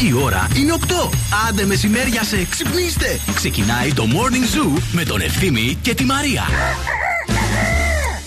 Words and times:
Η 0.00 0.12
ώρα 0.22 0.48
είναι 0.56 0.74
8. 0.80 0.84
Άντε 1.48 1.64
μεσημέρια 1.64 2.22
σε 2.22 2.46
ξυπνήστε. 2.50 3.20
Ξεκινάει 3.34 3.92
το 3.94 4.04
Morning 4.06 4.56
Zoo 4.76 4.80
με 4.92 5.04
τον 5.04 5.20
Ευθύμη 5.20 5.78
και 5.82 5.94
τη 5.94 6.04
Μαρία. 6.04 6.42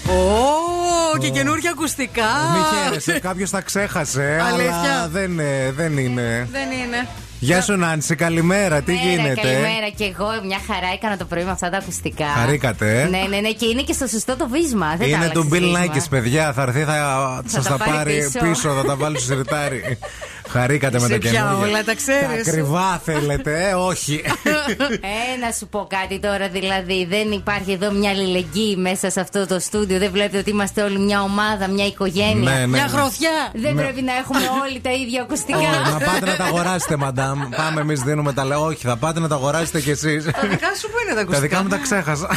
Ω, 0.07 1.17
και 1.17 1.29
καινούργια 1.29 1.69
ακουστικά. 1.69 2.23
Μην 2.53 2.63
χαίρεσαι, 2.83 3.19
κάποιος 3.19 3.49
τα 3.49 3.61
ξέχασε. 3.61 4.41
Αλήθεια. 4.53 4.75
Αλλά 4.75 5.07
δεν, 5.07 5.39
ε, 5.39 5.71
δεν 5.71 5.97
είναι. 5.97 6.47
Δεν 6.51 6.71
είναι. 6.71 7.07
Γεια 7.39 7.61
σου, 7.61 7.75
Νάνση, 7.75 8.15
καλημέρα. 8.15 8.81
Τι 8.81 8.93
Καλημέρα, 8.93 9.21
γίνεται; 9.21 9.41
Καλημέρα 9.41 9.89
και 9.95 10.03
εγώ 10.03 10.27
μια 10.45 10.59
χαρά 10.67 10.87
έκανα 10.93 11.17
το 11.17 11.25
πρωί 11.25 11.43
με 11.43 11.51
αυτά 11.51 11.69
τα 11.69 11.77
ακουστικά. 11.77 12.25
Χαρήκατε, 12.25 13.01
ε; 13.01 13.05
Ναι, 13.05 13.17
ναι, 13.29 13.37
ναι, 13.39 13.51
και 13.51 13.65
είναι 13.65 13.81
και 13.81 13.93
στο 13.93 14.07
σωστό 14.07 14.35
το 14.37 14.47
βίσμα. 14.49 14.95
Δεν 14.97 15.07
Είναι 15.07 15.25
τα 15.25 15.31
του 15.31 15.39
άλλαξες 15.39 15.59
Bill 15.59 15.61
βίσμα. 15.61 15.85
Nikes, 15.95 16.09
παιδιά. 16.09 16.53
Θα 16.53 16.61
έρθει, 16.61 16.83
θα, 16.83 16.93
Θα 17.45 17.49
σας 17.49 17.63
τα 17.63 17.69
τα 17.69 17.77
πάρει 17.77 17.91
πάρει 17.95 18.29
πίσω. 18.31 18.39
πίσω, 18.45 18.73
θα 18.73 18.83
τα 18.83 18.95
βάλει 18.95 19.19
στο 19.19 19.33
σιρτάρι. 19.33 19.97
Χαρήκατε 20.51 20.99
με 20.99 21.05
Σε 21.07 21.11
τα 21.13 21.17
πια 21.17 21.31
καινούργια. 21.31 21.67
όλα, 21.67 21.83
τα 21.83 21.95
ξέρεις. 21.95 22.47
ακριβά 22.47 23.01
θέλετε, 23.05 23.69
ε, 23.69 23.73
όχι. 23.73 24.21
Ε, 25.33 25.45
να 25.45 25.51
σου 25.51 25.67
πω 25.67 25.87
κάτι 25.89 26.19
τώρα, 26.19 26.49
δηλαδή. 26.49 27.05
Δεν 27.09 27.31
υπάρχει 27.31 27.71
εδώ 27.71 27.91
μια 27.91 28.09
αλληλεγγύη 28.09 28.75
μέσα 28.79 29.09
σε 29.09 29.19
αυτό 29.19 29.47
το 29.47 29.59
στούντιο. 29.59 29.99
Δεν 29.99 30.11
βλέπετε 30.11 30.37
ότι 30.37 30.49
είμαστε 30.49 30.81
όλοι 30.83 30.99
μια 30.99 31.21
ομάδα, 31.21 31.67
μια 31.67 31.85
οικογένεια. 31.85 32.51
ναι, 32.51 32.59
ναι. 32.59 32.67
Μια 32.67 32.85
ναι. 32.85 32.97
γροθιά. 32.97 33.29
Δεν 33.53 33.73
Ναι. 33.75 33.81
πρέπει 33.81 34.01
να 34.01 34.13
έχουμε 34.15 34.39
όλοι 34.63 34.79
τα 34.81 34.91
ίδια 34.91 35.21
ακουστικά. 35.21 35.57
Όχι, 35.57 35.91
να 35.93 35.97
πάτε 35.99 36.25
να 36.25 36.35
τα 36.35 36.43
αγοράσετε, 36.51 36.95
μαντάμ. 36.95 37.39
Πάμε, 37.55 37.81
εμείς 37.81 38.01
δίνουμε 38.01 38.33
τα 38.33 38.45
λέω. 38.45 38.65
Όχι, 38.65 38.85
θα 38.87 38.95
πάτε 38.97 39.19
να 39.19 39.27
τα 39.27 39.35
αγοράσετε 39.35 39.81
κι 39.81 39.89
εσείς. 39.89 40.23
Τα 40.25 40.47
δικά 40.49 40.67
σου 40.79 40.87
που 40.87 40.97
είναι 41.03 41.09
τα 41.09 41.15
Τα 41.15 41.21
ακουστικά. 41.21 41.47
δικά 41.47 41.61
μου 41.63 41.69
τα 41.69 41.77
ξέχασα. 41.77 42.27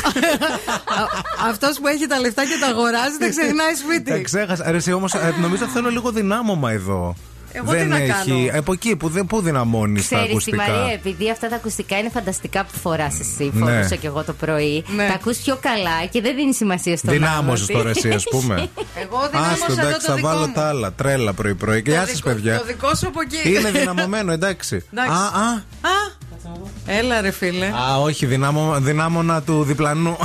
Αυτός 1.50 1.78
που 1.80 1.86
έχει 1.86 2.06
τα 2.06 2.18
λεφτά 2.20 2.42
και 2.42 2.56
τα 2.60 2.66
αγοράζει 2.66 3.16
δεν 3.18 3.30
ξεχνάει 3.30 3.72
Τα 3.72 3.76
σπίτι. 3.76 4.22
ξέχασα. 4.22 4.70
Ρε, 4.70 4.76
εσύ 4.76 4.92
όμως, 4.92 5.12
ε, 5.14 5.34
νομίζω 5.40 5.66
θέλω 5.66 5.88
λίγο 5.90 6.10
δυνάμωμα 6.10 6.70
εδώ. 6.70 7.14
Εγώ 7.56 7.70
δεν 7.70 7.82
τι 7.82 7.88
να 7.88 7.96
έχει. 7.96 8.06
κάνω; 8.06 8.58
Από 8.58 8.72
εκεί 8.72 8.96
που, 8.96 9.08
δεν- 9.08 9.26
πού 9.26 9.40
δυναμώνεις 9.40 10.08
τα 10.08 10.16
Ξέρεις 10.16 10.24
τη 10.26 10.30
ακουστικά; 10.32 10.56
Μαρία, 10.78 10.92
επειδή 10.92 11.30
αυτά 11.30 11.48
τα 11.48 11.56
ακουστικά 11.56 11.98
είναι 11.98 12.08
φανταστικά 12.10 12.64
που 12.64 12.78
φοράς 12.78 13.20
εσύ, 13.20 13.50
Ναι. 13.54 13.70
φορούσα 13.72 13.94
και 13.94 14.06
εγώ 14.06 14.22
το 14.24 14.32
πρωί. 14.32 14.84
Ναι. 14.96 15.06
Τα 15.06 15.12
ακούς 15.14 15.38
πιο 15.38 15.58
καλά 15.60 16.04
και 16.10 16.20
δεν 16.20 16.34
δίνεις 16.36 16.56
σημασία 16.56 16.96
στο 16.96 17.12
Δυνάμωσες 17.12 17.66
τώρα 17.66 17.90
εσύ, 17.90 18.08
ας 18.10 18.24
πούμε. 18.30 18.54
Εγώ 19.02 19.16
Άστο, 19.18 19.30
δυνάμωσα 19.30 19.66
εδώ 19.68 19.80
εντάξει, 19.80 20.06
το 20.06 20.12
θα 20.12 20.14
δικό 20.14 20.28
βάλω 20.28 20.46
μου. 20.46 20.52
τα 20.52 20.68
άλλα. 20.68 20.92
Τρέλα 20.92 21.32
πρωί-πρωί. 21.32 21.82
Και 21.82 21.90
Γεια 21.90 22.00
Το 22.00 22.06
σα, 22.06 22.12
δικό- 22.14 22.32
παιδιά. 22.32 22.58
Το 22.58 22.64
δικό 22.64 22.94
σου 22.94 23.06
από 23.08 23.20
εκεί. 23.20 23.48
Είναι 23.50 23.70
δυναμωμένο, 23.70 24.32
εντάξει. 24.32 24.84
Εντάξει. 24.92 25.12
Α, 25.12 25.24
α. 25.40 26.12
Α, 26.46 26.50
έλα 26.86 27.20
ρε 27.20 27.30
φίλε. 27.30 27.66
Α, 27.66 28.00
όχι, 28.00 28.26
δυνάμω, 28.26 28.74
δυνάμωνα 28.80 29.42
του 29.42 29.62
διπλανού. 29.62 30.16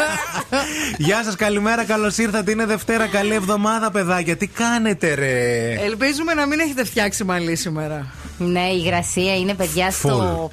Γεια 1.06 1.24
σας, 1.24 1.36
καλημέρα, 1.36 1.84
καλώς 1.84 2.18
ήρθατε. 2.18 2.50
Είναι 2.50 2.66
Δευτέρα, 2.66 3.06
καλή 3.06 3.34
εβδομάδα, 3.34 3.90
παιδάκια. 3.90 4.36
Τι 4.36 4.46
κάνετε, 4.46 5.14
ρε; 5.14 5.72
Ελπίζουμε 5.84 6.34
να 6.34 6.46
μην 6.46 6.60
έχετε 6.60 6.84
φτιάξει 6.84 7.24
μαλλί 7.24 7.56
σήμερα. 7.56 8.06
Ναι, 8.38 8.60
η 8.60 8.82
υγρασία 8.84 9.36
είναι 9.36 9.54
παιδιά 9.54 9.90
στο 9.90 10.50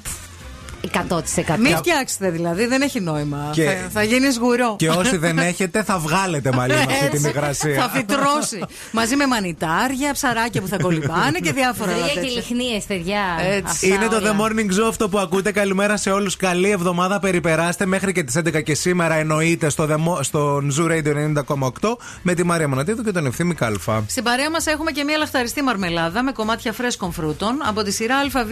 100%. 0.90 1.58
Μην 1.58 1.76
φτιάξετε 1.76 2.30
δηλαδή, 2.30 2.66
δεν 2.66 2.82
έχει 2.82 3.00
νόημα. 3.00 3.50
Και- 3.52 3.64
Θα, 3.64 3.88
θα 3.92 4.02
γίνεις 4.02 4.38
γουρό. 4.38 4.76
Και 4.78 4.88
όσοι 4.88 5.16
δεν 5.16 5.38
έχετε, 5.38 5.82
θα 5.82 5.98
βγάλετε 5.98 6.52
μαλλί 6.52 6.72
με 6.74 6.80
αυτή 6.80 6.94
την 7.08 7.14
Έτσι, 7.14 7.28
υγρασία. 7.28 7.80
Θα 7.82 7.88
φυτρώσει. 7.88 8.64
Μαζί 8.92 9.16
με 9.16 9.26
μανιτάρια, 9.26 10.12
ψαράκια 10.12 10.60
που 10.60 10.66
θα 10.68 10.76
κολυμπάνε 10.76 11.38
και 11.38 11.52
διάφορα 11.52 11.92
άλλα 11.92 12.04
Βρύλια 12.04 12.22
και 12.22 12.28
τέτοια. 12.28 12.42
λιχνίες, 12.56 12.84
παιδιά. 12.84 13.20
Έτσι. 13.50 13.62
Αυτά 13.66 13.86
Είναι 13.86 14.06
το 14.06 14.16
όλα. 14.16 14.36
The 14.36 14.40
Morning 14.40 14.80
Zoo 14.80 14.88
αυτό 14.88 15.08
που 15.08 15.18
ακούτε. 15.18 15.52
Καλημέρα 15.52 15.96
σε 15.96 16.10
όλους. 16.10 16.36
Καλή 16.36 16.70
εβδομάδα. 16.70 17.18
Περιπεράστε 17.18 17.86
μέχρι 17.86 18.12
και 18.12 18.22
τις 18.22 18.36
11 18.36 18.60
και 18.62 18.74
σήμερα 18.74 19.14
εννοείται 19.14 19.68
στο, 19.68 19.86
The 19.90 19.94
Mo- 19.96 20.18
στο 20.20 20.56
Zoo 20.78 20.90
Radio 20.90 21.14
90,8 21.14 21.96
με 22.22 22.34
τη 22.34 22.44
Μαρία 22.44 22.68
Μονατίδου 22.68 23.02
και 23.02 23.12
τον 23.12 23.26
Ευθύμη 23.26 23.54
Κάλφα. 23.54 24.04
Στην 24.08 24.22
παρέα 24.22 24.50
μας 24.50 24.66
έχουμε 24.66 24.90
και 24.90 25.04
μια 25.04 25.16
λαχταριστή 25.16 25.62
μαρμελάδα 25.62 26.22
με 26.22 26.32
κομμάτια 26.32 26.72
φρέσκων 26.72 27.12
φρούτων 27.12 27.58
από 27.66 27.82
τη 27.82 27.92
σειρά 27.92 28.16
ΑΒ 28.16 28.48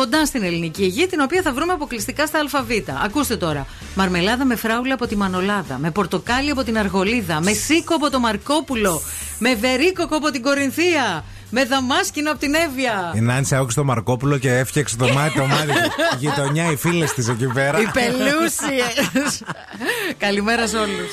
κοντά 0.00 0.26
στην 0.26 0.42
ελληνική 0.42 0.84
γη, 0.84 1.06
την 1.06 1.20
οποία 1.20 1.42
θα 1.42 1.52
βρούμε 1.52 1.72
αποκλειστικά 1.72 2.26
στα 2.26 2.38
ΑΒ. 2.52 2.70
Ακούστε 3.04 3.36
τώρα. 3.36 3.66
Μαρμελάδα 3.94 4.44
με 4.44 4.56
φράουλα 4.56 4.94
από 4.94 5.06
τη 5.06 5.16
Μανολάδα, 5.16 5.78
με 5.78 5.90
πορτοκάλι 5.90 6.50
από 6.50 6.62
την 6.62 6.78
Αργολίδα, 6.78 7.40
με 7.40 7.52
σίκο 7.52 7.94
από 7.94 8.10
το 8.10 8.20
Μαρκόπουλο, 8.20 9.02
με 9.38 9.54
βερίκοκο 9.54 10.16
από 10.16 10.30
την 10.30 10.42
Κορινθία, 10.42 11.24
με 11.50 11.64
δαμάσκινο 11.64 12.30
από 12.30 12.40
την 12.40 12.54
Εύβοια. 12.54 13.12
Η 13.14 13.20
Νάνση 13.20 13.54
άκουσε 13.54 13.76
το 13.76 13.84
Μαρκόπουλο 13.84 14.38
και 14.38 14.50
έφτιαξε 14.58 14.96
το 14.96 15.08
μάτι, 15.08 15.38
το 15.38 15.46
μάτι. 15.46 15.72
Η 16.14 16.16
γειτονιά, 16.18 16.70
οι 16.70 16.76
φίλες 16.76 17.12
της 17.12 17.28
εκεί 17.28 17.46
πέρα. 17.46 17.80
Οι 17.80 17.86
πελούσιες. 17.92 19.42
Καλημέρα 20.24 20.66
σε 20.66 20.76
όλους. 20.76 21.10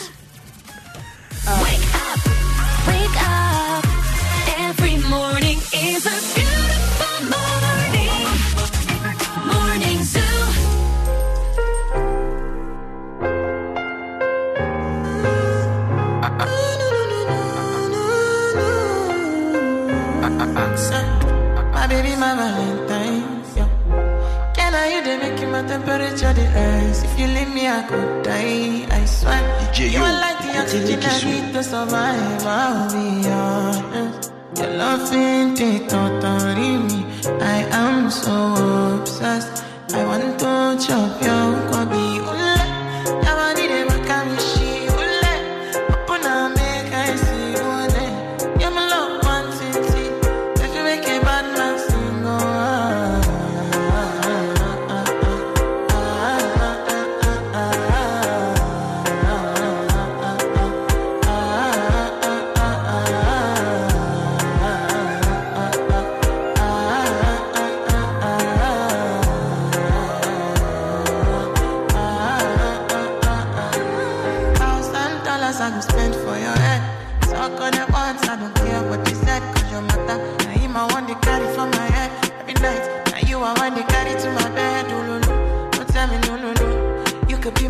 Wake 2.88 3.20
up. 3.30 3.84
Every 4.68 4.96
morning 5.14 5.60
is 5.90 6.02
a 6.16 6.45
My. 22.34 23.22
Yeah. 23.56 23.70
Can 24.56 24.74
I 24.74 24.86
you 24.94 25.04
they 25.06 25.18
make 25.18 25.48
my 25.48 25.62
temperature 25.62 26.34
the 26.34 26.46
rise? 26.56 27.04
If 27.04 27.20
you 27.20 27.28
leave 27.28 27.54
me, 27.54 27.68
I 27.68 27.84
could 27.84 28.24
die. 28.24 28.88
I 28.90 29.06
swear. 29.06 29.42
you 29.78 30.02
are 30.02 30.18
like 30.26 30.40
the 30.42 30.58
oxygen 30.60 31.00
I 31.04 31.24
need 31.24 31.54
to 31.54 31.64
survive. 31.64 32.46
I'll 32.46 32.90
be 32.90 33.30
honest. 33.30 34.32
Your 34.58 34.72
love 34.82 35.14
ain't 35.14 35.60
it 35.62 35.94
me. 36.90 37.06
I 37.42 37.60
am 37.84 38.10
so 38.10 38.36
obsessed. 39.00 39.64
I 39.94 40.04
want 40.06 40.40
to 40.40 40.52
chop 40.84 41.22
your 41.22 41.48
kwabi. 41.70 42.06
Ule. 42.32 42.56
Yabani 43.26 43.66
de 43.72 43.95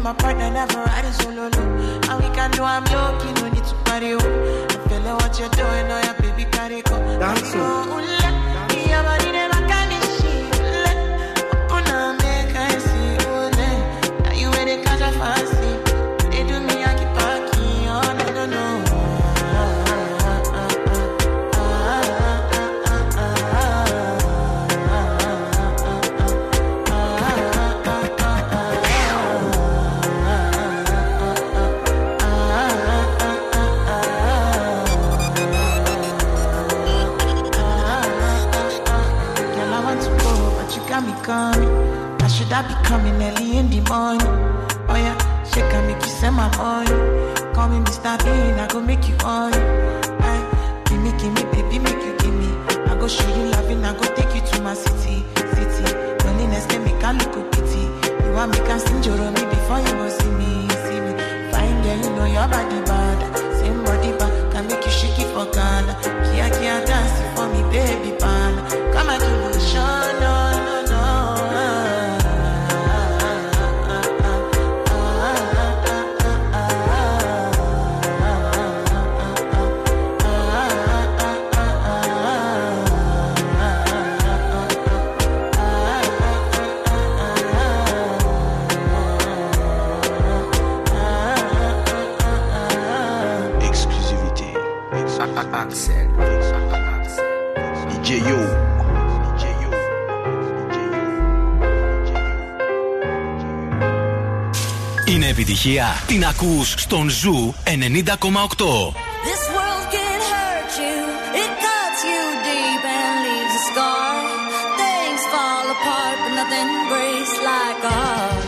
my 0.06 0.14
partner, 0.14 0.52
never 0.52 0.84
ride 0.84 1.12
solo. 1.16 1.50
No. 1.50 1.62
And 2.10 2.24
we 2.24 2.30
can 2.36 2.52
do 2.52 2.62
I'm 2.62 2.84
low-key, 2.86 3.34
no 3.42 3.50
need 3.50 3.66
to 3.66 3.76
party. 3.86 4.14
Oh. 4.14 4.20
I 4.20 4.88
feel 4.88 5.02
like 5.02 5.20
what 5.20 5.40
you're 5.40 5.50
doing, 5.50 5.88
oh 5.90 6.02
yeah, 6.04 6.14
baby, 6.22 6.46
carry 6.52 6.84
go. 6.84 6.96
Dance. 7.18 8.25
Coming 42.86 43.16
early 43.22 43.58
in 43.58 43.70
the 43.70 43.82
morning? 43.90 44.28
Oh 44.90 44.96
yeah, 44.96 45.18
she 45.44 45.60
can 45.72 45.88
make 45.88 46.02
you 46.02 46.10
send 46.10 46.36
my 46.36 46.48
money. 46.58 46.90
Call 47.54 47.70
me 47.70 47.80
Mr. 47.86 48.18
Bean, 48.24 48.60
I 48.60 48.68
go 48.68 48.80
make 48.82 49.08
you 49.10 49.16
on. 49.26 49.54
Aye, 49.54 50.84
give 50.86 51.02
me, 51.02 51.12
give 51.20 51.34
me, 51.34 51.44
baby, 51.52 51.80
make 51.80 52.02
you 52.06 52.16
give 52.20 52.34
me. 52.34 52.50
I 52.90 52.96
go 53.00 53.08
show 53.08 53.28
you 53.36 53.50
loving, 53.52 53.84
I 53.84 53.94
go 53.94 54.06
take 54.16 54.34
you 54.36 54.42
to 54.42 54.62
my 54.62 54.74
city, 54.74 55.26
city. 55.56 55.86
Loneliness 56.26 56.66
can 56.68 56.84
make 56.86 57.04
I 57.04 57.12
look 57.14 57.36
a 57.36 57.42
pity. 57.52 57.84
You 58.26 58.32
want 58.34 58.52
me 58.54 58.60
can 58.68 58.80
sing 58.80 59.04
your 59.04 59.18
me 59.18 59.44
before 59.54 59.80
you 59.80 59.94
go 60.00 60.08
see 60.10 60.32
me, 60.40 60.70
see 60.86 61.00
me. 61.02 61.12
Fine 61.52 61.82
girl, 61.84 61.98
you 62.04 62.12
know 62.16 62.26
your 62.26 62.48
body 62.48 62.80
bad. 62.86 63.18
Same 63.60 63.84
body 63.84 64.12
bad, 64.20 64.52
can 64.54 64.68
make 64.68 64.84
you 64.86 64.92
shake 64.92 65.20
it 65.20 65.28
for 65.34 65.46
Ghana. 65.52 65.94
Kia, 66.30 66.48
kia, 66.58 66.86
dance 66.86 67.16
for 67.36 67.48
me, 67.50 67.62
baby, 67.74 68.12
επιτυχία. 105.36 106.04
Την 106.08 106.26
ακούς 106.26 106.74
στον 106.78 107.10
Ζου 107.10 107.54
90,8. 107.66 107.74
This 109.30 109.44
world 109.56 109.86
can 109.96 110.20
hurt 110.32 110.72
you, 110.84 110.98
it 111.44 111.52
cuts 111.66 112.02
you 112.12 112.24
deep 112.48 112.84
and 113.00 113.16
leaves 113.26 113.56
a 113.62 113.64
scar. 113.70 114.14
Things 114.82 115.22
fall 115.34 115.66
apart, 115.76 116.18
but 116.24 116.34
nothing 116.40 116.70
breaks 116.92 117.34
like 117.52 117.82
a 117.92 117.94
heart. 118.02 118.44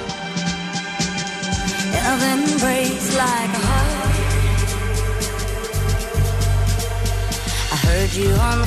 Nothing 2.08 2.44
breaks 2.64 3.08
like 3.24 3.52
a 3.60 3.64
heart. 3.70 4.16
I 7.74 7.76
heard 7.88 8.12
you 8.22 8.30
on 8.50 8.58
the 8.64 8.67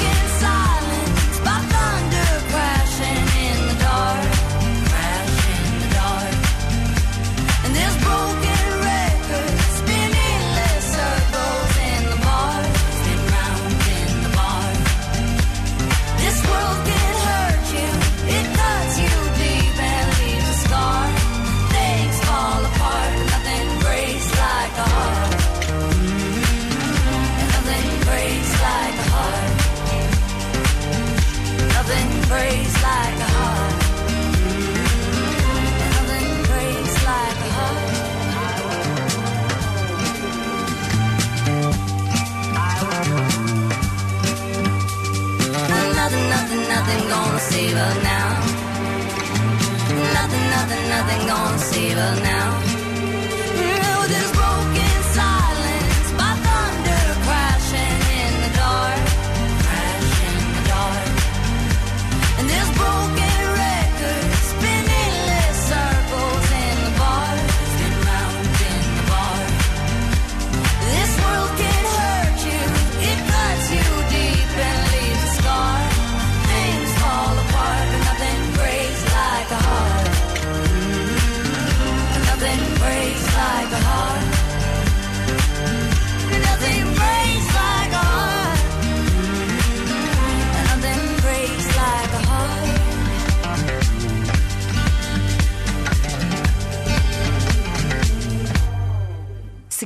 nothing, 51.17 51.27
gonna 51.27 51.57
save 51.57 51.97
us 51.97 52.19
now. 52.19 52.60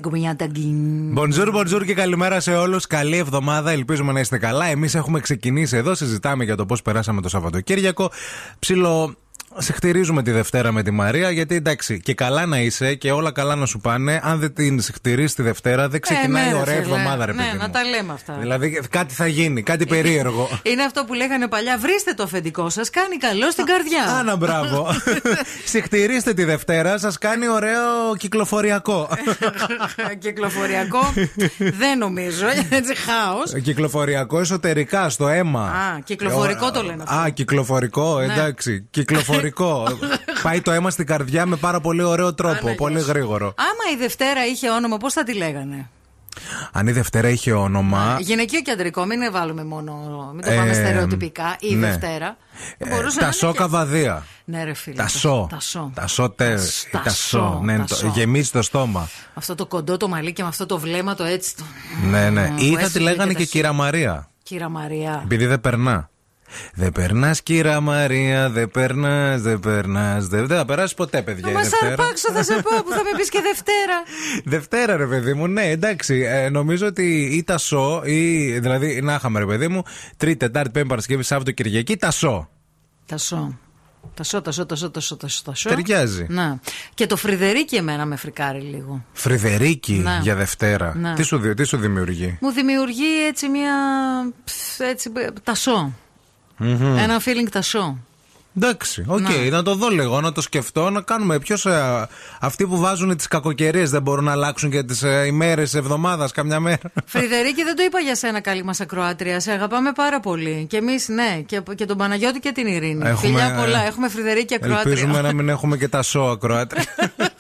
Συγκομιάντα 0.06 0.46
γκιν. 0.46 1.12
Μποντζούρ, 1.12 1.52
μποντζούρ 1.52 1.86
και 1.86 1.94
καλημέρα 1.94 2.40
σε 2.40 2.56
όλους. 2.56 2.88
Καλή 2.88 3.18
εβδομάδα. 3.18 3.72
Ελπίζουμε 3.72 4.12
να 4.12 4.20
είστε 4.20 4.38
καλά. 4.38 4.66
Εμείς 4.66 4.96
έχουμε 4.96 5.20
ξεκινήσει 5.20 5.78
εδώ. 5.78 5.96
Συζητάμε 5.96 6.44
για 6.44 6.56
το 6.56 6.66
πώς 6.66 6.82
περάσαμε 6.82 7.22
το 7.22 7.30
Σαββατοκύριακο. 7.30 8.12
Ψιλο. 8.60 9.16
Σε 9.58 9.74
χτυρίζουμε 9.74 10.24
τη 10.24 10.32
Δευτέρα 10.32 10.72
με 10.72 10.84
τη 10.84 10.92
Μαρία, 10.92 11.30
γιατί 11.32 11.56
εντάξει, 11.56 12.00
και 12.00 12.14
καλά 12.14 12.46
να 12.46 12.60
είσαι 12.60 12.96
και 12.96 13.12
όλα 13.12 13.32
καλά 13.32 13.56
να 13.56 13.66
σου 13.66 13.80
πάνε. 13.80 14.20
Αν 14.24 14.40
δεν 14.40 14.54
την 14.54 14.82
χτυρίσει 14.94 15.36
τη 15.36 15.42
Δευτέρα, 15.42 15.90
δεν 15.90 16.02
ξεκινάει 16.02 16.44
ναι, 16.46 16.50
ρε 16.52 16.56
ωραία 16.56 16.76
φίλε. 16.76 16.78
εβδομάδα, 16.94 17.26
ρε 17.26 17.34
Ναι, 17.34 17.44
παιδί. 17.44 17.58
να 17.58 17.64
μου. 17.66 17.70
τα 17.72 17.84
λέμε 17.84 18.14
αυτά. 18.14 18.38
Δηλαδή 18.40 18.82
κάτι 18.90 19.14
θα 19.14 19.28
γίνει, 19.28 19.62
κάτι 19.64 19.86
περίεργο. 19.86 20.50
Είναι 20.72 20.84
αυτό 20.84 21.04
που 21.06 21.14
λέγανε 21.14 21.48
παλιά. 21.48 21.78
Βρίστε 21.78 22.14
το 22.14 22.24
αφεντικό 22.24 22.70
σας, 22.70 22.90
κάνει 22.90 23.18
καλό 23.18 23.52
στην 23.52 23.66
καρδιά. 23.66 24.04
Άνα, 24.20 24.36
μπράβο. 24.36 24.88
Συχτηρίστε 25.72 26.34
τη 26.34 26.44
Δευτέρα, 26.44 26.98
σας 26.98 27.18
κάνει 27.18 27.48
ωραίο 27.48 28.16
κυκλοφοριακό. 28.18 29.10
Κυκλοφοριακό 30.20 31.14
δεν 31.58 31.98
νομίζω. 31.98 32.46
Έτσι 32.70 32.96
χάος. 32.96 33.62
Κυκλοφοριακό 33.64 34.40
εσωτερικά, 34.40 35.10
στο 35.10 35.28
αίμα. 35.28 35.62
Α, 35.64 36.00
κυκλοφορικό 36.04 36.72
το 36.72 36.84
λένε 36.84 37.04
αυτό. 37.04 37.16
Ναι. 37.16 37.22
Α, 37.22 37.30
κυκλοφορικό, 37.30 38.20
εντάξει. 38.20 38.88
Κυκλοφορικό. 38.90 39.44
Πάει 40.44 40.62
το 40.62 40.72
αίμα 40.72 40.90
στην 40.90 41.06
καρδιά 41.06 41.46
με 41.46 41.56
πάρα 41.56 41.80
πολύ 41.80 42.04
ωραίο 42.04 42.34
τρόπο. 42.34 42.68
Άνα, 42.68 42.76
πολύ 42.76 42.94
γεια 42.96 43.04
σου. 43.04 43.10
γρήγορο. 43.10 43.54
Άμα 43.58 43.94
η 43.96 43.98
Δευτέρα 43.98 44.46
είχε 44.46 44.70
όνομα, 44.70 44.98
πώς 44.98 45.14
θα 45.14 45.24
τη 45.24 45.34
λέγανε; 45.34 45.90
Αν 46.72 46.88
η 46.88 46.92
Δευτέρα 46.92 47.30
είχε 47.30 47.52
όνομα. 47.54 48.18
Γυναικείο 48.20 48.62
και 48.62 48.72
αντρικό, 48.72 49.06
μην 49.06 49.32
βάλουμε 49.32 49.64
μόνο. 49.64 49.94
Μην 50.34 50.44
το 50.46 50.52
Ε, 50.52 50.56
πάμε 50.56 50.74
στερεοτυπικά. 50.74 51.56
Η 51.60 51.76
ναι. 51.76 51.88
Δευτέρα. 51.88 52.38
Θα 52.80 52.86
ε, 52.88 52.90
μπορούσε 52.90 53.16
να 53.16 53.20
τα 53.22 53.26
είναι 53.26 53.36
σο 53.36 53.52
και- 53.52 53.58
καβαδία. 53.58 54.26
Ναι, 54.46 54.64
ρε 54.64 54.74
φίλε. 54.74 54.96
Τα 54.96 55.08
σο. 55.08 55.48
Τα 55.50 55.60
σο. 55.60 55.92
Τα 55.96 56.08
σο 56.08 56.30
τε. 56.30 56.56
Τα 56.92 57.02
Τα 57.04 57.10
σο, 57.10 57.38
σο. 57.38 57.60
Ναι, 57.64 57.78
τα 57.78 57.84
το- 57.86 57.96
σο. 57.96 58.08
γεμίζει 58.08 58.50
το 58.52 58.62
στόμα. 58.62 59.10
Αυτό 59.34 59.56
το 59.56 59.66
κοντό 59.66 59.98
το 59.98 60.08
μαλλί 60.08 60.34
και 60.34 60.42
με 60.42 60.48
αυτό 60.48 60.66
το 60.66 60.80
βλέμμα 60.80 61.16
το 61.16 61.24
έτσι. 61.24 61.56
Το... 61.56 61.64
Ναι, 62.10 62.30
ναι. 62.30 62.48
Μου 62.48 62.58
Ή 62.64 62.70
θα 62.72 62.78
τη 62.78 62.84
έσφυγε 62.84 63.04
λέγανε 63.04 63.18
τα 63.26 63.28
και 63.28 63.34
χείλη. 63.38 63.48
κύρα 63.48 63.74
Μαρία. 63.74 64.30
Κύρα 64.44 64.70
Μαρία. 64.70 65.22
Επειδή 65.24 65.46
δεν 65.46 65.62
περνά. 65.62 66.10
Δεν 66.74 66.92
περνάς, 66.92 67.42
κύρα 67.42 67.82
Μαρία, 67.82 68.50
δεν 68.50 68.72
περνάς, 68.72 69.42
δεν 69.42 69.60
περνάς. 69.60 70.28
Δεν 70.28 70.48
θα 70.48 70.66
περάσεις 70.66 70.94
ποτέ, 70.94 71.22
παιδιά. 71.22 71.52
Μας 71.52 71.70
αρπάξω, 71.84 72.32
θα 72.32 72.44
σε 72.44 72.54
πω 72.54 72.70
που 72.84 72.90
θα 72.90 73.04
με 73.04 73.18
πεις 73.18 73.30
και 73.30 73.42
Δευτέρα. 73.42 74.04
Δευτέρα, 74.56 74.98
ρε 74.98 75.06
παιδί 75.06 75.34
μου, 75.34 75.48
ναι, 75.48 75.70
εντάξει. 75.70 76.26
Ε, 76.28 76.50
νομίζω 76.50 76.88
ότι 76.88 77.30
ή 77.34 77.44
τα 77.44 77.58
σο, 77.58 78.02
ή 78.06 78.52
δηλαδή 78.60 79.02
να 79.02 79.14
είχαμε, 79.14 79.40
ρε 79.40 79.46
παιδί 79.46 79.68
μου, 79.68 79.84
Τρίτη, 80.18 80.38
Τετάρτη, 80.38 80.70
Πέμπτη, 80.70 80.90
Παρασκευή, 80.90 81.24
Σάββατο, 81.24 81.52
Κυριακή, 81.52 81.98
τα 81.98 82.12
σο. 82.12 82.50
Τα 83.06 83.18
σο. 83.18 83.58
Τα 84.14 84.24
σώ, 84.24 84.42
τα 84.42 84.52
σώ, 84.52 84.66
τα 84.66 84.76
σώ, 84.76 84.90
τα 84.90 85.00
σώ, 85.00 85.18
τα 85.18 85.56
σώ. 85.56 85.70
Ταιριάζει. 85.70 86.26
Να. 86.30 86.60
Και 86.94 87.06
το 87.06 87.16
Φρυδερίκι 87.16 87.76
εμένα 87.76 88.06
με 88.06 88.16
φρικάρει 88.16 88.60
λίγο. 88.60 89.06
Φρυδερίκι 89.14 89.94
να. 89.94 90.20
για 90.22 90.36
Δευτέρα. 90.36 90.94
Να. 90.96 91.14
Τι, 91.14 91.24
σου, 91.24 91.54
τι 91.56 91.64
σου 91.64 91.78
δημιουργεί; 91.78 92.38
Μου 92.42 92.52
δημιουργεί 92.52 93.26
έτσι 93.28 93.50
μια. 93.50 93.74
Έτσι, 94.78 95.12
τα 95.44 95.56
σώ. 95.56 95.94
Mm-hmm. 96.60 96.98
Ένα 96.98 97.22
feeling 97.26 97.50
τα 97.52 97.62
show. 97.62 97.96
Εντάξει, 98.58 99.06
οκ, 99.08 99.18
okay, 99.18 99.50
να. 99.50 99.58
να 99.58 99.64
το 99.64 99.76
δω 99.76 99.90
λίγο, 99.90 100.22
να 100.22 100.32
το 100.32 100.42
σκεφτώ, 100.42 100.90
να 100.90 101.02
κάνουμε. 101.02 101.40
Ποιος. 101.40 101.66
Ε, 101.66 102.08
αυτοί 102.40 102.68
που 102.68 102.78
βάζουν 102.78 103.18
τις 103.18 103.28
κακοκαιρίες 103.28 103.90
δεν 103.90 104.02
μπορούν 104.02 104.24
να 104.24 104.32
αλλάξουν 104.32 104.70
και 104.70 104.84
τις 104.84 105.04
ε, 105.04 105.26
ημέρες 105.26 105.74
εβδομάδας, 105.74 106.32
καμιά 106.32 106.60
μέρα. 106.60 106.92
Φρυδερίκη, 107.06 107.64
δεν 107.64 107.76
το 107.76 107.84
είπα 107.84 108.00
για 108.00 108.16
σένα, 108.16 108.40
καλή 108.40 108.64
μας 108.64 108.80
ακροάτρια. 108.80 109.40
Σε 109.40 109.52
αγαπάμε 109.52 109.92
πάρα 109.92 110.20
πολύ. 110.20 110.66
Και 110.70 110.78
εμείς, 110.78 111.08
ναι, 111.08 111.42
και, 111.46 111.62
και 111.76 111.86
τον 111.86 111.98
Παναγιώτη 111.98 112.40
και 112.40 112.52
την 112.52 112.68
Ειρήνη. 112.68 113.08
Έχουμε, 113.08 113.28
Φιλιά 113.28 113.56
πολλά. 113.60 113.84
Ε, 113.84 113.88
έχουμε 113.88 114.10
Φρυδερίκη 114.10 114.54
ακροάτρια. 114.54 114.92
Ελπίζουμε 114.92 115.22
να 115.22 115.34
μην 115.34 115.50
έχουμε 115.50 115.78
και 115.78 115.88
τα 115.88 116.02
σο 116.02 116.22
ακροάτρια. 116.22 116.86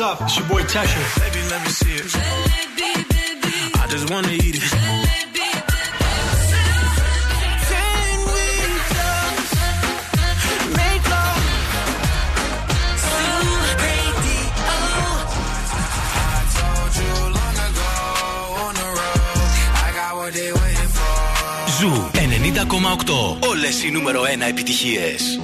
Up? 0.00 0.22
It's 0.22 0.38
your 0.38 0.48
boy 0.48 0.62
Tesha. 0.62 1.02
Baby, 1.20 1.42
let 1.50 1.62
me 1.62 1.68
see 1.68 1.92
it. 1.92 2.06
I 3.82 3.86
just 3.90 4.08
wanna 4.10 4.32
eat 4.32 4.56
it. 4.56 4.62
Ζου 21.78 22.10
90,8. 22.12 23.48
Όλες 23.48 23.82
οι 23.82 23.90
νούμερο 23.90 24.22
1 24.22 24.48
επιτυχίες. 24.48 25.40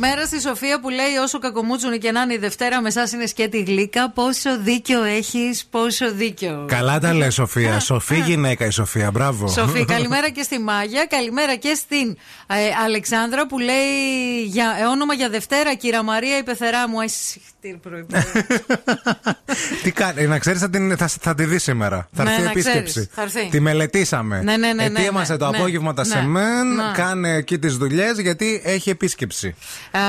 Καλημέρα 0.00 0.26
στη 0.26 0.40
Σοφία 0.40 0.80
που 0.80 0.88
λέει: 0.88 1.16
Όσο 1.22 1.38
κακομούτσουνε 1.38 1.96
και 1.96 2.12
να 2.12 2.20
είναι 2.20 2.34
η 2.34 2.38
Δευτέρα, 2.38 2.80
με 2.80 2.88
εσάς 2.88 3.12
είναι 3.12 3.26
σκέτη 3.26 3.62
γλύκα. 3.62 4.10
Πόσο 4.10 4.58
δίκιο 4.58 5.02
έχεις, 5.02 5.66
πόσο 5.70 6.12
δίκιο. 6.12 6.64
Καλά 6.68 6.98
τα 6.98 7.14
λες, 7.14 7.34
Σοφία. 7.34 7.80
Σοφή 7.80 8.20
γυναίκα 8.20 8.66
η 8.66 8.70
Σοφία, 8.70 9.10
μπράβο. 9.10 9.48
Σοφή, 9.48 9.84
καλημέρα 9.84 10.30
και 10.30 10.42
στη 10.42 10.58
Μάγια. 10.58 11.06
Καλημέρα 11.06 11.54
και 11.54 11.74
στην 11.74 12.16
ε, 12.46 12.54
Αλεξάνδρα 12.84 13.46
που 13.46 13.58
λέει 13.58 14.42
για, 14.44 14.76
ε, 14.80 14.84
όνομα 14.84 15.14
για 15.14 15.28
Δευτέρα, 15.28 15.74
κύρα 15.74 16.02
Μαρία, 16.02 16.38
η 16.38 16.42
πεθερά 16.42 16.88
μου. 16.88 17.00
Αϊσυχτήρ 17.00 17.76
Τι 19.82 19.90
κάνει, 19.92 20.26
να 20.26 20.38
ξέρεις, 20.38 20.60
θα, 20.60 20.70
την- 20.70 20.96
θα, 20.96 21.08
θα 21.20 21.34
τη 21.34 21.44
δει 21.44 21.58
σήμερα. 21.58 22.08
Θα 22.12 22.22
Ναι, 22.24 22.30
έρθει 22.30 22.42
να 22.42 22.50
επίσκεψη. 22.50 22.82
ξέρεις, 22.84 23.08
θα 23.12 23.22
έρθει. 23.22 23.48
Τη 23.50 23.60
μελετήσαμε. 23.60 24.40
Ναι, 24.42 24.56
ναι, 24.56 24.72
ναι, 24.72 24.88
ναι, 24.88 25.00
Ετοίμασε 25.00 25.32
ναι, 25.32 25.38
το 25.38 25.50
ναι, 25.50 25.56
απόγευμα 25.56 25.94
τα 25.94 26.06
ναι, 26.06 26.14
σεμέν, 26.14 26.74
ναι. 26.74 26.82
κάνε 26.94 27.34
εκεί 27.34 27.58
τις 27.58 27.76
δουλειές 27.76 28.18
γιατί 28.18 28.60
έχει 28.64 28.90
επίσκεψη. 28.90 29.48
Α, 29.90 30.00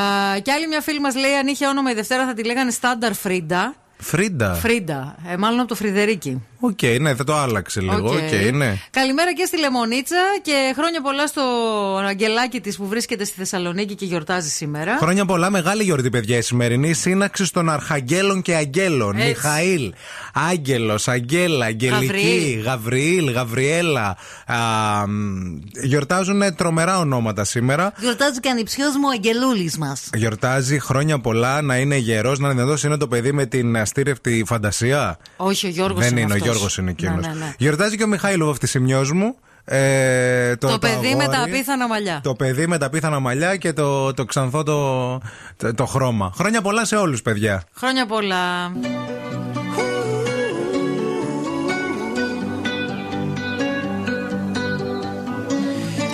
και 0.41 0.51
άλλη 0.51 0.67
μια 0.67 0.81
φίλη 0.81 0.99
μας 0.99 1.15
λέει: 1.15 1.31
Αν 1.33 1.47
είχε 1.47 1.67
όνομα 1.67 1.91
η 1.91 1.93
Δευτέρα 1.93 2.25
θα 2.25 2.33
τη 2.33 2.43
λέγανε 2.43 2.71
Στάνταρ 2.71 3.13
Φρίντα. 3.13 3.75
Φρίντα. 4.03 4.53
Φρίντα, 4.53 5.15
ε, 5.31 5.37
μάλλον 5.37 5.59
από 5.59 5.67
το 5.67 5.75
Φρυδερίκι. 5.75 6.41
Οκ, 6.59 6.79
ναι, 6.99 7.15
θα 7.15 7.23
το 7.23 7.35
άλλαξε 7.35 7.81
λίγο. 7.81 7.95
OK, 7.95 8.13
OK. 8.13 8.53
ναι. 8.53 8.77
Καλημέρα 8.89 9.33
και 9.33 9.45
στη 9.45 9.59
Λεμονίτσα 9.59 10.15
και 10.41 10.73
χρόνια 10.77 11.01
πολλά 11.01 11.27
στο 11.27 11.41
αγγελάκι 12.07 12.61
της 12.61 12.77
που 12.77 12.87
βρίσκεται 12.87 13.23
στη 13.23 13.35
Θεσσαλονίκη 13.37 13.95
και 13.95 14.05
γιορτάζει 14.05 14.49
σήμερα. 14.49 14.97
Χρόνια 14.97 15.25
πολλά, 15.25 15.49
μεγάλη 15.49 15.83
γιορτή, 15.83 16.09
παιδιά. 16.09 16.37
Η 16.37 16.41
σημερινή 16.41 16.93
σύναξη 16.93 17.53
των 17.53 17.69
Αρχαγγέλων 17.69 18.41
και 18.41 18.55
Αγγέλων. 18.55 19.15
Έτσι. 19.15 19.27
Μιχαήλ, 19.27 19.93
Άγγελος, 20.33 21.07
Αγγέλα, 21.07 21.65
Αγγελική, 21.65 22.05
Γαβριήλ. 22.05 22.61
Γαβριήλ, 22.63 23.31
Γαβριέλα. 23.31 24.17
Α, 24.45 24.57
μ, 25.07 25.59
γιορτάζουν 25.83 26.55
τρομερά 26.55 26.99
ονόματα 26.99 27.43
σήμερα. 27.43 27.93
Γιορτάζει 27.99 28.39
και 28.39 28.49
ανιψιός 28.49 28.95
μου 28.95 29.03
ο 29.07 29.09
Αγγελούλης 29.09 29.77
μας. 29.77 30.09
Γιορτάζει 30.13 30.79
χρόνια 30.79 31.19
πολλά, 31.19 31.61
να 31.61 31.77
είναι 31.77 31.95
γερός, 31.95 32.39
να 32.39 32.49
είναι 32.49 32.61
εδώ. 32.61 32.75
Είναι 32.85 32.97
το 32.97 33.07
παιδί 33.07 33.31
με 33.31 33.45
την 33.45 33.77
αστήρευτη 33.77 34.43
φαντασία. 34.45 35.17
Όχι, 35.37 35.65
ο 35.65 35.69
Γιώργος 35.69 35.99
Δεν 36.03 36.11
είναι. 36.11 36.19
είναι, 36.21 36.31
ο 36.31 36.35
αυτός. 36.35 36.49
Γιώργος 36.49 36.77
είναι 36.77 36.89
εκείνο. 36.91 37.15
Ναι, 37.15 37.27
ναι, 37.27 37.33
ναι. 37.33 37.53
Γιορτάζει 37.57 37.97
και 37.97 38.03
ο 38.03 38.07
Μιχαήλ 38.07 38.43
Βαφτισιμιό 38.45 39.05
μου. 39.13 39.35
Ε, 39.65 40.55
Το, 40.55 40.77
παιδί 40.79 41.15
με 41.15 41.25
τα 41.27 41.31
αγόρι. 41.37 41.51
απίθανα 41.51 41.87
μαλλιά. 41.87 42.19
Το 42.23 42.35
παιδί 42.35 42.67
με 42.67 42.77
τα 42.77 42.89
πίθανα 42.89 43.19
μαλλιά 43.19 43.55
και 43.55 43.73
το, 43.73 44.13
το 44.13 44.25
ξανθό 44.25 44.63
το, 44.63 45.17
το, 45.57 45.73
το 45.73 45.85
χρώμα. 45.85 46.31
Χρόνια 46.35 46.61
πολλά 46.61 46.85
σε 46.85 46.95
όλους, 46.95 47.21
παιδιά. 47.21 47.63
Χρόνια 47.75 48.05
πολλά. 48.05 48.71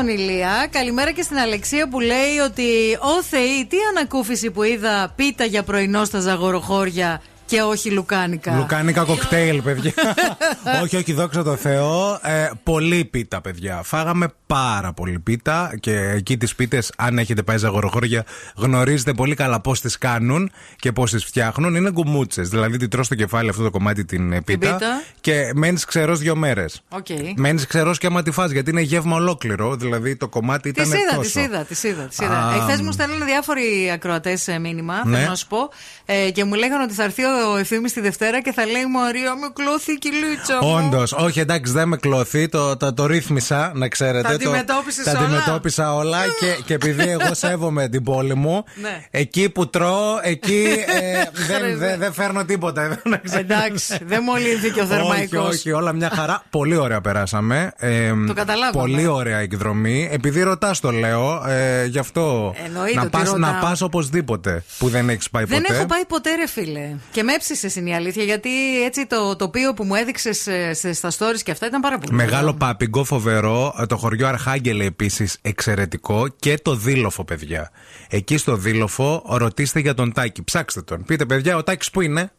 στον 0.00 0.12
Ηλία. 0.12 0.66
Καλημέρα 0.70 1.12
και 1.12 1.22
στην 1.22 1.38
Αλεξία 1.38 1.88
που 1.88 2.00
λέει 2.00 2.38
ότι 2.44 2.62
Ω 3.00 3.22
Θεή, 3.22 3.66
τι 3.68 3.76
ανακούφιση 3.90 4.50
που 4.50 4.62
είδα 4.62 5.12
πίτα 5.16 5.44
για 5.44 5.62
πρωινό 5.62 6.04
στα 6.04 6.20
ζαγοροχώρια 6.20 7.22
και 7.50 7.60
όχι 7.62 7.90
λουκάνικα. 7.90 8.54
Λουκάνικα 8.56 9.04
κοκτέιλ, 9.04 9.62
παιδιά. 9.62 9.92
όχι, 10.82 10.96
όχι, 10.96 11.12
δόξα 11.12 11.42
τω 11.42 11.56
Θεώ. 11.56 12.18
Ε, 12.22 12.50
πολύ 12.62 13.04
πίτα, 13.04 13.40
παιδιά. 13.40 13.80
Φάγαμε 13.84 14.26
πάρα 14.46 14.92
πολύ 14.92 15.18
πίτα 15.18 15.72
και 15.80 15.98
εκεί 15.98 16.36
τις 16.36 16.54
πίτες, 16.54 16.92
αν 16.96 17.18
έχετε 17.18 17.42
πάει 17.42 17.56
ζαγοροχώρια, 17.56 18.24
γνωρίζετε 18.56 19.12
πολύ 19.12 19.34
καλά 19.34 19.60
πώς 19.60 19.80
τις 19.80 19.98
κάνουν 19.98 20.50
και 20.76 20.92
πώς 20.92 21.10
τις 21.10 21.24
φτιάχνουν. 21.24 21.74
Είναι 21.74 21.90
γκουμούτσες. 21.90 22.48
Δηλαδή, 22.48 22.76
τη 22.76 22.88
τρώ 22.88 23.02
στο 23.02 23.14
κεφάλι 23.14 23.48
αυτό 23.48 23.62
το 23.62 23.70
κομμάτι 23.70 24.04
την 24.04 24.32
ε, 24.32 24.40
πίτα, 24.42 24.72
πίτα. 24.72 25.02
και 25.20 25.50
μένεις 25.54 25.84
ξερός 25.84 26.18
δύο 26.18 26.36
μέρες. 26.36 26.82
Οκ. 26.88 27.06
Μένεις 27.36 27.66
ξερός 27.66 27.98
και 27.98 28.06
άμα 28.06 28.22
τη 28.22 28.30
φας 28.30 28.50
γιατί 28.50 28.70
είναι 28.70 28.80
γεύμα 28.80 29.16
ολόκληρο. 29.16 29.76
Δηλαδή, 29.76 30.16
το 30.16 30.28
κομμάτι 30.28 30.72
Της 30.72 30.86
ήταν 30.86 30.98
είδα, 31.00 31.08
τόσο. 31.16 31.20
της 31.20 31.34
είδα, 31.44 31.64
της 31.64 31.82
είδα. 31.82 32.02
Τις 32.02 32.18
είδα. 32.18 32.38
Α, 32.46 32.54
Εχθέ 32.54 32.82
μου 32.82 32.92
στέλνουν 32.92 33.24
διάφοροι 33.24 33.90
ακροατές 33.94 34.48
μήνυμα, 34.60 35.02
Ναι. 35.04 35.16
θέλω 35.16 35.28
να 35.28 35.34
σου 35.34 35.46
πω, 35.46 35.70
ε, 36.04 36.30
και 36.30 36.44
μου 36.44 36.54
λέγανε 36.54 36.82
ότι 36.82 36.94
θα 36.94 37.02
έρθει 37.04 37.22
ο 37.24 37.28
ευθύνη 37.58 37.90
τη 37.90 38.00
Δευτέρα 38.00 38.42
και 38.42 38.52
θα 38.52 38.66
λέει 38.66 38.86
Μαρία, 38.86 39.34
με 39.36 39.48
κλώθη 39.52 39.92
η 39.92 39.98
κυλίτσα 39.98 40.58
μου. 40.62 40.74
Όντως, 40.84 41.12
όχι 41.12 41.40
εντάξει, 41.40 41.72
δεν 41.72 41.88
με 41.88 41.96
κλωθεί, 41.96 42.48
το, 42.48 42.76
το, 42.76 42.94
το 42.94 43.06
ρύθμισα, 43.06 43.72
να 43.74 43.88
ξέρετε. 43.88 44.22
Τα 44.22 44.28
το- 44.28 44.34
αντιμετώπισες 44.34 45.04
τα 45.04 45.10
όλα; 45.10 45.20
αντιμετώπισα 45.20 45.94
όλα 45.94 46.18
και, 46.40 46.62
και 46.64 46.74
επειδή 46.74 47.08
εγώ 47.08 47.34
σέβομαι 47.44 47.88
την 47.88 48.02
πόλη 48.02 48.34
μου, 48.34 48.64
Ναι. 48.80 49.04
εκεί 49.10 49.50
που 49.50 49.68
τρώω, 49.70 50.18
εκεί 50.22 50.66
ε, 51.00 51.22
δεν, 51.48 51.60
Ρε, 51.60 51.74
δεν, 51.76 51.98
δεν 51.98 52.12
φέρνω 52.12 52.44
τίποτα. 52.44 53.00
να 53.04 53.16
ξέρετε. 53.16 53.54
Εντάξει, 53.54 53.98
δεν 54.04 54.22
μολύνθηκε 54.22 54.80
ο 54.80 54.82
όχι, 54.82 54.92
θερμαϊκός. 54.92 55.48
όχι, 55.54 55.72
όλα 55.72 55.92
μια 55.92 56.10
χαρά. 56.14 56.42
Πολύ 56.50 56.76
ωραία 56.76 57.00
περάσαμε. 57.00 57.72
Ε, 57.76 58.12
Το 58.26 58.34
καταλάβαμε. 58.34 58.72
Πολύ 58.92 59.06
ωραία 59.06 59.38
εκδρομή. 59.38 60.08
Επειδή 60.12 60.42
ρωτάς 60.42 60.80
το 60.80 60.90
λέω, 60.90 61.44
ε, 61.48 61.84
γι' 61.84 61.98
αυτό 61.98 62.54
Εννοείται 62.64 62.94
να 62.94 63.00
ότι 63.00 63.10
πας, 63.10 63.22
ρωτάω. 63.30 63.38
να 63.52 63.58
πας 63.58 63.80
οπωσδήποτε 63.80 64.62
που 64.78 64.88
δεν 64.88 65.08
έχεις 65.08 65.30
πάει 65.30 65.44
Δεν 65.44 65.60
ποτέ. 65.62 65.74
έχω 65.74 65.86
πάει 65.86 66.04
ποτέ, 66.04 66.34
ρε 66.34 66.46
φίλε. 66.48 66.90
Και 67.12 67.22
με 67.30 67.36
έψησε 67.36 67.80
είναι 67.80 67.90
η 67.90 67.94
αλήθεια, 67.94 68.24
γιατί 68.24 68.82
έτσι 68.84 69.06
το 69.06 69.36
τοπίο 69.36 69.74
που 69.74 69.84
μου 69.84 69.94
έδειξες 69.94 70.48
στα 70.92 71.10
stories 71.18 71.40
και 71.42 71.50
αυτά 71.50 71.66
ήταν 71.66 71.80
πάρα 71.80 71.98
πολύ. 71.98 72.16
Μεγάλο 72.16 72.42
ωραίο. 72.42 72.54
πάπιγκο, 72.54 73.04
φοβερό. 73.04 73.86
Το 73.88 73.96
χωριό 73.96 74.26
Αρχάγγελε 74.26 74.84
επίσης 74.84 75.38
εξαιρετικό. 75.42 76.28
Και 76.28 76.58
το 76.62 76.74
Δήλοφο, 76.74 77.24
παιδιά. 77.24 77.70
Εκεί 78.08 78.36
στο 78.36 78.56
Δήλοφο 78.56 79.22
ρωτήστε 79.28 79.80
για 79.80 79.94
τον 79.94 80.12
Τάκη. 80.12 80.42
Ψάξτε 80.42 80.82
τον. 80.82 81.04
Πείτε, 81.04 81.26
παιδιά, 81.26 81.56
ο 81.56 81.62
Τάκης 81.62 81.90
που 81.90 82.00
είναι; 82.00 82.32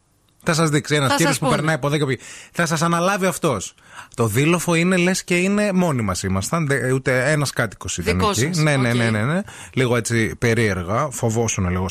Θα 0.44 0.54
σας 0.54 0.70
δείξει 0.70 0.94
ένας 0.94 1.08
Θα 1.08 1.14
κύριος 1.14 1.30
σας 1.30 1.38
που 1.38 1.44
πούνε. 1.44 1.56
περνάει 1.56 1.74
από 1.74 1.86
εδώ 1.86 1.96
και 1.96 2.02
από 2.02 2.12
εκεί. 2.12 2.22
Θα 2.52 2.66
σας 2.66 2.82
αναλάβει 2.82 3.26
αυτός. 3.26 3.74
Το 4.14 4.26
Δίλοφο 4.26 4.74
είναι 4.74 4.96
λες 4.96 5.24
και 5.24 5.36
είναι 5.36 5.72
μόνοι 5.72 6.02
μας 6.02 6.22
ήμασταν. 6.22 6.66
δε- 6.66 6.92
Ούτε 6.92 7.30
ένας 7.30 7.50
κάτοικος 7.50 7.98
ήταν 7.98 8.14
Δικό 8.18 8.30
εκεί. 8.30 8.40
σας, 8.40 8.56
Ναι, 8.56 8.76
ναι, 8.76 8.88
οκ. 8.88 8.94
ναι, 8.94 9.10
ναι, 9.10 9.22
ναι. 9.24 9.40
Λίγο 9.72 9.96
έτσι 9.96 10.34
περίεργα. 10.38 11.08
Φοβόσουν 11.10 11.68
λίγο. 11.68 11.86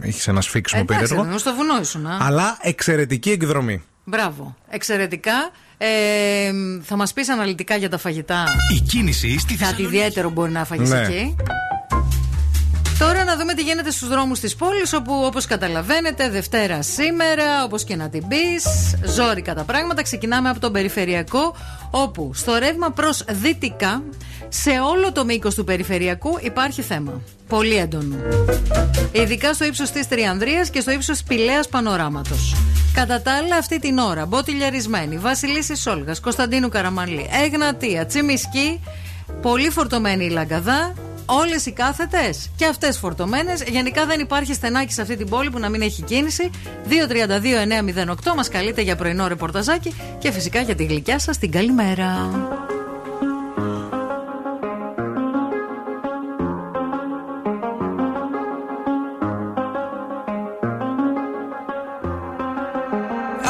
Έχει 0.00 0.30
ένα 0.30 0.40
σφίξιμο 0.40 0.80
Εντάξει, 0.88 1.06
περίεργο. 1.08 1.30
δεν 1.30 1.38
στο 1.38 1.54
βουνό 1.54 1.80
ήσουν. 1.80 2.06
α. 2.06 2.18
Αλλά 2.20 2.58
εξαιρετική 2.60 3.30
εκδρομή. 3.30 3.82
Μπράβο. 4.04 4.56
Εξαιρετικά. 4.68 5.50
Ε, 5.78 5.86
θα 6.82 6.96
μας 6.96 7.12
πεις 7.12 7.28
αναλυτικά 7.28 7.76
για 7.76 7.88
τα 7.88 7.98
φαγητά. 7.98 8.44
Η 8.76 8.80
κίνηση 8.80 9.38
στη 9.38 9.46
Κάτι 9.54 9.58
Θεσσαλονίκη. 9.58 9.96
ιδιαίτερο 9.96 10.30
μπορεί 10.30 10.50
να 10.52 10.64
φαγείς 10.64 10.90
Ναι. 10.90 11.00
εκεί. 11.00 11.36
Τώρα 12.98 13.24
να 13.24 13.36
δούμε 13.36 13.54
τι 13.54 13.62
γίνεται 13.62 13.90
στους 13.90 14.08
δρόμους 14.08 14.40
της 14.40 14.56
πόλης, 14.56 14.92
όπου 14.92 15.22
όπως 15.24 15.46
καταλαβαίνετε, 15.46 16.30
Δευτέρα 16.30 16.82
σήμερα, 16.82 17.64
όπως 17.64 17.84
και 17.84 17.96
να 17.96 18.08
την 18.08 18.28
πεις, 18.28 18.94
ζόρικα 19.14 19.54
τα 19.54 19.62
πράγματα. 19.62 20.02
Ξεκινάμε 20.02 20.48
από 20.48 20.60
τον 20.60 20.72
περιφερειακό, 20.72 21.56
όπου 21.90 22.30
στο 22.34 22.56
ρεύμα 22.56 22.90
προς 22.90 23.24
δυτικά, 23.28 24.02
σε 24.48 24.70
όλο 24.70 25.12
το 25.12 25.24
μήκος 25.24 25.54
του 25.54 25.64
περιφερειακού 25.64 26.38
υπάρχει 26.40 26.82
θέμα. 26.82 27.20
Πολύ 27.48 27.76
έντονο. 27.76 28.16
Ειδικά 29.12 29.54
στο 29.54 29.64
ύψος 29.64 29.90
της 29.90 30.08
Τριανδρίας 30.08 30.70
και 30.70 30.80
στο 30.80 30.90
ύψος 30.90 31.22
Πηλαίας 31.22 31.68
Πανοράματος. 31.68 32.56
Κατά 32.94 33.22
τα 33.22 33.32
άλλα, 33.32 33.56
αυτή 33.56 33.78
την 33.78 33.98
ώρα, 33.98 34.26
Μπότιλιαρισμένη, 34.26 35.16
Βασιλίσης 35.16 35.80
Σόλγα, 35.80 36.14
Κωνσταντίνου 36.22 36.68
Καραμαλή, 36.68 37.28
Εγνατία, 37.44 38.06
Τσιμισκή, 38.06 38.80
πολύ 39.42 39.70
φορτωμένη 39.70 40.24
η 40.24 40.30
Λαγκαδά, 40.30 40.94
Όλες 41.26 41.66
οι 41.66 41.72
κάθετες 41.72 42.50
και 42.56 42.66
αυτές 42.66 42.98
φορτωμένες. 42.98 43.62
Γενικά 43.62 44.06
δεν 44.06 44.20
υπάρχει 44.20 44.54
στενάκι 44.54 44.92
σε 44.92 45.02
αυτή 45.02 45.16
την 45.16 45.28
πόλη 45.28 45.50
που 45.50 45.58
να 45.58 45.68
μην 45.68 45.82
έχει 45.82 46.02
κίνηση. 46.02 46.50
232-908 46.88 48.34
μας 48.36 48.48
καλείτε 48.48 48.82
για 48.82 48.96
πρωινό 48.96 49.26
ρεπορταζάκι 49.26 49.94
και 50.18 50.32
φυσικά 50.32 50.60
για 50.60 50.74
τη 50.74 50.84
γλυκιά 50.84 51.18
σας 51.18 51.38
την 51.38 51.50
καλημέρα. 51.50 52.28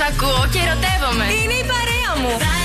ακούω 0.00 0.46
και 0.52 0.58
ερωτεύομαι. 0.58 1.24
Είναι 1.24 1.56
η 1.62 1.64
παρέα 1.72 2.10
μου. 2.20 2.63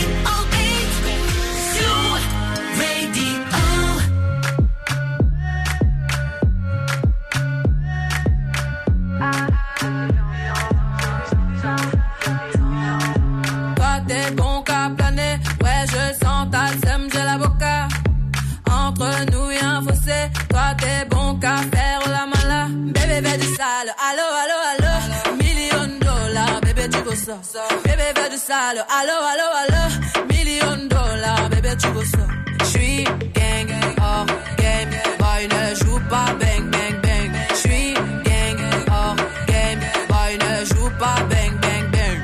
Sale, 28.39 28.86
allo 28.88 29.17
allo 29.32 29.47
allo, 29.62 29.84
million 30.32 30.88
dollars, 30.88 31.49
bébé 31.49 31.75
tu 31.78 31.88
veux 31.88 32.06
ça? 32.06 32.25
J'suis 32.63 33.04
gang, 33.34 33.69
hors 34.02 34.25
game, 34.58 34.91
boy 35.19 35.47
ne 35.54 35.75
joue 35.75 35.99
pas 36.10 36.32
bang 36.39 36.63
bang 36.71 36.95
bang. 37.04 37.32
J'suis 37.54 37.93
gang, 38.23 38.60
hors 38.91 39.15
game, 39.47 39.82
boy 40.08 40.38
ne 40.43 40.65
joue 40.65 40.89
pas 40.97 41.21
bang 41.30 41.54
bang 41.63 41.86
bang. 41.91 42.19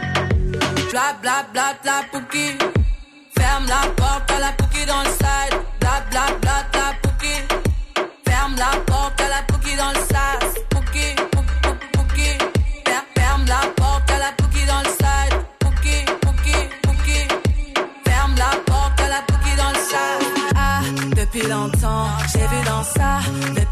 Bla 0.91 1.07
bla 1.21 1.45
bla 1.51 1.67
bla 1.83 2.03
pouki. 2.11 2.57
Ferme 3.37 3.67
la 3.67 3.81
porte 3.97 4.31
à 4.31 4.39
la 4.39 4.51
pouki 4.53 4.85
dans 4.85 5.01
le 5.01 5.09
side. 5.09 5.55
Bla 5.81 6.01
bla 6.11 6.25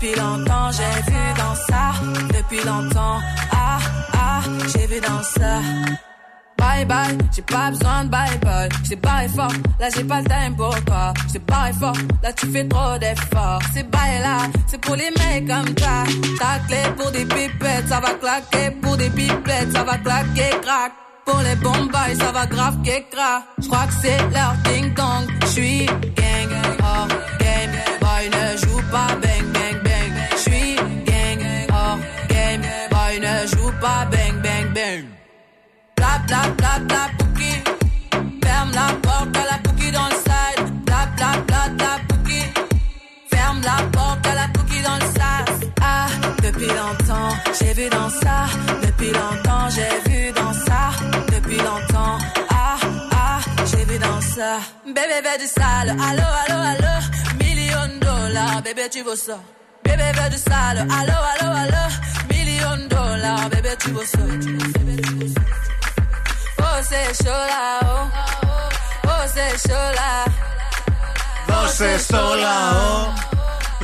Depuis 0.04 0.20
longtemps, 0.20 0.70
j'ai 0.72 1.12
vu 1.12 1.18
dans 1.38 1.56
ça. 1.56 1.94
Depuis 2.28 2.62
longtemps, 2.66 3.20
ah, 3.54 3.78
ah, 4.12 4.42
j'ai 4.74 4.86
vu 4.86 5.00
dans 5.00 5.24
ça. 5.24 5.62
Bye 6.58 6.86
bye, 6.86 7.18
j'ai 7.34 7.42
pas 7.44 7.70
besoin 7.70 8.04
de 8.04 8.10
bye 8.10 8.38
bye. 8.40 8.68
J't'ai 8.84 8.98
barré 8.98 9.30
fort, 9.30 9.54
là 9.80 9.88
j'ai 9.96 10.04
pas 10.04 10.20
le 10.20 10.28
time 10.28 10.56
pour 10.58 10.76
toi. 10.84 11.14
J't'ai 11.30 11.40
barré 11.40 11.72
fort, 11.72 11.96
là 12.22 12.34
tu 12.34 12.48
fais 12.48 12.68
trop 12.68 12.98
d'efforts. 12.98 13.62
C'est 13.74 13.90
bye 13.90 14.20
là, 14.20 14.40
c'est 14.68 14.82
pour 14.82 14.98
les 14.98 15.10
mecs 15.10 15.48
comme 15.48 15.74
toi. 15.74 16.04
Ta 16.38 16.60
clé 16.68 16.84
pour 16.98 17.10
des 17.12 17.24
pipettes, 17.24 17.88
ça 17.88 18.02
va 18.02 18.14
claquer. 18.16 18.72
Pour 18.82 18.98
des 18.98 19.10
pipettes, 19.10 19.72
ça 19.72 19.86
va 19.86 19.98
claquer, 20.00 20.50
crack. 20.62 20.92
Pour 21.26 21.40
les 21.40 21.56
bombes, 21.56 21.96
ça 22.20 22.32
va 22.34 22.46
grave 22.46 22.76
qu'écra. 22.84 23.44
J'crois 23.58 23.88
que 23.88 23.94
c'est 24.02 24.18
leur 24.34 24.54
ding 24.66 24.94
dong. 24.96 25.30
J'suis 25.46 25.86
gang, 25.86 26.76
hors 26.84 27.08
game. 27.40 27.72
Boy 28.02 28.30
ne 28.30 28.58
joue 28.58 28.82
pas 28.92 29.16
bang 29.22 29.33
pas 33.84 34.06
bang 34.14 34.36
bang 34.46 34.68
bang. 34.76 35.04
Bla 35.98 36.12
bla 36.28 36.42
bla 36.58 36.74
bla 36.90 37.02
pouki. 37.18 37.54
Ferme 38.44 38.72
la 38.80 38.88
porte 39.06 39.36
à 39.42 39.44
la 39.52 39.58
pouki 39.66 39.88
dans 39.98 40.10
le 40.14 40.20
side. 40.28 40.62
Bla 40.88 41.02
bla 41.16 41.30
bla 41.48 41.62
bla 41.78 41.92
pouki. 42.10 42.42
Ferme 43.32 43.62
la 43.70 43.78
porte 43.96 44.26
à 44.32 44.34
la 44.42 44.48
pouki 44.56 44.80
dans 44.88 45.00
le 45.04 45.08
sas. 45.18 45.56
Ah, 45.82 46.08
depuis 46.46 46.72
longtemps, 46.80 47.32
j'ai 47.58 47.74
vu 47.80 47.88
dans 47.98 48.10
ça. 48.22 48.38
Depuis 48.86 49.12
longtemps, 49.22 49.66
j'ai 49.76 49.94
vu 50.08 50.20
dans 50.40 50.54
ça. 50.68 50.82
Depuis 51.36 51.60
longtemps, 51.68 52.18
ah, 52.50 52.78
ah, 53.12 53.40
ça. 54.36 54.52
Bébé 54.86 55.18
veut 55.26 55.40
du 55.44 55.50
sale, 55.58 55.90
allo, 56.08 56.28
allo, 56.42 56.58
allo. 56.72 56.96
Million 57.44 57.86
de 57.94 57.98
dollars, 58.06 58.62
bébé 58.64 58.86
tu 58.90 59.02
veux 59.04 59.20
ça. 59.28 59.38
Bébé 59.84 60.08
veut 60.18 60.30
du 60.30 60.38
sale, 60.38 60.80
allo, 61.00 61.18
allo, 61.32 61.50
allo. 61.64 61.84
Million 62.54 62.78
de 62.78 62.88
dollars, 62.88 63.50
bébé 63.50 63.74
tu 63.80 63.90
veux 63.96 64.06
ça. 64.06 64.20
Oh 66.60 66.78
c'est 66.90 67.24
chaud 67.24 67.46
là, 67.52 67.80
oh. 67.84 68.06
Oh 69.06 69.24
c'est 69.34 69.56
chaud 69.66 69.90
là. 70.00 70.14
Δώσε 71.48 71.98
στο 71.98 72.18
λαό. 72.18 73.14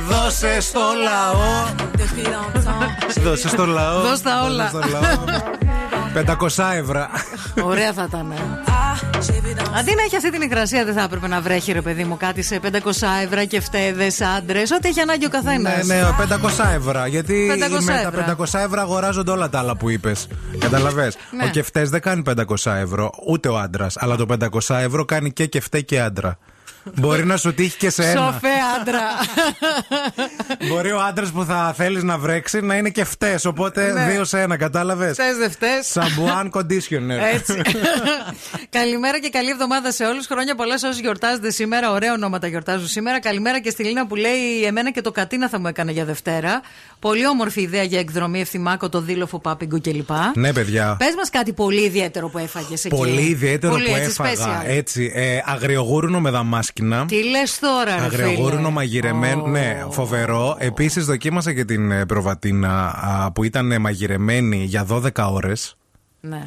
Δώσε 0.08 0.60
στο 0.60 0.80
λαό. 0.80 1.66
Depuis 1.98 2.26
longtemps. 2.34 3.20
Δώσε 3.24 3.48
στο 3.48 3.66
λαό. 3.66 4.00
Δώσ' 4.00 4.22
τα 4.22 4.42
όλα. 4.44 4.70
Δώσε 6.14 6.48
στο 6.50 6.62
λαό. 6.62 6.72
500 6.74 6.76
ευρώ. 6.76 7.06
Ωραία 7.64 7.92
θα 7.92 8.06
ήταν. 8.08 8.34
Αντί 9.78 9.94
να 9.94 10.02
έχει 10.02 10.16
αυτή 10.16 10.30
την 10.30 10.42
υγρασία, 10.42 10.84
δεν 10.84 10.94
θα 10.94 11.02
έπρεπε 11.02 11.28
να 11.28 11.40
βρέχει 11.40 11.72
ρε 11.72 11.82
παιδί 11.82 12.04
μου 12.04 12.16
κάτι 12.16 12.42
σε 12.42 12.60
500 12.62 12.68
ευρώ 13.24 13.46
και 13.46 13.60
φταίδες, 13.60 14.20
άντρες. 14.20 14.70
Ό,τι 14.70 14.88
έχει 14.88 15.00
ανάγκη 15.00 15.26
ο 15.26 15.28
καθένας. 15.28 15.86
Ναι, 15.86 15.94
ναι, 15.94 16.02
500 16.18 16.74
ευρώ. 16.74 17.06
Γιατί 17.06 17.50
500 17.52 17.82
με 17.84 17.94
ευρώ. 17.94 18.22
τα 18.22 18.36
500 18.38 18.58
ευρώ 18.64 18.80
αγοράζονται 18.80 19.30
όλα 19.30 19.48
τα 19.48 19.58
άλλα 19.58 19.76
που 19.76 19.90
είπες. 19.90 20.26
Καταλαβέ. 20.58 21.12
Ναι. 21.36 21.44
Ο 21.44 21.48
κεφτές 21.48 21.90
δεν 21.90 22.00
κάνει 22.00 22.22
500 22.22 22.72
ευρώ, 22.76 23.10
ούτε 23.26 23.48
ο 23.48 23.58
άντρας. 23.58 23.96
Αλλά 23.98 24.16
το 24.16 24.26
500 24.26 24.76
ευρώ 24.80 25.04
κάνει 25.04 25.32
και 25.32 25.46
κεφτέ 25.46 25.80
και 25.80 26.00
άντρα. 26.00 26.38
Μπορεί 26.94 27.24
να 27.24 27.36
σου 27.36 27.54
τύχει 27.54 27.76
και 27.76 27.90
σε 27.90 28.10
ένα. 28.10 28.20
Σοφέ 28.32 28.48
άντρα. 28.80 29.00
Μπορεί 30.68 30.92
ο 30.92 31.00
άντρας 31.02 31.30
που 31.30 31.44
θα 31.44 31.72
θέλεις 31.76 32.02
να 32.02 32.18
βρέξει 32.18 32.60
να 32.60 32.76
είναι 32.76 32.90
και 32.90 33.04
φτέ. 33.04 33.38
Οπότε 33.46 33.92
Ναι. 33.92 34.06
δύο 34.10 34.24
σε 34.24 34.40
ένα, 34.40 34.56
κατάλαβες; 34.56 35.16
Θε 35.16 35.34
δεν 35.38 35.50
φταίς. 35.50 35.86
Σαμπουάν 35.86 36.50
conditioner. 36.54 37.34
Έτσι. 37.34 37.60
Καλημέρα 38.70 39.18
και 39.20 39.28
καλή 39.28 39.50
εβδομάδα 39.50 39.92
σε 39.92 40.04
όλους. 40.04 40.26
Χρόνια 40.26 40.54
πολλά 40.54 40.78
σε 40.78 40.86
όσου 40.86 41.00
γιορτάζετε 41.00 41.50
σήμερα. 41.50 41.90
Ωραία 41.92 42.12
ονόματα 42.12 42.46
γιορτάζουν 42.46 42.88
σήμερα. 42.88 43.20
Καλημέρα 43.20 43.60
και 43.60 43.70
στη 43.70 43.84
Λίνα 43.84 44.06
που 44.06 44.14
λέει: 44.14 44.64
Εμένα 44.66 44.90
και 44.92 45.00
το 45.00 45.10
κατίνα 45.10 45.48
θα 45.48 45.60
μου 45.60 45.66
έκανε 45.66 45.92
για 45.92 46.04
Δευτέρα. 46.04 46.60
Πολύ 46.98 47.26
όμορφη 47.26 47.60
ιδέα 47.60 47.82
για 47.82 47.98
εκδρομή, 47.98 48.40
ευθυμάκο, 48.40 48.88
το 48.88 49.00
δίλοφο, 49.00 49.38
πάπιγκο 49.38 49.80
κλπ. 49.80 50.10
Ναι, 50.34 50.52
παιδιά. 50.52 50.96
Πες 50.98 51.14
μας 51.16 51.30
κάτι 51.30 51.52
πολύ 51.52 51.80
ιδιαίτερο 51.84 52.28
που 52.28 52.38
έφαγες 52.38 52.84
εκεί. 52.84 52.96
Πολύ 52.96 53.22
ιδιαίτερο 53.22 53.72
Πολύ, 53.72 53.84
που 53.84 53.94
έτσι, 53.94 54.16
έφαγα. 54.20 54.62
special. 54.62 54.64
Έτσι, 54.66 55.12
ε, 55.14 55.38
αγριογούρουνο 55.44 56.20
με 56.20 56.30
δαμάσκηνα. 56.78 57.06
Τι 57.06 57.28
λες 57.30 57.58
τώρα, 57.58 57.94
ρε 57.96 58.02
Αγριογούρνο 58.04 58.56
φίλε; 58.58 58.70
μαγειρεμένο. 58.70 59.46
Ναι, 59.46 59.84
φοβερό. 59.90 60.56
Επίσης, 60.58 61.04
δοκίμασα 61.04 61.52
και 61.54 61.64
την 61.64 61.90
ε, 61.90 62.06
προβατίνα 62.06 62.86
α, 62.88 63.32
που 63.32 63.44
ήταν 63.44 63.72
ε, 63.72 63.78
μαγειρεμένη 63.78 64.64
για 64.64 64.86
12 64.90 65.08
ώρες. 65.32 65.74
Ναι. 66.22 66.42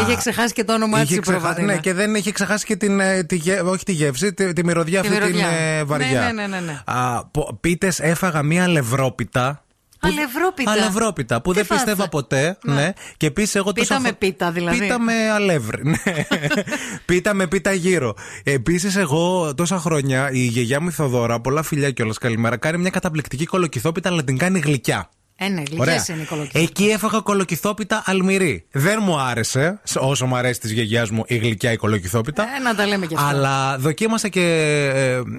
Είχε 0.00 0.16
ξεχάσει 0.16 0.52
και 0.52 0.64
το 0.64 0.72
όνομά 0.74 1.00
της 1.00 1.16
η 1.16 1.20
προβατίνα. 1.20 1.66
Ναι, 1.72 1.78
και 1.78 1.92
δεν 1.92 2.14
είχε 2.14 2.32
ξεχάσει 2.32 2.64
και 2.66 2.76
την. 2.76 3.00
ε, 3.00 3.24
Τη, 3.24 3.36
γε- 3.36 3.62
όχι 3.62 3.84
τη 3.84 3.92
γεύση, 3.92 4.32
τη, 4.34 4.52
τη 4.52 4.64
μυρωδιά 4.64 5.00
Τη 5.00 5.06
αυτή 5.08 5.20
μυρωδιά. 5.20 5.46
την 5.46 5.56
ε, 5.58 5.84
βαριά. 5.84 6.20
Ναι, 6.20 6.32
ναι, 6.32 6.46
ναι, 6.46 6.46
ναι, 6.46 6.60
ναι. 6.60 6.80
Α, 6.84 7.24
Πίτες 7.60 8.00
έφαγα 8.00 8.42
μία 8.42 8.68
λευρόπιτα. 8.68 9.61
Αλευρόπιτα. 10.04 10.70
Αλευρόπιτα 10.70 11.42
που 11.42 11.50
Τι 11.50 11.56
δεν 11.56 11.64
φάστε; 11.66 11.84
πίστευα 11.84 12.08
ποτέ. 12.08 12.58
Ναι. 12.64 12.92
Και 13.16 13.26
επίσης 13.26 13.54
εγώ 13.54 13.72
Πίτα 13.72 13.86
τόσο 13.86 14.00
με 14.00 14.08
φο- 14.08 14.16
πίτα, 14.18 14.50
δηλαδή. 14.50 14.78
Πίτα 14.78 15.00
με 15.00 15.12
αλεύρι. 15.30 15.82
Ναι. 15.84 15.96
πίτα 17.06 17.34
με 17.34 17.46
πίτα 17.46 17.72
γύρω. 17.72 18.14
Επίσης, 18.42 18.96
εγώ 18.96 19.54
τόσα 19.54 19.78
χρόνια 19.78 20.30
η 20.32 20.38
γιαγιά 20.38 20.80
μου 20.80 20.88
η 20.88 20.92
Θοδώρα, 20.92 21.40
πολλά 21.40 21.62
φιλιά 21.62 21.90
κιόλας 21.90 22.18
καλημέρα, 22.18 22.56
κάνει 22.56 22.78
μια 22.78 22.90
καταπληκτική 22.90 23.46
κολοκυθόπιτα, 23.46 24.08
αλλά 24.08 24.24
την 24.24 24.38
κάνει 24.38 24.58
γλυκιά. 24.58 25.08
Ε, 25.44 25.48
ναι, 25.48 25.62
γλυκές 25.70 26.08
είναι 26.08 26.22
οι 26.22 26.24
κολοκυθόπιτες. 26.24 26.62
Εκεί 26.62 26.84
έφαγα 26.84 27.20
κολοκυθόπιτα 27.20 28.02
αλμυρή. 28.06 28.66
Δεν 28.70 28.98
μου 29.02 29.18
άρεσε, 29.20 29.80
σ- 29.84 29.96
όσο 30.00 30.26
μου 30.26 30.36
αρέσει 30.36 30.60
της 30.60 30.70
γιαγιάς 30.72 31.10
μου 31.10 31.22
η 31.26 31.36
γλυκιά 31.36 31.72
η 31.72 31.76
κολοκυθόπιτα. 31.76 32.42
Ε, 32.56 32.58
να 32.58 32.74
τα 32.74 32.86
λέμε 32.86 33.06
κι 33.06 33.14
αυτά. 33.14 33.26
Αλλά 33.28 33.78
δοκίμασα 33.78 34.28
και 34.28 34.40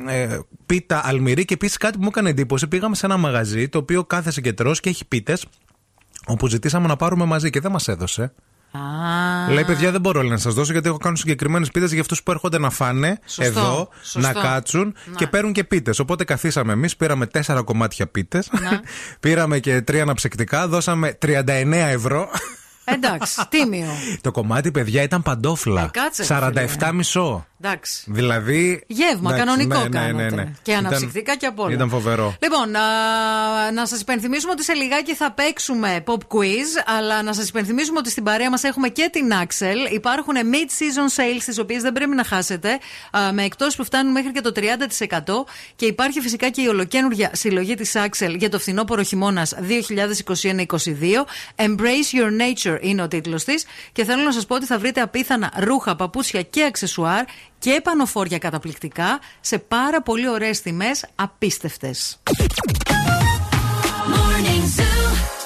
ε, 0.08 0.22
ε, 0.22 0.40
πίτα 0.66 1.02
αλμυρή 1.06 1.46
και 1.46 1.54
επίσης 1.54 1.78
κάτι 1.78 1.98
που 1.98 2.04
μου 2.04 2.10
έκανε 2.12 2.30
εντύπωση. 2.30 2.68
Πήγαμε 2.68 2.96
σε 2.96 3.06
ένα 3.06 3.18
μαγαζί 3.18 3.70
το 3.70 3.78
οποίο 3.78 4.04
κάθεσε 4.04 4.42
και 4.42 4.54
τρως 4.54 4.80
και 4.80 4.90
έχει 4.90 5.06
πίτες. 5.06 5.46
Όπου 6.26 6.48
ζητήσαμε 6.48 6.88
να 6.88 6.96
πάρουμε 6.96 7.26
μαζί 7.26 7.50
και 7.50 7.60
δεν 7.60 7.72
μας 7.72 7.88
έδωσε. 7.88 8.34
Α, 8.78 9.52
Λέει, 9.54 9.64
παιδιά, 9.64 9.92
δεν 9.92 10.02
μπορώ 10.02 10.22
λέει, 10.22 10.30
να 10.30 10.38
σας 10.38 10.54
δώσω 10.54 10.72
γιατί 10.72 10.88
έχω 10.88 10.98
κάνει 10.98 11.18
συγκεκριμένες 11.18 11.72
πίτες 11.72 11.92
για 11.92 12.02
αυτούς 12.02 12.24
που 12.24 12.32
έρχονται 12.32 12.60
να 12.60 12.70
φάνε 12.70 13.20
Σωστό, 13.26 13.44
εδώ, 13.60 13.90
σωστό. 14.02 14.20
να 14.20 14.34
κάτσουν 14.34 14.96
και 15.16 15.28
παίρνουν 15.28 15.54
και 15.54 15.64
πίτες. 15.64 16.00
Οπότε 16.00 16.24
καθίσαμε 16.24 16.74
εμείς, 16.74 16.96
πήραμε 16.96 17.26
τέσσερα 17.26 17.62
κομμάτια 17.64 18.08
πίτες, 18.08 18.50
πήραμε 19.20 19.60
και 19.60 19.82
τρία 19.82 20.02
αναψυκτικά, 20.02 20.68
δώσαμε 20.68 21.18
39 21.26 21.72
ευρώ. 21.72 22.30
Εντάξει, 22.86 23.48
τίμιο. 23.50 23.88
Το 24.22 24.32
κομμάτι, 24.32 24.72
παιδιά, 24.72 25.02
ήταν 25.02 25.22
παντόφλα. 25.22 25.82
Ε, 25.82 25.90
κάτσε, 25.92 26.40
ρε 26.54 26.68
47 26.80 26.92
μισό. 26.94 27.46
Εντάξει. 27.62 28.04
Δηλαδή. 28.08 28.84
Γεύμα, 28.88 29.34
εντάξει, 29.34 29.38
κανονικό 29.46 29.78
ναι, 29.78 29.84
ναι, 29.84 29.90
κάνατε. 30.00 30.36
ναι, 30.36 30.44
ναι. 30.44 30.52
Και 30.62 30.72
Ήταν- 30.72 30.86
αναψυκτικά 30.86 31.36
και 31.36 31.46
απ' 31.46 31.60
όλα. 31.60 31.74
Ήταν 31.74 31.90
φοβερό. 31.90 32.36
Λοιπόν, 32.42 32.76
α, 32.76 32.82
να 33.72 33.86
σας 33.86 34.02
υπενθυμίσουμε 34.02 34.52
ότι 34.52 34.64
σε 34.64 34.74
λιγάκι 34.74 35.16
θα 35.16 35.32
παίξουμε 35.32 36.04
pop 36.06 36.14
quiz, 36.14 36.84
αλλά 36.98 37.24
να 37.24 37.34
σας 37.34 37.48
υπενθυμίσουμε 37.50 38.00
ότι 38.00 38.10
στην 38.10 38.24
παρέα 38.24 38.50
μας 38.50 38.64
έχουμε 38.64 38.88
και 38.90 39.10
την 39.12 39.32
Axel. 39.44 39.94
Υπάρχουν 39.94 40.34
mid-season 40.36 41.22
sales, 41.22 41.42
τις 41.46 41.60
οποίες 41.60 41.82
δεν 41.82 41.94
πρέπει 41.94 42.16
να 42.16 42.24
χάσετε, 42.24 42.80
α, 43.12 43.32
με 43.34 43.44
εκτός 43.44 43.76
που 43.76 43.84
φτάνουν 43.84 44.12
μέχρι 44.12 44.32
και 44.32 44.42
το 44.42 44.52
30%. 44.52 45.46
Και 45.76 45.86
υπάρχει 45.86 46.20
φυσικά 46.20 46.50
και 46.50 46.62
η 46.62 46.68
ολοκένουργια 46.68 47.30
συλλογή 47.34 47.76
της 47.76 47.94
Axel 47.96 48.36
για 48.38 48.50
το 48.50 48.60
φθινόπωρο 48.60 49.02
χειμώνας 49.04 49.54
2021-2022. 49.60 51.26
Embrace 51.56 52.10
Your 52.18 52.30
Nature 52.42 52.73
είναι 52.82 53.02
ο 53.02 53.08
τίτλος 53.08 53.44
της. 53.44 53.66
Και 53.92 54.04
θέλω 54.04 54.24
να 54.24 54.32
σας 54.32 54.46
πω 54.46 54.56
ότι 54.56 54.66
θα 54.66 54.80
βρείτε 54.80 55.02
απίθανα 55.02 55.54
ρούχα, 55.58 55.96
παπούτσια 55.96 56.42
και 56.42 56.64
αξεσουάρ 56.64 57.24
και 57.60 57.82
πανοφόρια 57.84 58.38
καταπληκτικά 58.38 59.20
σε 59.42 59.58
πάρα 59.58 60.02
πολύ 60.02 60.30
ωραίες 60.30 60.62
τιμές, 60.62 61.06
απίστευτες. 61.16 62.22
Morning 64.14 64.64
Zoo. 64.78 65.43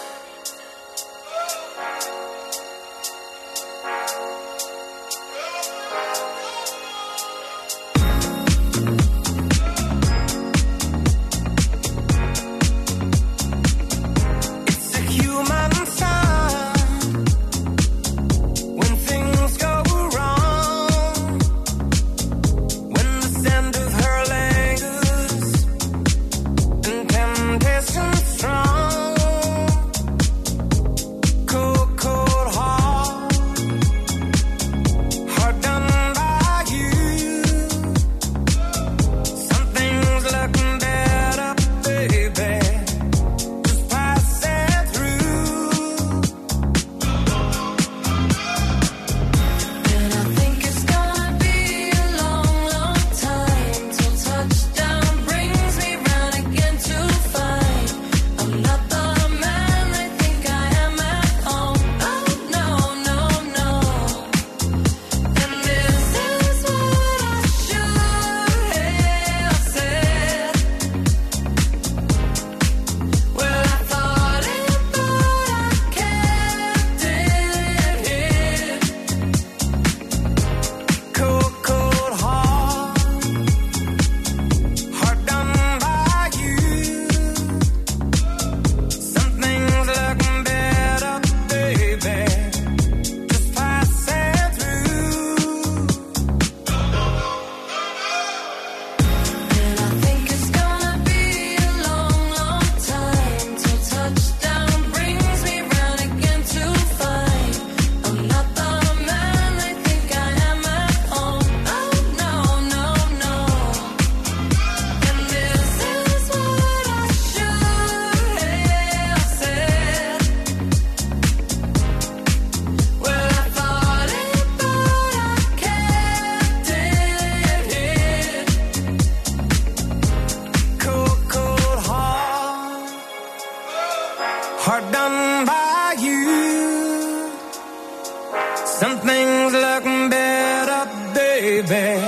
Baby. 141.48 142.02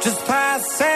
Just 0.00 0.24
passing 0.26 0.93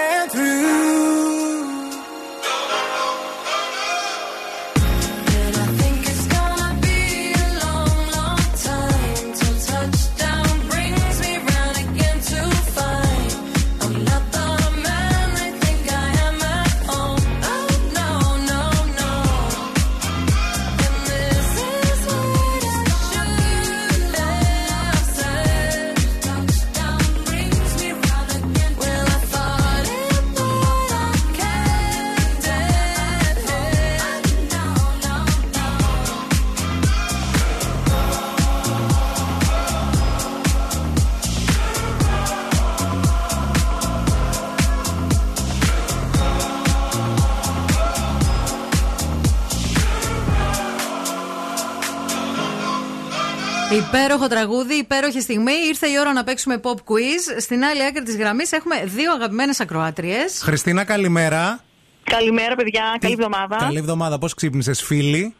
Υπέροχο 54.25 54.35
τραγούδι, 54.47 54.75
υπέροχη 54.75 55.21
στιγμή. 55.21 55.53
Ήρθε 55.69 55.87
η 55.87 55.99
ώρα 56.01 56.12
να 56.12 56.25
παίξουμε 56.25 56.61
pop 56.62 56.75
quiz. 56.75 57.41
Στην 57.41 57.64
άλλη 57.64 57.85
άκρη 57.85 58.03
της 58.03 58.16
γραμμής 58.16 58.53
έχουμε 58.53 58.83
δύο 58.85 59.12
αγαπημένες 59.12 59.61
ακροάτριες. 59.61 60.41
Χριστίνα, 60.43 60.85
καλημέρα. 60.85 61.61
Καλημέρα, 62.05 62.55
παιδιά. 62.55 62.97
Καλή 63.01 63.12
εβδομάδα. 63.12 63.57
Καλή 63.57 63.79
εβδομάδα. 63.79 64.19
Πώς 64.19 64.35
ξύπνησες, 64.35 64.83
φίλη; 64.83 65.35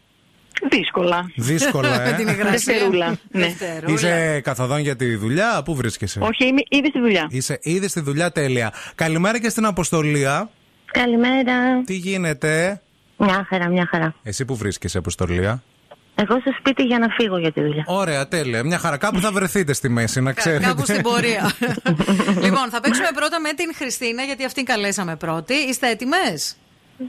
Δύσκολα. 0.70 1.31
Δύσκολα, 1.37 2.03
ε. 2.03 2.11
Με 2.11 2.16
την 2.18 2.29
υγρασία. 2.29 2.72
Δευτερούλα. 2.74 3.18
Ναι. 3.31 3.47
Δευτερούλα. 3.47 3.95
Είσαι 3.95 4.41
καθοδόν 4.41 4.79
για 4.81 4.97
τη 4.97 5.14
δουλειά, 5.14 5.62
πού 5.64 5.74
βρίσκεσαι; 5.74 6.20
Όχι, 6.22 6.47
είμαι 6.47 6.61
ήδη 6.68 6.89
στη 6.89 7.01
δουλειά. 7.01 7.26
Είσαι 7.31 7.59
ήδη 7.62 7.89
στη 7.89 8.01
δουλειά, 8.01 8.33
τέλεια. 8.33 8.72
Καλημέρα 8.95 9.41
και 9.41 9.49
στην 9.49 9.64
Αποστολία. 9.64 10.51
Καλημέρα. 10.93 11.83
Τι 11.85 11.95
γίνεται, 11.95 12.81
Μια 13.16 13.47
χαρά, 13.49 13.68
μια 13.68 13.87
χαρά. 13.91 14.14
εσύ 14.22 14.45
που 14.45 14.57
βρίσκεσαι, 14.57 14.99
Αποστολία. 14.99 15.62
Εγώ 16.23 16.41
στο 16.41 16.53
σπίτι 16.59 16.83
για 16.83 16.99
να 16.99 17.09
φύγω 17.09 17.39
για 17.39 17.53
τη 17.53 17.61
δουλειά. 17.61 17.85
Ωραία, 17.87 18.29
τέλεια. 18.29 18.64
Μια 18.64 18.79
χαρά. 18.79 18.97
Κάπου 18.97 19.21
θα 19.21 19.33
βρεθείτε 19.33 19.73
στη 19.73 19.89
μέση, 19.89 20.21
να 20.21 20.33
ξέρετε. 20.33 20.64
Κάπου 20.64 20.83
στην 20.83 21.03
πορεία. 21.03 21.53
λοιπόν, 22.45 22.69
θα 22.71 22.81
παίξουμε 22.81 23.09
πρώτα 23.14 23.41
με 23.41 23.53
την 23.53 23.75
Χριστίνα, 23.75 24.23
γιατί 24.23 24.45
αυτήν 24.45 24.64
καλέσαμε 24.64 25.16
πρώτη. 25.16 25.55
Είστε 25.55 25.89
έτοιμες; 25.89 26.57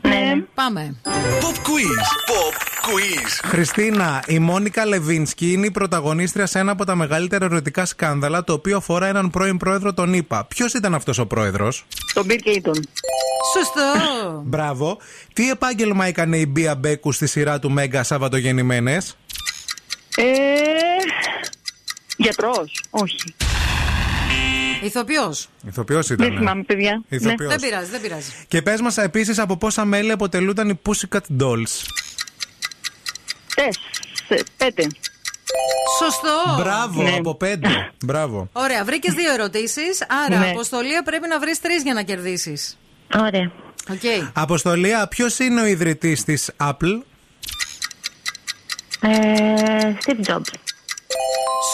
Ναι. 0.01 0.33
Πάμε. 0.53 0.95
Pop 1.03 1.55
quiz. 1.55 1.99
Pop 2.29 2.55
quiz. 2.85 3.39
Χριστίνα, 3.43 4.23
η 4.27 4.39
Μόνικα 4.39 4.85
Λεβίνσκι 4.85 5.51
είναι 5.51 5.65
η 5.65 5.71
πρωταγωνίστρια 5.71 6.45
σε 6.45 6.59
ένα 6.59 6.71
από 6.71 6.85
τα 6.85 6.95
μεγαλύτερα 6.95 7.45
ερωτικά 7.45 7.85
σκάνδαλα, 7.85 8.43
το 8.43 8.53
οποίο 8.53 8.77
αφορά 8.77 9.07
έναν 9.07 9.29
πρώην 9.29 9.57
πρόεδρο 9.57 9.93
των 9.93 10.13
ΗΠΑ. 10.13 10.45
Ποιος 10.45 10.73
ήταν 10.73 10.93
αυτός 10.93 11.17
ο 11.17 11.25
πρόεδρος, 11.25 11.85
Τον 12.13 12.25
Bill 12.29 12.47
Clinton. 12.47 12.79
Σωστό. 13.53 14.41
Μπράβο. 14.45 14.97
Τι 15.33 15.49
επάγγελμα 15.49 16.05
έκανε 16.05 16.37
η 16.37 16.45
Μπία 16.49 16.75
Μπέκου 16.75 17.11
στη 17.11 17.27
σειρά 17.27 17.59
του 17.59 17.71
Μέγκα 17.71 18.03
Σαββατογεννημένες; 18.03 19.17
Ε, 20.15 20.23
γιατρός. 22.17 22.83
Όχι. 22.89 23.35
Ηθοποιός. 24.81 25.47
Ηθοποιός 25.67 26.09
ήταν. 26.09 26.27
Δεν 26.29 26.37
θυμάμαι, 26.37 26.63
παιδιά. 26.63 27.01
Ηθοποιός. 27.09 27.49
Δεν 27.49 27.59
πειράζει, 27.59 27.89
δεν 27.91 28.01
πειράζει. 28.01 28.31
Και 28.47 28.61
πες 28.61 28.81
μας 28.81 28.97
επίσης 28.97 29.39
από 29.39 29.57
πόσα 29.57 29.85
μέλη 29.85 30.11
αποτελούνταν 30.11 30.69
οι 30.69 30.79
Pussycat 30.85 31.41
Dolls. 31.41 31.85
Τέσσερις. 33.55 34.43
Πέντε. 34.57 34.87
Σωστό. 35.99 36.55
Μπράβο, 36.63 37.01
Ναι. 37.03 37.15
από 37.17 37.35
πέντε. 37.35 37.91
Μπράβο. 38.05 38.49
Ωραία, 38.51 38.83
βρήκες 38.83 39.13
δύο 39.13 39.33
ερωτήσεις. 39.33 40.05
Άρα, 40.25 40.39
Ναι. 40.39 40.49
αποστολία 40.49 41.03
πρέπει 41.03 41.27
να 41.27 41.39
βρεις 41.39 41.59
τρεις 41.61 41.83
για 41.83 41.93
να 41.93 42.03
κερδίσεις. 42.03 42.77
Ωραία. 43.19 43.51
Οκ. 43.91 44.29
Αποστολία, 44.33 45.07
ποιος 45.07 45.39
είναι 45.39 45.61
ο 45.61 45.65
ιδρυτής 45.65 46.23
της 46.23 46.51
Apple; 46.57 47.01
Ε, 49.01 49.09
Steve 50.05 50.25
Jobs. 50.29 50.53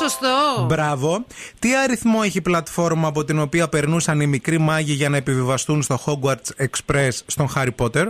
Σωστό. 0.01 0.65
Μπράβο. 0.65 1.25
Τι 1.59 1.75
αριθμό 1.75 2.19
έχει 2.23 2.37
η 2.37 2.41
πλατφόρμα 2.41 3.07
από 3.07 3.23
την 3.23 3.39
οποία 3.39 3.67
περνούσαν 3.69 4.19
οι 4.21 4.27
μικροί 4.27 4.57
μάγοι 4.57 4.93
για 4.93 5.09
να 5.09 5.17
επιβιβαστούν 5.17 5.81
στο 5.81 5.99
Hogwarts 6.05 6.65
Express 6.65 7.09
στον 7.25 7.49
Harry 7.55 7.69
Potter; 7.77 8.05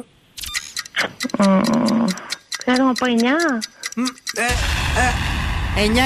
Μ, 1.37 1.43
Ξέρω 2.57 2.89
από 2.89 3.05
9. 3.05 3.61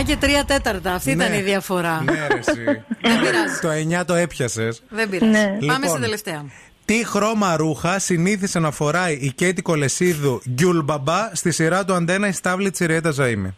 9 0.01 0.03
και 0.05 0.17
3 0.21 0.25
τέταρτα. 0.47 0.93
Αυτή 0.93 1.15
Ναι. 1.15 1.23
ήταν 1.23 1.37
η 1.37 1.41
διαφορά. 1.41 2.01
Ναι, 2.03 2.27
ρε, 2.27 2.37
εσύ. 2.37 2.63
Δεν 3.01 3.19
πειράζει. 3.19 3.59
Το 3.61 3.99
9 4.01 4.05
το 4.05 4.13
έπιασες. 4.13 4.83
Δεν 4.89 5.09
πειράζει. 5.09 5.31
Ναι. 5.31 5.43
Πάμε 5.45 5.59
Λοιπόν. 5.59 5.89
στην 5.89 6.01
τελευταία. 6.01 6.45
Τι 6.85 7.05
χρώμα 7.05 7.55
ρούχα 7.57 7.99
συνήθισε 7.99 8.59
να 8.59 8.71
φοράει 8.71 9.13
η 9.13 9.31
Κέτη 9.31 9.61
Κολεσίδου 9.61 10.41
Γκιουλ 10.49 10.79
Μπαμπά 10.79 11.29
στη 11.35 11.51
σειρά 11.51 11.85
του 11.85 11.93
Αντένα 11.93 12.27
η 12.27 12.31
Στάβλη 12.31 12.71
Τσιρέτα 12.71 13.13
Ζαΐμι. 13.17 13.53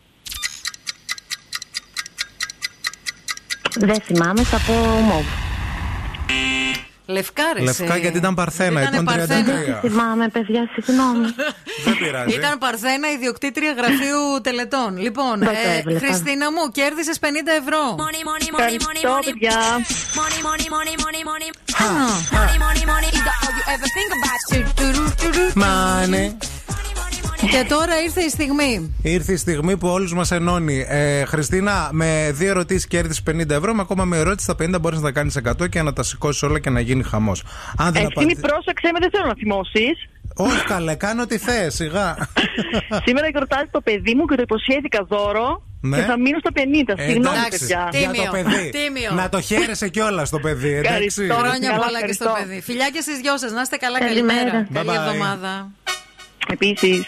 Δεν 3.80 4.02
θυμάμαι, 4.02 4.44
θα 4.44 4.58
πω 4.68 4.74
μοβ. 5.02 5.26
Λευκά, 7.06 7.44
ρε. 7.56 7.62
Λευκά 7.64 7.94
σε. 7.94 8.00
γιατί 8.00 8.18
ήταν 8.18 8.34
Παρθένα, 8.34 8.82
Ήτανε 8.82 8.96
ήταν 8.96 9.06
Παρθένα. 9.06 9.54
33. 9.78 9.80
Θυμάμαι, 9.82 10.28
παιδιά, 10.28 10.70
συγγνώμη. 10.74 11.26
Δεν 11.86 11.98
πειράζει. 11.98 12.36
Ήταν 12.36 12.58
Παρθένα, 12.58 13.12
ιδιοκτήτρια 13.12 13.72
γραφείου 13.72 14.42
τελετών. 14.42 14.98
Λοιπόν, 14.98 15.40
Δεν 15.40 15.48
το 15.48 15.70
ε, 15.74 15.78
έβλεπα. 15.78 16.00
Χριστίνα 16.06 16.52
μου, 16.52 16.72
κέρδισες 16.72 17.18
50 17.22 17.26
ευρώ. 17.62 17.96
Ευχαριστώ, 18.50 19.20
παιδιά. 19.26 19.58
Μάνε. 25.56 26.38
Και 27.50 27.66
τώρα 27.70 28.02
ήρθε 28.04 28.22
η 28.22 28.30
στιγμή. 28.30 28.96
Ήρθε 29.02 29.34
η 29.34 29.36
στιγμή 29.38 29.78
που 29.78 29.88
όλους 29.88 30.14
μας 30.14 30.32
ενώνει. 30.32 30.86
Ε, 30.88 31.26
Χριστίνα, 31.26 31.90
με 31.92 32.32
δύο 32.34 32.50
ερωτήσεις 32.50 32.88
κέρδισε 32.88 33.22
50 33.32 33.50
ευρώ. 33.50 33.74
Με 33.74 33.82
ακόμα 33.82 34.06
με 34.06 34.18
ερώτηση 34.18 34.44
στα 34.44 34.56
50 34.76 34.80
μπορείς 34.82 34.98
να 35.00 35.04
τα 35.04 35.12
κάνεις 35.12 35.38
100 35.62 35.70
και 35.70 35.82
να 35.82 35.94
τα 35.94 36.04
σηκώσεις 36.04 36.42
όλα 36.44 36.60
και 36.60 36.70
να 36.70 36.80
γίνει 36.80 37.04
χαμός. 37.04 37.44
Αν 37.78 37.92
δεν 37.94 38.04
Ευθύμη, 38.04 38.14
απαντήσει. 38.32 38.42
πρόσεξε 38.42 38.90
με, 38.94 39.00
δεν 39.00 39.10
θέλω 39.12 39.26
να 39.26 39.34
θυμώσεις. 39.36 39.98
Όχι 40.36 40.64
καλέ, 40.66 40.96
κάνω 40.96 41.22
ό,τι 41.22 41.38
θες, 41.38 41.74
σιγά. 41.74 42.16
Σήμερα 43.06 43.28
γιορτάζει 43.28 43.68
το 43.72 43.82
παιδί 43.82 44.14
μου 44.16 44.26
και 44.26 44.36
το 44.36 44.42
υποσχέθηκα 44.42 45.04
δώρο 45.10 45.64
Ναι. 45.82 45.98
και 45.98 46.04
θα 46.04 46.20
μείνω 46.20 46.38
στα 46.40 46.50
50. 46.54 46.94
Ε, 46.98 47.04
Συγγνώμη, 47.10 47.38
εντάξει, 47.38 47.60
παιδιά. 47.60 47.90
για 47.92 48.08
το 48.08 48.14
Τίμιο, 48.14 48.32
παιδί. 48.32 48.70
τίμιο. 48.70 49.12
Να 49.14 49.30
το 49.30 49.42
χαίρεσαι 49.42 49.88
κιόλας 49.90 50.30
το 50.30 50.40
παιδί, 50.40 50.74
εντάξει. 50.82 50.94
Ευχαριστώ. 50.94 51.34
Χρόνια 51.36 51.70
Καλά, 51.70 51.84
πολλά 51.86 52.00
και 52.06 52.14
στο 52.14 52.24
ευχαριστώ. 52.26 52.48
παιδί. 52.50 52.62
Φιλιά 52.62 52.90
και 52.94 53.02
στις 53.02 53.18
δυο 53.24 53.38
σας. 53.38 53.52
Να 53.52 53.62
είστε 53.62 53.78
καλά, 53.78 54.00
Καλημέρα. 54.00 54.40
καλημέρα. 54.52 54.68
Bye 54.72 54.74
Καλή 54.74 54.90
bye. 54.92 55.00
εβδομάδα. 55.02 55.54
Peace. 56.76 57.06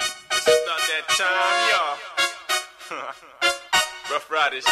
Rough 4.12 4.30
Riders. 4.32 4.66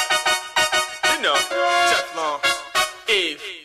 You 1.16 1.22
know, 1.22 1.36
Teflon, 1.36 2.40
Eve. 3.10 3.61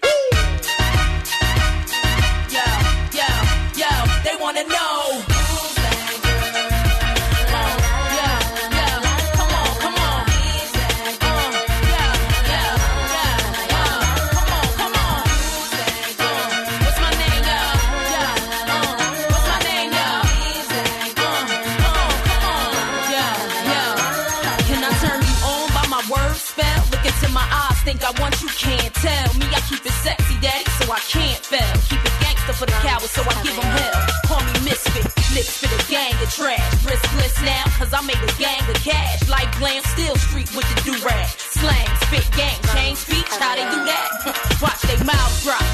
For 32.56 32.64
the 32.64 32.72
cowards, 32.80 33.10
so 33.12 33.20
I 33.20 33.34
give 33.44 33.52
them 33.52 33.68
hell. 33.68 33.92
Call 34.24 34.40
me 34.40 34.52
misfit, 34.64 35.04
lips 35.36 35.60
for 35.60 35.68
the 35.68 35.80
gang 35.92 36.16
of 36.24 36.32
trash. 36.32 36.64
Riskless 36.88 37.36
now, 37.44 37.64
cause 37.76 37.92
I 37.92 38.00
made 38.00 38.16
a 38.16 38.32
gang 38.40 38.64
of 38.64 38.76
cash. 38.80 39.28
Like 39.28 39.52
glam, 39.60 39.82
still 39.92 40.16
street 40.16 40.48
with 40.56 40.64
the 40.72 40.76
do-rag. 40.88 41.28
Slang, 41.36 41.88
spit, 42.08 42.24
gang, 42.32 42.56
change 42.72 42.98
speech, 42.98 43.28
how 43.36 43.54
they 43.56 43.68
do 43.68 43.80
that? 43.84 44.08
Watch 44.64 44.80
they 44.88 44.96
mouths 45.04 45.44
drop, 45.44 45.65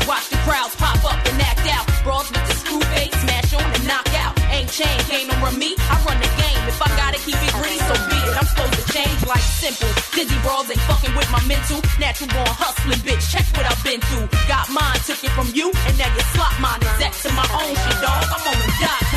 with 11.17 11.31
my 11.31 11.43
mental. 11.47 11.81
Natural 11.99 12.29
born 12.31 12.53
hustling, 12.53 13.03
bitch. 13.07 13.25
Check 13.31 13.47
what 13.57 13.67
I've 13.67 13.83
been 13.85 14.01
through. 14.09 14.29
Got 14.49 14.71
mine, 14.71 14.99
took 15.07 15.23
it 15.23 15.33
from 15.33 15.49
you, 15.55 15.71
and 15.87 15.95
now 15.99 16.11
you 16.13 16.23
slot 16.35 16.55
mine. 16.61 16.81
Exact 16.81 17.17
to 17.23 17.31
my 17.33 17.47
own 17.53 17.75
shit, 17.75 17.99
dog. 18.01 18.25
I'm 18.33 18.43
on 18.47 18.57
the 18.57 18.69
dot 18.81 19.12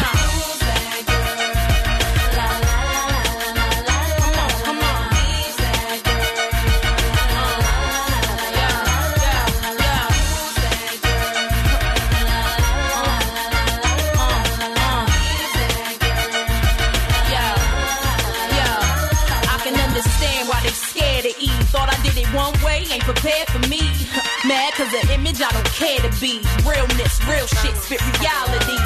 care 25.76 26.00
to 26.00 26.22
be. 26.22 26.40
Realness, 26.64 27.20
real 27.28 27.48
shit, 27.48 27.76
spit 27.76 28.02
reality. 28.20 28.78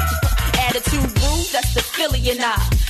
Attitude 0.58 1.04
rude, 1.22 1.46
that's 1.52 1.72
the 1.74 1.82
Philly 1.82 2.30
and 2.30 2.40
I. 2.42 2.89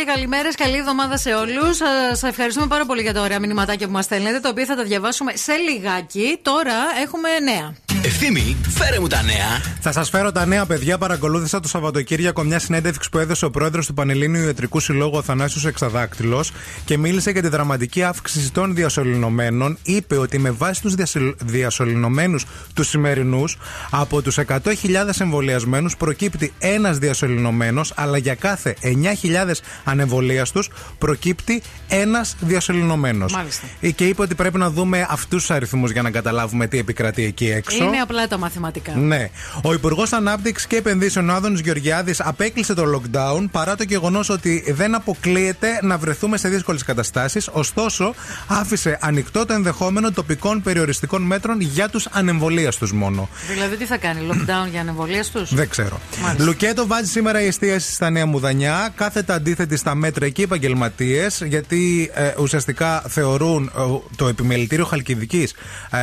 Και 0.00 0.06
καλημέρες. 0.06 0.54
Καλή 0.54 0.76
εβδομάδα 0.76 1.16
σε 1.16 1.34
όλους. 1.34 1.78
Σα 2.12 2.28
ευχαριστούμε 2.28 2.66
πάρα 2.66 2.86
πολύ 2.86 3.02
για 3.02 3.12
τα 3.12 3.20
ωραία 3.20 3.40
μηνυματάκια 3.40 3.86
που 3.86 3.92
μας 3.92 4.04
στέλνετε, 4.04 4.40
τα 4.40 4.48
οποία 4.48 4.64
θα 4.64 4.76
τα 4.76 4.82
διαβάσουμε 4.82 5.32
σε 5.36 5.52
λιγάκι. 5.52 6.38
Τώρα 6.42 6.74
έχουμε 7.02 7.28
νέα. 7.38 7.74
Ευθύμη, 8.04 8.56
φέρε 8.68 9.00
μου 9.00 9.06
τα 9.06 9.22
νέα. 9.22 9.60
Θα 9.80 9.92
σας 9.92 10.08
φέρω 10.08 10.32
τα 10.32 10.46
νέα 10.46 10.66
παιδιά. 10.66 10.98
Παρακολούθησα 10.98 11.60
το 11.60 11.68
Σαββατοκύριακο 11.68 12.42
μια 12.42 12.58
συνέντευξη 12.58 13.08
που 13.10 13.18
έδωσε 13.18 13.44
ο 13.44 13.50
πρόεδρος 13.50 13.86
του 13.86 13.94
Πανελλήνιου 13.94 14.44
Ιατρικού 14.44 14.80
Συλλόγου 14.80 15.18
Αθανάσιος 15.18 15.64
Εξαδάκτυλος 15.64 16.52
και 16.90 16.98
μίλησε 16.98 17.30
για 17.30 17.42
τη 17.42 17.48
δραματική 17.48 18.02
αύξηση 18.02 18.52
των 18.52 18.74
διασωληνωμένων. 18.74 19.78
Είπε 19.82 20.16
ότι 20.16 20.38
με 20.38 20.50
βάση 20.50 20.82
τους 20.82 20.94
διασωληνωμένους 21.38 22.46
τους 22.74 22.88
σημερινούς, 22.88 23.58
από 23.90 24.22
τους 24.22 24.38
100.000 24.38 25.20
εμβολιασμένους 25.20 25.96
προκύπτει 25.96 26.52
ένας 26.58 26.98
διασωληνωμένος, 26.98 27.92
αλλά 27.96 28.18
για 28.18 28.34
κάθε 28.34 28.76
9.000 28.82 29.60
ανεμβολίαστου 29.84 30.62
προκύπτει 30.98 31.62
ένας 31.88 32.36
διασωληνωμένος. 32.40 33.32
Μάλιστα. 33.32 33.66
Και 33.94 34.06
είπε 34.06 34.22
ότι 34.22 34.34
πρέπει 34.34 34.58
να 34.58 34.70
δούμε 34.70 35.06
αυτούς 35.10 35.40
τους 35.40 35.50
αριθμούς 35.50 35.90
για 35.90 36.02
να 36.02 36.10
καταλάβουμε 36.10 36.66
τι 36.66 36.78
επικρατεί 36.78 37.24
εκεί 37.24 37.50
έξω. 37.50 37.84
Είναι 37.84 37.98
απλά 37.98 38.28
τα 38.28 38.38
μαθηματικά. 38.38 38.92
Ναι. 38.94 39.30
Ο 39.62 39.72
Υπουργός 39.72 40.12
Ανάπτυξης 40.12 40.66
και 40.66 40.76
Επενδύσεων 40.76 41.30
Άδωνης 41.30 41.60
Γεωργιάδης 41.60 42.20
απέκλεισε 42.20 42.74
το 42.74 42.84
lockdown 42.94 43.44
παρά 43.50 43.76
το 43.76 43.82
γεγονός 43.82 44.28
ότι 44.28 44.64
δεν 44.72 44.94
αποκλείεται 44.94 45.78
να 45.82 45.98
βρεθούμε 45.98 46.36
σε 46.36 46.48
δύσκολε 46.48 46.78
καταστάσεις. 46.84 47.48
Ωστόσο, 47.52 48.14
άφησε 48.46 48.98
ανοιχτό 49.00 49.46
το 49.46 49.52
ενδεχόμενο 49.52 50.12
τοπικών 50.12 50.62
περιοριστικών 50.62 51.22
μέτρων 51.22 51.60
για 51.60 51.88
τους 51.88 52.06
ανεμβολίαστου 52.06 52.96
μόνο. 52.96 53.28
Δηλαδή, 53.48 53.76
τι 53.76 53.84
θα 53.84 53.96
κάνει, 53.96 54.20
lockdown 54.30 54.70
για 54.70 54.80
ανεμβολίες 54.80 55.30
τους; 55.30 55.54
Δεν 55.54 55.68
ξέρω. 55.68 56.00
Μάλιστα. 56.22 56.44
Λουκέτο 56.44 56.86
βάζει 56.86 57.10
σήμερα 57.10 57.42
η 57.42 57.46
εστίαση 57.46 57.92
στα 57.92 58.10
Νέα 58.10 58.26
Μουδανιά. 58.26 58.92
Κάθετα 58.94 59.34
αντίθετη 59.34 59.76
στα 59.76 59.94
μέτρα 59.94 60.26
εκεί 60.26 60.42
επαγγελματίες, 60.42 61.42
γιατί 61.46 62.10
ε, 62.14 62.32
ουσιαστικά 62.38 63.02
θεωρούν 63.08 63.70
ε, 63.76 63.80
το 64.16 64.28
επιμελητήριο 64.28 64.84
Χαλκιδικής 64.84 65.54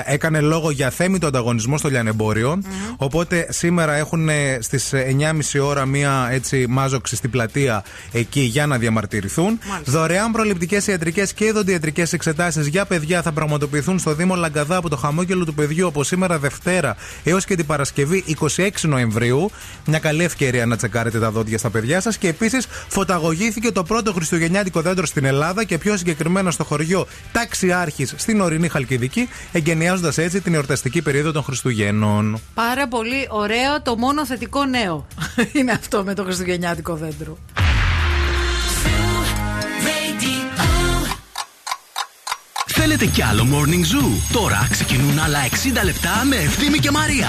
έκανε 0.06 0.40
λόγο 0.40 0.72
για 0.72 0.90
θέμητο 0.90 1.28
ανταγωνισμό 1.28 1.78
στο 1.78 1.90
λιανεμπόριο. 1.90 2.62
Οπότε 2.98 3.48
σήμερα 3.50 3.94
έχουν 3.94 4.30
στις 4.60 4.94
9.30 4.94 5.62
ώρα 5.62 5.86
μία 5.86 6.28
έτσι 6.32 6.66
μάζοξη 6.70 7.16
στην 7.16 7.30
πλατεία 7.30 7.84
εκεί 8.12 8.42
για 8.42 8.66
να 8.66 8.78
διαμαρτυρηθούν. 8.78 9.60
Δωρεάν 9.86 10.32
προληπτικέ 10.68 10.92
ιατρικές 10.92 11.34
και 11.34 11.52
δοντιατρικέ 11.52 12.04
εξετάσεις 12.12 12.68
για 12.68 12.86
παιδιά 12.86 13.22
θα 13.22 13.32
πραγματοποιηθούν 13.32 14.00
στο 14.00 14.14
Δήμο 14.14 14.36
Λαγκαδά 14.36 14.76
από 14.76 14.90
το 14.90 14.98
χαμόγελο 14.98 15.46
του 15.46 15.54
παιδιού 15.54 15.88
από 15.88 16.04
σήμερα 16.04 16.40
Δευτέρα 16.40 16.96
έως 17.24 17.46
και 17.46 17.56
την 17.56 17.66
Παρασκευή 17.66 18.24
26 18.56 18.70
Νοεμβρίου. 18.82 19.52
Μια 19.86 20.00
καλή 20.00 20.24
ευκαιρία 20.24 20.66
να 20.66 20.76
τσεκάρετε 20.78 21.20
τα 21.20 21.32
δόντια 21.32 21.58
στα 21.58 21.70
παιδιά 21.70 22.02
σας. 22.02 22.18
Και 22.18 22.28
επίσης 22.28 22.68
φωταγωγήθηκε 22.88 23.72
το 23.72 23.84
πρώτο 23.84 24.14
Χριστουγεννιάτικο 24.14 24.82
δέντρο 24.82 25.06
στην 25.06 25.26
Ελλάδα 25.26 25.64
και 25.64 25.78
πιο 25.78 25.98
συγκεκριμένα 25.98 26.52
στο 26.52 26.64
χωριό 26.64 27.08
Ταξιάρχης 27.32 28.14
στην 28.18 28.42
ορεινή 28.42 28.68
Χαλκιδική, 28.68 29.30
εγκαινιάζοντας 29.52 30.18
έτσι 30.18 30.42
την 30.42 30.54
εορταστική 30.54 31.02
περίοδο 31.02 31.32
των 31.32 31.44
Χριστουγέννων. 31.44 32.40
Πάρα 32.54 32.88
πολύ 32.88 33.28
ωραίο. 33.30 33.82
Το 33.84 33.98
μόνο 33.98 34.26
θετικό 34.26 34.66
νέο 34.66 35.08
είναι 35.58 35.72
αυτό 35.72 36.04
με 36.04 36.14
το 36.14 36.24
Χριστουγεννιάτικο 36.24 36.96
δέντρο. 36.96 37.38
Θέλετε 42.80 43.06
κι 43.06 43.22
άλλο 43.22 43.48
Morning 43.52 43.84
Zoo; 43.96 44.22
Τώρα 44.32 44.68
ξεκινούν 44.72 45.20
άλλα 45.20 45.40
60 45.50 45.84
λεπτά 45.84 46.24
με 46.30 46.36
Ευθύμη 46.36 46.78
και 46.78 46.92
Μαρία. 46.92 47.28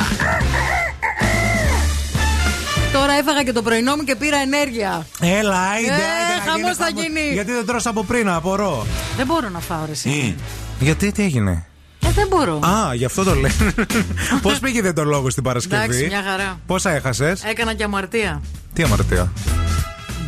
Τώρα 2.92 3.12
έφαγα 3.12 3.42
και 3.42 3.52
το 3.52 3.62
πρωινό 3.62 3.96
μου 3.96 4.02
και 4.04 4.16
πήρα 4.16 4.36
ενέργεια. 4.36 5.06
Έλα, 5.20 5.60
άιντε, 5.60 5.90
Ε, 5.90 5.94
άιντε, 5.94 6.44
να 6.44 6.50
χαμός 6.50 6.60
γίνει 6.60 6.74
θα 6.74 6.88
γίνει. 7.02 7.32
Γιατί 7.32 7.52
δεν 7.52 7.66
τρως 7.66 7.86
από 7.86 8.04
πριν, 8.04 8.28
απορώ. 8.28 8.86
Δεν 9.16 9.26
μπορώ 9.26 9.48
να 9.48 9.58
φάω 9.60 9.84
ρε 9.84 9.92
εσύ. 9.92 10.36
Γιατί, 10.80 11.12
τι 11.12 11.22
έγινε; 11.22 11.66
Ε, 12.06 12.08
δεν 12.14 12.26
μπορώ. 12.28 12.58
Α, 12.58 12.94
γι' 12.94 13.04
αυτό 13.04 13.24
το 13.24 13.34
λέει. 13.34 13.52
Πώς 14.42 14.58
πήγε 14.58 14.92
το 14.92 15.04
λόγο 15.04 15.30
στην 15.30 15.42
Παρασκευή; 15.42 15.82
Εντάξει, 15.82 16.06
μια 16.06 16.22
χαρά. 16.30 16.60
Πόσα 16.66 16.90
έχασες; 16.90 17.44
Έκανα 17.44 17.74
και 17.74 17.84
αμαρτία. 17.84 18.42
Τι 18.72 18.82
αμαρτία; 18.82 19.32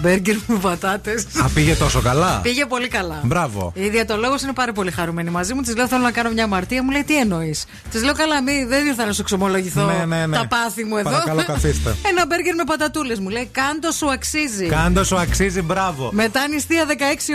Μπέργκερ 0.01 0.37
με 0.47 0.57
πατάτες. 0.61 1.27
Α, 1.45 1.49
πήγε 1.55 1.75
τόσο 1.75 2.01
καλά; 2.01 2.41
Πήγε 2.43 2.67
πολύ 2.67 2.89
καλά. 2.89 3.21
Μπράβο. 3.25 3.73
Η 3.75 3.89
διατολόγο 3.89 4.35
είναι 4.43 4.53
πάρα 4.53 4.73
πολύ 4.73 4.91
χαρούμενη 4.91 5.31
μαζί 5.31 5.55
μου. 5.55 5.61
Της 5.63 5.77
λέω: 5.77 5.89
Θέλω 5.89 6.03
να 6.03 6.11
κάνω 6.11 6.31
μια 6.31 6.45
αμαρτία. 6.45 6.83
Μου 6.83 6.91
λέει: 6.91 7.05
Τι 7.05 7.19
εννοείς; 7.19 7.65
Της 7.91 8.03
λέω: 8.05 8.15
Καλά, 8.15 8.43
μη, 8.43 8.65
δεν 8.69 8.87
ήρθα 8.87 9.07
να 9.07 9.13
σου 9.13 9.21
εξομολογηθώ 9.21 9.85
Ναι, 9.85 10.05
ναι, 10.17 10.27
ναι. 10.27 10.37
τα 10.37 10.47
πάθη 10.47 10.85
μου 10.85 10.97
εδώ. 10.97 11.11
Παρακαλώ, 11.11 11.45
καθίστε. 11.45 11.97
Ένα 12.11 12.27
μπέργκερ 12.27 12.55
με 12.55 12.65
πατατούλες 12.65 13.19
μου 13.19 13.29
λέει: 13.29 13.49
Κάντος 13.53 13.95
σου 13.97 14.11
αξίζει. 14.11 14.67
Κάντος 14.67 15.07
σου 15.07 15.17
αξίζει, 15.19 15.63
μπράβο. 15.63 16.11
Μετά 16.13 16.49
νηστεία 16.49 16.85
16 16.89 16.93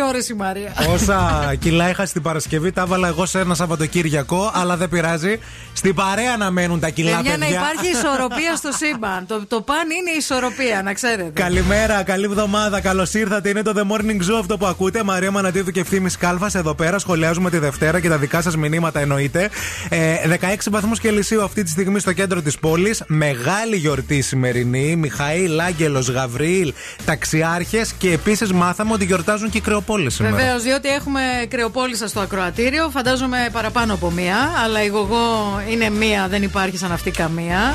ώρες 0.08 0.30
η 0.30 0.34
Μαρία. 0.34 0.74
Όσα 0.94 1.54
κιλά 1.60 1.90
είχα 1.90 2.06
στην 2.06 2.22
Παρασκευή, 2.22 2.72
τα 2.72 2.82
έβαλα 2.82 3.08
εγώ 3.08 3.26
σε 3.26 3.40
ένα 3.40 3.56
Σαββατοκύριακο, 3.56 4.52
αλλά 4.54 4.78
δεν 4.78 4.90
πειράζει. 4.90 5.40
Στην 5.74 5.96
παρέα 5.96 6.38
να 6.38 6.52
μένουν 6.52 6.80
τα 6.80 6.90
κιλά, 6.90 7.16
Παιδιά, 7.16 7.32
παιδιά. 7.32 7.48
να 7.48 7.56
υπάρχει 7.56 7.88
ισορροπία 7.98 8.56
στο 8.56 8.72
σύμπαν. 8.80 9.26
Το, 9.28 9.46
το 9.48 9.62
παν 9.62 9.90
είναι 9.90 10.12
η 10.12 10.18
ισορροπία, 10.18 10.82
να 10.84 10.94
ξέρετε. 10.94 11.42
Καλημέρα, 11.42 12.04
καλή 12.04 12.24
εβδομάδα. 12.26 12.54
Καλώς 12.82 13.14
ήρθατε. 13.14 13.50
Είναι 13.50 13.62
το 13.62 13.74
The 13.76 13.82
Morning 13.82 14.32
Zoo 14.32 14.40
αυτό 14.40 14.58
που 14.58 14.66
ακούτε. 14.66 15.04
Μαρία 15.04 15.32
Μανατίδου 15.32 15.72
και 15.72 15.80
ευθύνη 15.80 16.12
Κάλφας 16.12 16.56
εδώ 16.56 16.74
πέρα. 16.74 17.00
Σχολιάζουμε 17.00 17.50
τη 17.50 17.58
Δευτέρα 17.58 18.00
και 18.00 18.10
τα 18.10 18.18
δικά 18.18 18.42
σας 18.42 18.58
μηνύματα 18.58 19.00
εννοείται. 19.00 19.50
Ε, 19.90 20.16
16 20.28 20.70
βαθμούς 20.70 21.00
Κελσίου 21.00 21.44
αυτή 21.44 21.64
τη 21.64 21.70
στιγμή 21.70 22.00
στο 22.00 22.14
κέντρο 22.14 22.42
της 22.42 22.60
πόλης. 22.60 23.04
Μεγάλη 23.08 23.76
γιορτή 23.76 24.22
σημερινή. 24.22 24.96
Μιχαήλ, 24.96 25.60
Άγγελος, 25.60 26.10
Γαβρίλ, 26.10 26.74
ταξιάρχες 27.06 27.94
και 27.94 28.12
επίσης 28.12 28.52
μάθαμε 28.52 28.94
ότι 28.94 29.06
γιορτάζουν 29.06 29.50
και 29.50 29.58
οι 29.58 29.62
κρεοπόλεις 29.62 30.14
σήμερα. 30.14 30.36
Βεβαίως, 30.36 30.64
διότι 30.64 30.90
έχουμε 30.90 31.22
κρεοπόλησα 31.48 32.08
στο 32.08 32.20
ακροατήριο. 32.20 32.90
Φαντάζομαι 32.90 33.50
παραπάνω 33.52 33.94
από 33.94 34.12
μία. 34.12 34.38
Αλλά 34.64 34.84
η 34.84 34.88
γογό 34.88 35.62
είναι 35.70 35.90
μία, 35.90 36.28
δεν 36.28 36.44
υπάρχει 36.44 36.78
σαν 36.78 36.92
αυτή 36.92 37.12
καμία. 37.12 37.74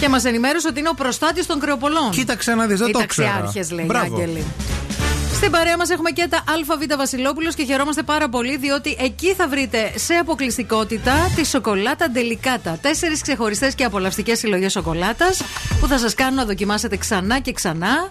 Και 0.00 0.08
μας 0.08 0.24
ενημέρωσε 0.24 0.68
ότι 0.68 0.78
είναι 0.78 0.88
ο 0.88 0.94
προστάτης 0.94 1.46
των 1.46 1.60
κρεοπολών. 1.60 2.10
Κοίταξε 2.10 2.54
να 2.54 2.66
δεις, 2.66 2.78
δεν 2.78 2.88
Οι 2.88 2.92
το 2.92 3.06
ξέρω. 3.06 3.28
ταξιάρχε, 3.28 3.74
λέει 3.74 3.84
Μπράβο. 3.88 4.22
Οι 5.40 5.46
Άγγελοι. 5.46 5.50
Στην 5.50 5.50
παρέα 5.50 5.76
μας 5.76 5.90
έχουμε 5.90 6.10
και 6.10 6.26
τα 6.30 6.36
ΑΒ 6.36 6.96
Βασιλόπουλος 6.96 7.54
και 7.54 7.64
χαιρόμαστε 7.64 8.02
πάρα 8.02 8.28
πολύ 8.28 8.56
διότι 8.56 8.96
εκεί 9.00 9.34
θα 9.34 9.48
βρείτε 9.48 9.92
σε 9.94 10.14
αποκλειστικότητα 10.14 11.12
τη 11.36 11.46
σοκολάτα 11.46 12.10
Ντελικάτα. 12.10 12.78
Τέσσερις 12.82 13.22
ξεχωριστές 13.22 13.74
και 13.74 13.84
απολαυστικές 13.84 14.38
συλλογές 14.38 14.72
σοκολάτας 14.72 15.42
που 15.80 15.86
θα 15.86 15.98
σας 15.98 16.14
κάνουν 16.14 16.34
να 16.34 16.44
δοκιμάσετε 16.44 16.96
ξανά 16.96 17.38
και 17.38 17.52
ξανά. 17.52 18.08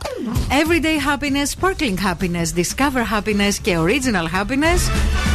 Everyday 0.49 0.97
happiness, 1.09 1.49
sparkling 1.59 1.97
happiness, 2.07 2.59
discover 2.59 3.03
happiness 3.17 3.53
και 3.61 3.77
original 3.77 4.41
happiness 4.41 4.79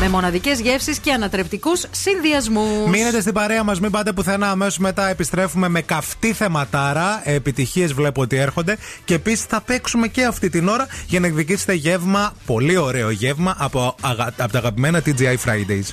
με 0.01 0.09
μοναδικές 0.09 0.61
γεύσεις 0.61 0.99
και 0.99 1.13
ανατρεπτικούς 1.13 1.87
συνδυασμούς. 1.91 2.89
Μείνετε 2.89 3.21
στην 3.21 3.33
παρέα 3.33 3.63
μας, 3.63 3.81
μην 3.81 3.91
πάτε 3.91 4.13
πουθενά. 4.13 4.51
Αμέσως 4.51 4.79
μετά 4.79 5.09
επιστρέφουμε 5.09 5.69
με 5.69 5.81
καυτή 5.81 6.33
θεματάρα. 6.33 7.21
Επιτυχίες 7.25 7.93
βλέπω 7.93 8.21
ότι 8.21 8.37
έρχονται. 8.37 8.77
Και 9.05 9.15
επίσης 9.15 9.45
θα 9.45 9.61
παίξουμε 9.61 10.09
και 10.09 10.25
αυτή 10.25 10.51
την 10.51 10.69
ώρα 10.69 10.87
για 11.07 11.21
να 11.21 11.27
εκδικήσετε 11.27 11.75
γεύμα, 11.89 12.33
πολύ 12.47 12.77
ωραίο 12.77 13.11
γεύμα 13.11 13.55
από, 13.59 13.95
αγα- 14.01 14.33
από 14.39 14.53
τα 14.53 14.59
αγαπημένα 14.59 15.03
TGI 15.05 15.37
Fridays. 15.45 15.89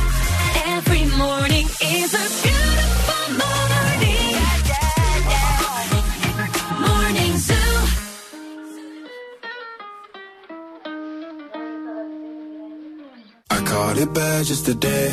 Every 0.77 1.03
morning 1.23 1.67
is 1.97 2.09
a 2.23 2.25
beautiful 2.43 3.25
morning. 3.43 4.35
Morning 6.87 7.33
Zoo. 7.47 7.71
I 13.55 13.59
caught 13.71 13.97
it 14.03 14.11
bad 14.19 14.41
just 14.49 14.65
today. 14.71 15.07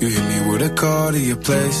You 0.00 0.06
hit 0.14 0.24
me 0.32 0.38
with 0.50 0.62
a 0.70 0.72
call 0.82 1.08
to 1.16 1.20
your 1.30 1.40
place. 1.48 1.80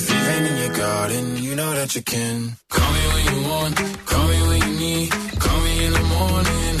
Rain 0.27 0.45
in 0.45 0.57
your 0.57 0.73
garden, 0.75 1.37
you 1.37 1.55
know 1.55 1.71
that 1.73 1.95
you 1.95 2.01
can. 2.01 2.57
Call 2.69 2.91
me 2.93 3.03
when 3.13 3.23
you 3.33 3.49
want, 3.49 3.75
call 4.05 4.27
me 4.27 4.37
when 4.49 4.61
you 4.67 4.79
need. 4.79 5.11
Call 5.11 5.59
me 5.61 5.85
in 5.85 5.93
the 5.93 6.05
morning, 6.15 6.80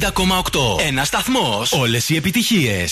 90,8. 0.00 0.80
Ένα 0.86 1.04
σταθμό. 1.04 1.62
Όλε 1.70 1.98
οι 2.08 2.16
επιτυχίε. 2.16 2.84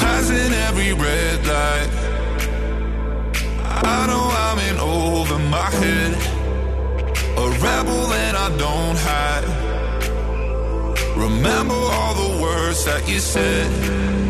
Passing 0.00 0.52
every 0.68 0.92
red 1.06 1.40
light. 1.52 1.92
I 3.96 4.00
know 4.08 4.24
I'm 4.44 4.58
in 4.68 4.76
over 4.78 5.38
my 5.56 5.68
head. 5.80 6.12
A 7.44 7.46
rebel 7.66 8.04
and 8.24 8.34
I 8.46 8.48
don't 8.64 8.98
hide. 9.08 9.48
Remember 11.24 11.80
all 11.96 12.14
the 12.24 12.32
words 12.44 12.80
that 12.88 13.02
you 13.10 13.20
said. 13.34 14.21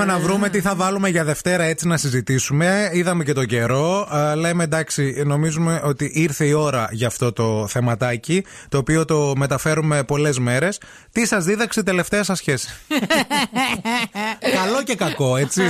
Ψάχναμε 0.00 0.26
να 0.26 0.28
βρούμε 0.28 0.48
τι 0.48 0.60
θα 0.60 0.74
βάλουμε 0.74 1.08
για 1.08 1.24
Δευτέρα 1.24 1.64
έτσι 1.64 1.86
να 1.86 1.96
συζητήσουμε. 1.96 2.90
Είδαμε 2.92 3.24
και 3.24 3.32
τον 3.32 3.46
καιρό. 3.46 4.08
Α, 4.14 4.36
λέμε 4.36 4.64
εντάξει, 4.64 5.22
νομίζουμε 5.26 5.80
ότι 5.84 6.10
ήρθε 6.14 6.44
η 6.44 6.52
ώρα 6.52 6.88
για 6.90 7.06
αυτό 7.06 7.32
το 7.32 7.66
θεματάκι, 7.68 8.44
το 8.68 8.78
οποίο 8.78 9.04
το 9.04 9.32
μεταφέρουμε 9.36 10.04
πολλές 10.04 10.38
μέρες. 10.38 10.80
Τι 11.12 11.26
σας 11.26 11.44
δίδαξε 11.44 11.80
η 11.80 11.82
τελευταία 11.82 12.22
σας 12.22 12.38
σχέση; 12.38 12.68
Καλό 14.62 14.82
και 14.84 14.94
κακό, 14.94 15.36
έτσι. 15.36 15.62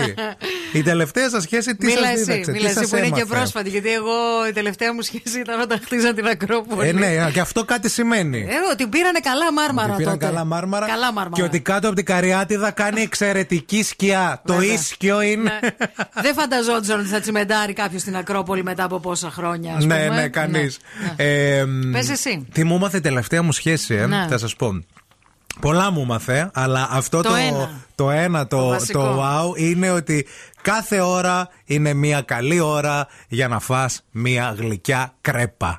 Η 0.72 0.82
τελευταία 0.82 1.30
σας 1.30 1.42
σχέση 1.42 1.76
τι 1.76 1.86
Μίλα 1.86 2.00
σας 2.00 2.10
εσύ, 2.10 2.22
δίδαξε, 2.22 2.50
μίλα 2.50 2.62
τι 2.64 2.70
εσύ 2.70 2.78
σας 2.80 2.88
που 2.88 2.96
είναι 2.96 3.06
και 3.06 3.20
έμαθε; 3.20 3.34
πρόσφατη. 3.34 3.68
Γιατί 3.68 3.92
εγώ 3.92 4.46
η 4.48 4.52
τελευταία 4.52 4.94
μου 4.94 5.02
σχέση 5.02 5.40
ήταν 5.40 5.60
όταν 5.60 5.80
χτίζαν 5.84 6.14
την 6.14 6.26
Ακρόπολη. 6.26 6.88
Ε, 6.88 6.92
ναι, 6.92 7.30
και 7.32 7.40
αυτό 7.40 7.64
κάτι 7.64 7.88
σημαίνει. 7.90 8.38
Ε, 8.48 8.54
ότι 8.72 8.86
πήρανε 8.86 9.18
καλά 9.22 9.52
μάρμαρα 9.52 9.88
Ότι 9.88 9.96
πήραν 9.96 10.18
τότε. 10.18 10.26
καλά 10.26 10.44
μάρμαρα, 10.44 10.86
Καλά 10.86 11.12
μάρμαρα. 11.12 11.30
και 11.34 11.42
ότι 11.42 11.60
κάτω 11.60 11.86
από 11.86 11.96
την 11.96 12.04
Καριάτιδα 12.04 12.70
κάνει 12.70 13.00
εξαιρετική 13.00 13.82
σκιά. 13.82 14.19
Το 14.44 14.54
Βέβαια. 14.54 14.72
ίσκιο 14.72 15.20
είναι. 15.20 15.50
Δεν 16.22 16.34
φανταζόντουσαν 16.34 16.98
ότι 17.00 17.08
θα 17.08 17.20
τσιμεντάρει 17.20 17.72
κάποιος 17.72 18.00
στην 18.02 18.16
Ακρόπολη 18.16 18.62
μετά 18.62 18.84
από 18.84 18.98
πόσα 19.00 19.30
χρόνια. 19.30 19.74
Ας 19.76 19.84
ναι, 19.84 20.04
πούμε. 20.06 20.20
ναι, 20.20 20.28
κανείς. 20.28 20.78
Ναι. 21.16 21.92
Πες 21.92 22.08
εσύ. 22.10 22.46
Τι 22.52 22.64
μου 22.64 22.74
έμαθε 22.74 22.96
η 22.96 23.00
τελευταία 23.00 23.42
μου 23.42 23.52
σχέση, 23.52 23.94
ε, 23.94 24.06
Ναι. 24.06 24.26
θα 24.28 24.38
σας 24.38 24.56
πω. 24.56 24.84
Πολλά 25.60 25.90
μου 25.90 26.00
έμαθε, 26.00 26.50
αλλά 26.54 26.88
αυτό 26.90 27.22
Το 27.22 27.28
το, 27.28 27.34
ένα. 27.34 27.70
Το 28.00 28.10
ένα, 28.10 28.46
το, 28.46 28.56
Το 28.56 28.62
το, 28.62 28.68
βασικό. 28.68 29.18
wow, 29.54 29.58
είναι 29.58 29.90
ότι 29.90 30.26
κάθε 30.62 31.00
ώρα 31.00 31.48
είναι 31.64 31.92
μια 31.94 32.20
καλή 32.20 32.60
ώρα 32.60 33.06
για 33.28 33.48
να 33.48 33.60
φας 33.60 34.02
μια 34.10 34.54
γλυκιά 34.58 35.14
κρέπα. 35.20 35.78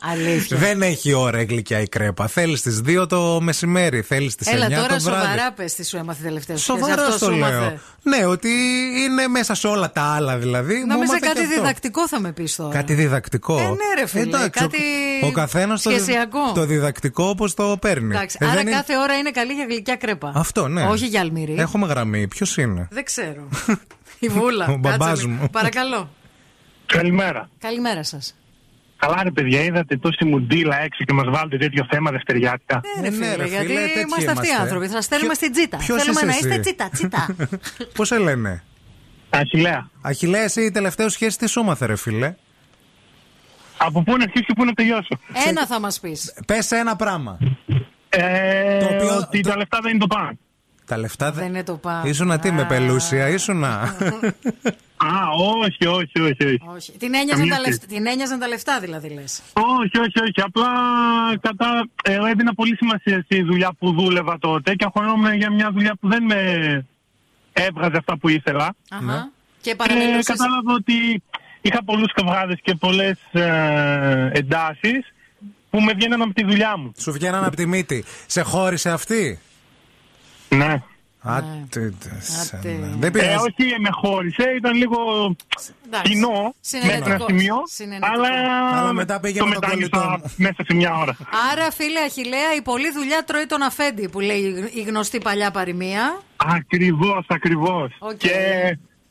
Αλήθεια. 0.00 0.56
Δεν 0.56 0.82
έχει 0.82 1.12
ώρα 1.12 1.40
η 1.40 1.44
γλυκιά 1.44 1.80
η 1.80 1.88
κρέπα. 1.88 2.26
Θέλεις 2.26 2.58
στι 2.58 2.80
2 3.00 3.08
το 3.08 3.40
μεσημέρι, 3.40 4.00
θέλεις 4.02 4.32
στι 4.32 4.44
9 4.48 4.54
Έλα 4.54 4.68
το 4.68 4.74
τώρα 4.74 4.86
βράδυ. 4.86 5.02
σοβαρά 5.02 5.52
πες 5.52 5.74
τι 5.74 5.84
σου 5.84 5.96
έμαθε 5.96 6.22
τελευταία 6.22 6.56
σου 6.56 6.62
σχέση. 6.62 6.78
Σοβαρά 6.80 7.02
Αυτό 7.02 7.16
στο 7.16 7.24
σου 7.24 7.30
λέω. 7.38 7.48
έμαθε. 7.48 7.80
Ναι, 8.02 8.26
ότι 8.26 8.48
είναι 9.02 9.26
μέσα 9.28 9.54
σε 9.54 9.66
όλα 9.66 9.92
τα 9.92 10.02
άλλα 10.02 10.36
δηλαδή. 10.36 10.74
Μου 10.74 10.86
Νόμιζα 10.86 11.02
έμαθε 11.12 11.18
κάτι 11.26 11.38
και 11.40 11.44
αυτό. 11.46 11.60
διδακτικό 11.60 12.08
θα 12.08 12.20
με 12.20 12.32
πεις 12.32 12.56
τώρα. 12.56 12.74
Κάτι 12.74 12.94
διδακτικό. 12.94 13.58
Ε, 13.58 13.62
ναι, 13.62 14.00
ρε 14.00 14.06
φίλε, 14.06 14.22
Εντάξει, 14.22 14.50
κάτι 14.60 14.78
ο, 15.22 15.26
ο 15.26 15.30
καθένας 15.30 15.82
το, 15.82 15.90
σχεσιακό. 15.90 16.52
το 16.54 16.64
διδακτικό 16.64 17.24
όπως 17.24 17.54
το 17.54 17.76
παίρνει. 17.80 18.14
Εντάξει, 18.14 18.36
Ε, 18.40 18.44
άρα 18.44 18.54
δεν 18.54 18.66
είναι- 18.66 18.76
κάθε 18.76 18.96
ώρα 18.96 19.14
είναι 19.18 19.30
καλή 19.30 19.52
για 19.52 19.64
γλυκιά 19.68 19.96
κρέπα. 19.96 20.32
Αυτό, 20.34 20.68
ναι. 20.68 20.82
Όχι 20.92 21.06
για 21.06 21.20
αλμυρί. 21.20 21.54
Έχουμε 21.58 21.86
γραμμή. 21.86 22.28
Ποιος 22.28 22.56
είναι; 22.56 22.88
Δεν 22.90 23.04
ξέρω. 23.04 23.48
Η 24.18 24.28
βούλα. 24.28 24.66
Ο 24.68 24.76
μπαμπάς 24.76 25.08
Κάτσε 25.08 25.26
με. 25.26 25.34
μου. 25.34 25.48
Παρακαλώ. 25.50 26.10
Καλημέρα. 26.86 27.48
Καλημέρα 27.58 28.02
σας. 28.02 28.36
Καλά, 28.96 29.22
ρε 29.22 29.30
παιδιά, 29.30 29.62
είδατε 29.62 29.96
τόση 29.96 30.24
μουντίλα 30.24 30.80
έξω 30.80 31.04
και 31.04 31.12
μας 31.12 31.24
βάλετε 31.28 31.56
τέτοιο 31.56 31.86
θέμα 31.90 32.10
δευτεριάτικα. 32.10 32.80
Ναι, 32.96 33.02
ρε 33.08 33.14
φίλε, 33.14 33.46
γιατί 33.46 33.72
είμαστε 34.06 34.30
αυτοί 34.30 34.46
οι 34.48 34.50
άνθρωποι. 34.60 34.86
Θα 34.88 35.00
στέλνουμε 35.00 35.34
στην 35.34 35.52
τσίτα. 35.52 35.76
ποιος 35.76 36.02
Θέλουμε 36.02 36.20
είσαι 36.20 36.26
να 36.26 36.32
εσύ; 36.32 36.48
είστε 36.48 36.60
τσίτα, 36.60 36.88
τσίτα. 36.92 37.36
Πώς 37.96 38.08
σε 38.08 38.18
λένε; 38.18 38.62
Αχιλέα. 39.30 39.90
Αχιλέα, 40.00 40.42
εσύ 40.42 40.62
η 40.62 40.70
τελευταία 40.70 41.06
σου 41.08 41.12
σχέση 41.14 41.38
τι 41.38 41.46
σου 41.48 41.60
έμαθε, 41.60 41.86
ρε 41.86 41.96
φίλε; 41.96 42.34
Από 43.76 44.02
πού 44.02 44.16
να 44.16 44.22
αρχίσω 44.22 44.44
και 44.44 44.52
πού 44.56 44.64
να 44.64 44.72
τελειώσω; 44.72 45.18
Ένα 45.46 45.66
θα 45.66 45.80
μας 45.80 46.00
πεις. 46.00 46.34
Πες 46.46 46.70
ένα 46.70 46.96
πράγμα. 46.96 47.38
Ε, 48.08 48.78
Το 48.78 48.84
οποίο- 48.94 49.16
ότι 49.16 49.40
τα 49.40 49.56
λεφτά 49.56 49.78
δεν 49.82 49.90
είναι 49.90 50.00
το 50.00 50.06
πάνω. 50.06 50.38
Τα 50.86 50.96
λεφτά 50.98 51.32
Δεν 51.32 51.46
είναι 51.46 51.64
το 51.64 51.74
πάνω. 51.76 52.08
Ήσουνα 52.08 52.38
τι 52.38 52.50
με 52.50 52.64
πελούσια, 52.64 53.28
ήσουνα. 53.28 53.80
Α, 55.04 55.14
όχι, 55.64 55.86
όχι, 55.86 56.20
όχι. 56.20 56.44
όχι. 56.44 56.60
Όχι. 56.74 56.92
Την 56.92 57.14
ένοιαζαν 57.14 57.38
Καμία 57.48 57.54
τα, 57.54 57.60
σχέση. 57.62 57.70
λεφτά, 57.70 57.86
την 57.94 58.06
ένοιαζαν 58.06 58.38
τα 58.38 58.48
λεφτά, 58.48 58.80
δηλαδή 58.80 59.08
λες. 59.08 59.40
Όχι, 59.52 59.98
όχι, 59.98 60.20
όχι. 60.22 60.40
Απλά 60.42 60.68
κατά, 61.40 61.88
ε, 62.04 62.14
έδινα 62.30 62.54
πολύ 62.54 62.76
σημασία 62.76 63.22
στη 63.24 63.42
δουλειά 63.42 63.72
που 63.78 63.92
δούλευα 63.92 64.38
τότε 64.38 64.74
και 64.74 64.84
αγχωνόμουν 64.84 65.34
για 65.34 65.50
μια 65.52 65.70
δουλειά 65.72 65.96
που 66.00 66.08
δεν 66.08 66.22
με 66.24 66.40
έβγαζε 67.52 67.96
αυτά 67.96 68.18
που 68.18 68.28
ήθελα. 68.28 68.74
Ναι. 69.00 69.12
Και 69.60 69.70
Και 69.70 69.74
παραμελούσε. 69.76 70.32
κατάλαβα 70.32 70.72
ότι 70.74 71.22
είχα 71.60 71.84
πολλούς 71.84 72.12
καυγάδε 72.12 72.54
και 72.62 72.74
πολλές 72.74 73.18
ε, 73.32 74.30
εντάσεις 74.32 75.12
που 75.70 75.80
με 75.80 75.92
βγαίναν 75.92 76.22
από 76.22 76.32
τη 76.32 76.44
δουλειά 76.44 76.76
μου. 76.76 76.92
Σου 76.98 77.12
βγαίναν 77.12 77.44
από 77.44 77.56
τη 77.56 77.66
μύτη. 77.66 78.04
Σε 78.26 78.42
χώρισε 78.42 78.90
αυτή; 78.90 79.38
Ναι. 80.56 80.82
Άτε, 81.24 81.92
σένα. 82.20 82.58
Άτε. 82.58 82.78
Δεν 82.98 83.02
Ε, 83.02 83.10
πειράζει. 83.10 83.34
όχι, 83.36 83.80
με 83.80 83.88
χώρισε, 83.92 84.42
ήταν 84.56 84.74
λίγο 84.74 84.96
Εντάξει. 85.86 86.10
κοινό 86.10 86.28
μέχρι 86.72 86.88
ένα 86.88 87.04
Συναινετικό. 87.04 87.26
σημείο, 87.28 87.56
Συναινετικό. 87.66 88.12
αλλά, 88.12 88.28
Αλλά 88.78 88.92
μετά 88.92 89.20
πήγε 89.20 89.38
το 89.38 89.46
με 89.46 89.54
τον 89.54 89.60
μετάνιωσα 89.64 89.90
κολλητό 89.96 90.18
μου. 90.18 90.32
μέσα 90.36 90.64
σε 90.66 90.74
μια 90.74 90.96
ώρα. 90.96 91.16
Άρα, 91.52 91.70
φίλε 91.70 92.00
Αχιλλέα, 92.00 92.54
η 92.56 92.62
πολλή 92.62 92.92
δουλειά 92.92 93.24
τρώει 93.24 93.46
τον 93.46 93.62
αφέντη 93.62 94.08
που 94.08 94.20
λέει 94.20 94.70
η 94.74 94.80
γνωστή 94.82 95.18
παλιά 95.20 95.50
παροιμία. 95.50 96.22
Ακριβώς, 96.36 97.24
ακριβώς. 97.28 97.96
Οκ. 97.98 98.16
Και 98.16 98.30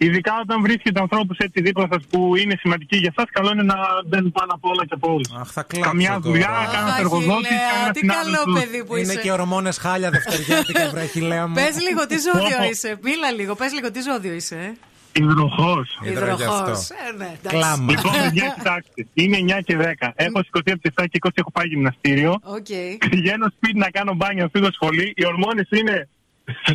ειδικά 0.06 0.34
όταν 0.44 0.62
βρίσκετε 0.62 1.00
ανθρώπους 1.00 1.38
έτσι 1.38 1.62
δίπλα 1.62 1.88
σας 1.92 2.04
που 2.10 2.36
είναι 2.36 2.56
σημαντικοί 2.60 2.98
για 2.98 3.14
σας, 3.16 3.26
καλό 3.32 3.50
είναι 3.52 3.64
να 3.64 3.76
μπαίνουν 4.08 4.32
πάνω 4.32 4.52
απ' 4.54 4.66
όλα 4.66 4.84
και 4.86 4.94
από 4.94 5.14
όλους. 5.14 5.30
Αχ, 5.42 5.52
θα 5.52 5.64
Καμιά 5.80 6.08
τώρα. 6.08 6.20
δουλειά, 6.20 6.52
κανένα 6.74 6.98
εργοδότη, 7.00 7.32
Αχιλλέα, 7.32 7.70
κανένα 7.72 7.92
τι 7.92 8.06
καλό 8.06 8.44
παιδί 8.60 8.84
που 8.86 8.96
Είναι 8.96 9.12
είσαι. 9.14 9.22
και 9.22 9.32
ορμόνες 9.32 9.78
χάλια 9.78 10.10
δευτεριάτικα, 10.10 10.90
βρε 10.90 11.02
Αχιλλέα 11.02 11.48
μου. 11.48 11.54
Πες 11.54 11.76
λίγο 11.88 12.08
τι 12.08 12.16
ζώδιο 12.28 12.70
είσαι. 12.72 13.00
Μίλα 13.04 13.32
λίγο, 13.32 13.56
πες 13.56 13.74
λίγο 13.74 13.92
τι 13.92 14.02
ζώδιο 14.02 14.34
είσαι. 14.34 14.56
ε. 14.56 14.74
Υδροχόος. 15.14 16.00
Ήδρα 16.04 16.26
κι 16.26 16.32
αυτό. 16.44 16.54
Υδροχόος. 16.62 16.90
Ε, 16.90 16.96
ναι, 17.18 17.26
εντάξει. 17.40 17.58
Κλάμα. 17.58 17.92
Λοιπόν, 17.92 18.12
παιδιά, 18.12 18.54
κοιτάξτε. 18.58 19.08
Είναι 19.14 19.38
9 19.38 19.62
και 19.66 19.78
10. 19.78 20.12
Έχω 20.16 20.44
σηκωθεί 20.44 20.72
από 20.72 20.82
τις 20.82 20.90
7 20.96 21.04
και 21.12 21.20
20 21.24 21.30
έχω 21.34 21.52
πάει 21.52 21.68
γυμναστήριο. 21.68 22.32
Οκ. 22.44 22.72
Πηγαίνω 23.10 23.48
σπίτι 23.56 23.78
να 23.78 23.90
κάνω 23.90 24.14
μπάνιο, 24.14 24.44
να 24.44 24.50
φύγω 24.54 24.72
σχολή. 24.72 25.14
Οι 25.16 25.26
ορμόνες 25.26 25.68
είναι 25.70 26.10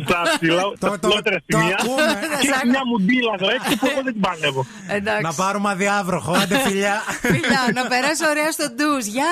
στα 0.05 0.21
ψηλά- 0.39 0.73
στα 0.77 0.89
Το- 0.89 0.99
το- 0.99 1.07
ψηλότερα 1.07 1.37
το 1.47 1.57
σημεία. 1.57 1.75
ακούμε. 1.79 2.19
Και 2.41 2.47
έχει 2.47 2.67
μια 2.67 2.81
μουντίλα 2.91 3.31
εδώ 3.39 3.49
έξω 3.49 3.77
που 3.79 3.85
εγώ 3.91 4.01
δεν 4.03 4.13
την 4.13 4.21
παλεύω. 4.21 4.65
Εντάξει. 4.87 5.21
Να 5.21 5.33
πάρουμε 5.33 5.69
αδιάβροχο, 5.69 6.31
άντε 6.31 6.57
φιλιά. 6.59 7.03
Φιλιά, 7.21 7.61
να 7.73 7.87
περάσει 7.87 8.27
ωραία 8.29 8.51
στο 8.51 8.65
ντουζ. 8.75 9.05
Γεια! 9.05 9.25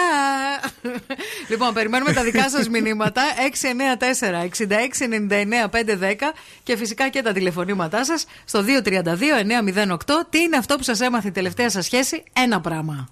λοιπόν, 1.48 1.74
περιμένουμε 1.74 2.14
τα 2.14 2.24
δικά 2.24 2.50
σας 2.50 2.70
μηνύματα. 2.70 3.22
694-6699-510 3.52 6.34
και 6.64 6.78
φυσικά 6.78 7.10
και 7.10 7.22
τα 7.22 7.32
τηλεφωνήματά 7.32 8.06
σας 8.06 8.26
στο 8.46 8.62
232-908. 8.62 10.26
Τι 10.30 10.40
είναι 10.40 10.58
αυτό 10.58 10.76
που 10.76 10.84
σας 10.84 11.00
έμαθε 11.02 11.28
η 11.28 11.32
τελευταία 11.32 11.70
σας 11.70 11.86
σχέση, 11.86 12.24
ένα 12.34 12.62
πράγμα. 12.62 13.08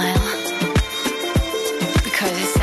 Smile. 0.00 0.14
Because 2.04 2.59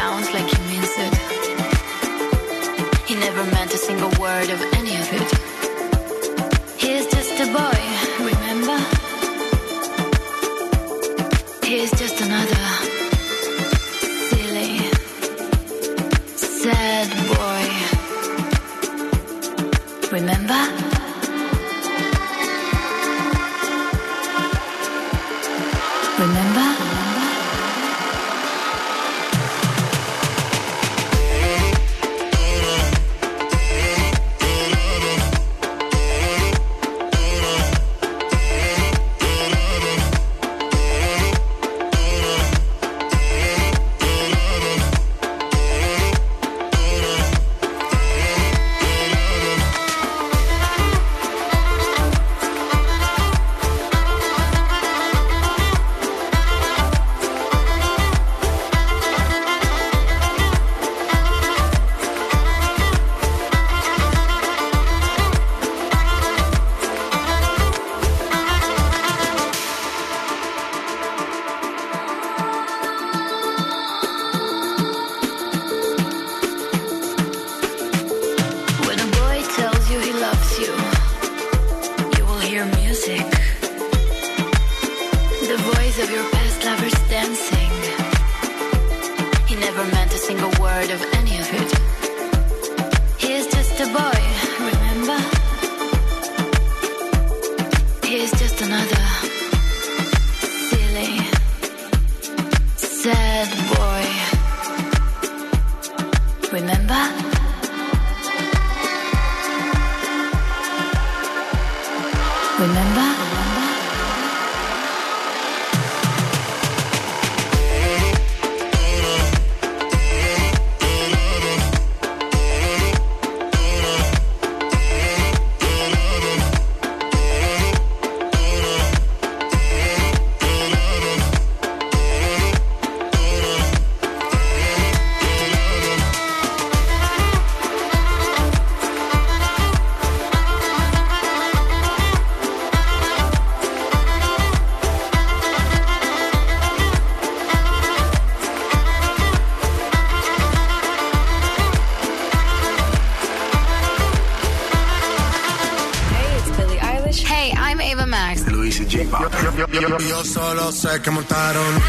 vez 160.98 161.04
que 161.04 161.12
montaron. 161.12 161.82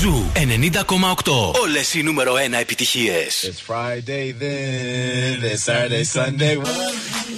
Ζου 0.00 0.26
90,8 0.34 1.63
Όλες 1.74 1.94
οι 1.94 2.02
νούμερο 2.02 2.34
1 2.34 2.52
επιτυχίες. 2.60 3.50
It's 3.50 3.72
Friday 3.72 4.32
then, 4.42 5.42
it's 5.42 5.62
Saturday, 5.64 6.04
Sunday. 6.04 6.54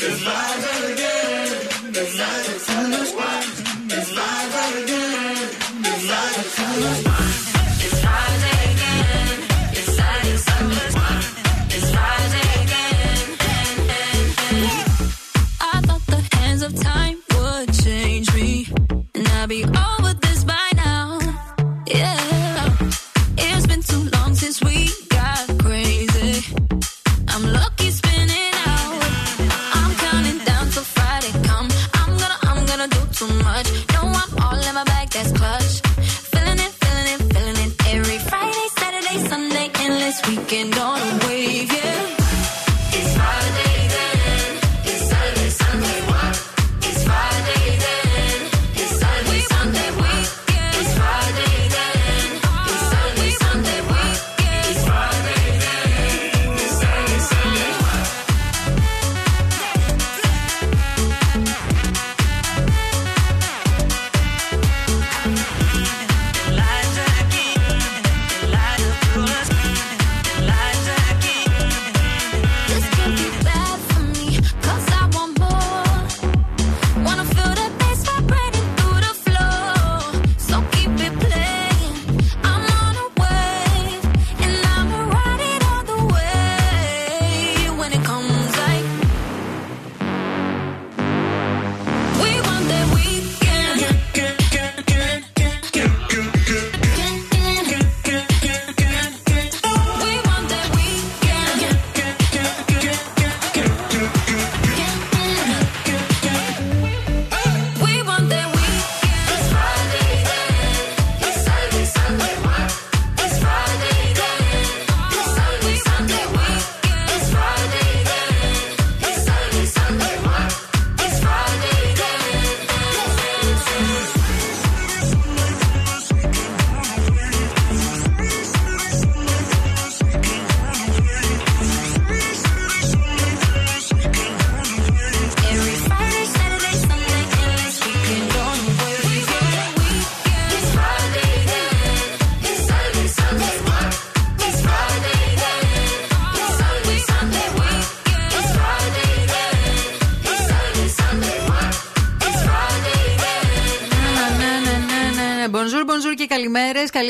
It's 0.06 0.65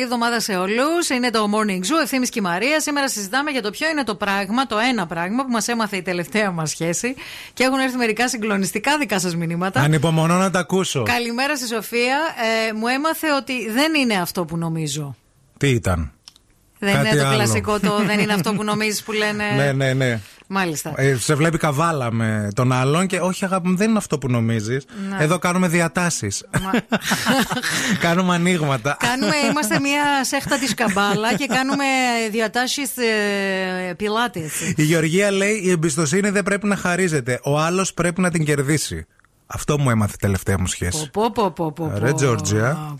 εβδομάδα 0.06 0.40
σε 0.40 0.56
όλους. 0.56 1.08
Είναι 1.08 1.30
το 1.30 1.50
Morning 1.54 1.80
Zoo, 1.80 2.02
ευθύνη 2.02 2.26
και 2.26 2.40
Μαρία. 2.40 2.80
Σήμερα 2.80 3.08
συζητάμε 3.08 3.50
για 3.50 3.62
το 3.62 3.70
ποιο 3.70 3.88
είναι 3.88 4.04
το 4.04 4.14
πράγμα, 4.14 4.66
το 4.66 4.78
ένα 4.78 5.06
πράγμα 5.06 5.44
που 5.44 5.50
μας 5.50 5.68
έμαθε 5.68 5.96
η 5.96 6.02
τελευταία 6.02 6.50
μας 6.50 6.70
σχέση. 6.70 7.14
Και 7.52 7.64
έχουν 7.64 7.78
έρθει 7.78 7.96
μερικά 7.96 8.28
συγκλονιστικά 8.28 8.98
δικά 8.98 9.18
σας 9.18 9.36
μηνύματα. 9.36 9.80
Ανυπομονώ 9.80 10.36
να 10.36 10.50
τα 10.50 10.58
ακούσω. 10.58 11.02
Καλημέρα 11.02 11.56
στη 11.56 11.66
Σοφία. 11.66 12.18
Ε, 12.68 12.72
μου 12.72 12.86
έμαθε 12.86 13.32
ότι 13.32 13.70
δεν 13.70 13.94
είναι 13.94 14.14
αυτό 14.14 14.44
που 14.44 14.56
νομίζω. 14.56 15.16
Τι 15.56 15.68
ήταν; 15.68 16.12
Δεν 16.78 17.04
είναι 17.04 17.22
το 17.22 17.30
κλασικό 17.30 17.78
δεν 18.10 18.18
είναι 18.18 18.32
αυτό 18.32 18.54
που 18.54 18.64
νομίζεις 18.64 19.02
που 19.02 19.12
λένε. 19.12 19.44
ναι, 19.56 19.72
ναι. 19.72 19.92
ναι. 19.92 20.20
Μάλιστα. 20.48 20.92
Ε, 20.96 21.16
σε 21.16 21.34
βλέπει 21.34 21.58
καβάλα 21.58 22.12
με 22.12 22.48
τον 22.54 22.72
άλλον 22.72 23.06
και 23.06 23.20
όχι, 23.20 23.44
αγάπη 23.44 23.68
μου, 23.68 23.76
δεν 23.76 23.88
είναι 23.88 23.98
αυτό 23.98 24.18
που 24.18 24.28
νομίζεις. 24.28 24.84
Ναι. 25.08 25.24
Εδώ 25.24 25.38
κάνουμε 25.38 25.68
διατάσεις. 25.68 26.44
Κάνουμε 28.00 28.34
ανοίγματα. 28.34 28.96
Κάνουμε, 29.00 29.36
είμαστε 29.50 29.80
μια 29.80 30.24
σέχτα 30.24 30.58
της 30.58 30.74
καμπάλα 30.74 31.34
και 31.34 31.46
κάνουμε 31.46 31.84
διατάσεις 32.30 32.96
ε, 32.96 33.94
πιλάτες. 33.96 34.60
Η 34.76 34.82
Γεωργία 34.82 35.30
λέει: 35.30 35.60
Η 35.64 35.70
εμπιστοσύνη 35.70 36.30
δεν 36.30 36.42
πρέπει 36.42 36.66
να 36.66 36.76
χαρίζεται. 36.76 37.40
Ο 37.42 37.58
άλλος 37.58 37.94
πρέπει 37.94 38.20
να 38.20 38.30
την 38.30 38.44
κερδίσει. 38.44 39.06
Αυτό 39.46 39.78
μου 39.78 39.90
έμαθε 39.90 40.16
τελευταία 40.20 40.58
μου 40.58 40.66
σχέση. 40.66 41.10
Πω, 41.10 41.30
πω, 41.30 41.50
πω, 41.50 41.72
πω, 41.72 41.92
Ρε 41.98 42.12
Τζόρτζια. 42.12 42.96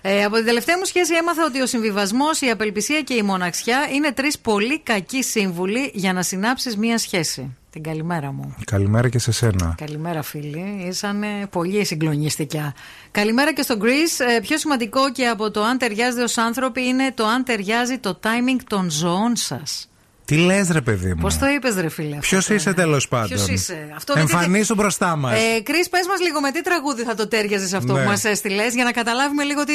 Ε, 0.00 0.24
από 0.24 0.36
την 0.36 0.44
τελευταία 0.44 0.78
μου 0.78 0.84
σχέση 0.84 1.14
έμαθα 1.14 1.44
ότι 1.44 1.60
ο 1.60 1.66
συμβιβασμός, 1.66 2.40
η 2.40 2.50
απελπισία 2.50 3.02
και 3.02 3.14
η 3.14 3.22
μοναξιά 3.22 3.88
είναι 3.94 4.12
τρεις 4.12 4.38
πολύ 4.38 4.80
κακοί 4.80 5.22
σύμβουλοι 5.22 5.90
για 5.94 6.12
να 6.12 6.22
συνάψεις 6.22 6.76
μία 6.76 6.98
σχέση. 6.98 7.54
Την 7.70 7.82
καλημέρα 7.82 8.32
μου. 8.32 8.54
Καλημέρα 8.64 9.08
και 9.08 9.18
σε 9.18 9.32
σένα. 9.32 9.74
Καλημέρα, 9.76 10.22
φίλοι. 10.22 10.84
Ήσανε 10.88 11.46
πολύ 11.50 11.84
συγκλονιστικά. 11.84 12.74
Καλημέρα 13.10 13.52
και 13.52 13.62
στον 13.62 13.80
Κρι. 13.80 14.00
Ε, 14.36 14.40
πιο 14.40 14.58
σημαντικό 14.58 15.12
και 15.12 15.26
από 15.26 15.50
το 15.50 15.62
αν 15.62 15.78
ταιριάζετε 15.78 16.22
ως 16.22 16.38
άνθρωποι 16.38 16.86
είναι 16.86 17.12
το 17.12 17.26
αν 17.26 17.44
ταιριάζει 17.44 17.98
το 17.98 18.18
timing 18.22 18.60
των 18.66 18.90
ζωών 18.90 19.36
σας. 19.36 19.88
Τι 20.30 20.36
λες, 20.36 20.68
ρε 20.70 20.80
παιδί 20.80 21.08
μου; 21.08 21.14
Πώς 21.20 21.38
το 21.38 21.46
είπες, 21.46 21.74
ρε 21.74 21.88
φίλε. 21.88 22.16
Ποιος 22.16 22.48
είσαι 22.48 22.72
τέλος 22.72 23.08
πάντων; 23.08 23.28
Ποιος 23.28 23.48
είσαι; 23.48 23.92
Αυτό 23.96 24.14
με 24.16 24.24
τι- 24.24 24.32
Εμφανίσου 24.32 24.74
μπροστά 24.74 25.16
μας. 25.16 25.32
Ε, 25.32 25.60
Κρι, 25.62 25.84
πες 25.90 26.06
μας 26.08 26.20
λίγο 26.20 26.40
με 26.40 26.50
τι 26.50 26.62
τραγούδι 26.62 27.02
θα 27.02 27.14
το 27.14 27.28
τέριαζες 27.28 27.72
αυτό 27.72 27.92
Ναι. 27.92 28.02
που 28.02 28.08
μας 28.08 28.24
έστειλες, 28.24 28.74
για 28.74 28.84
να 28.84 28.90
καταλάβουμε 28.92 29.42
λίγο 29.44 29.64
τι, 29.64 29.72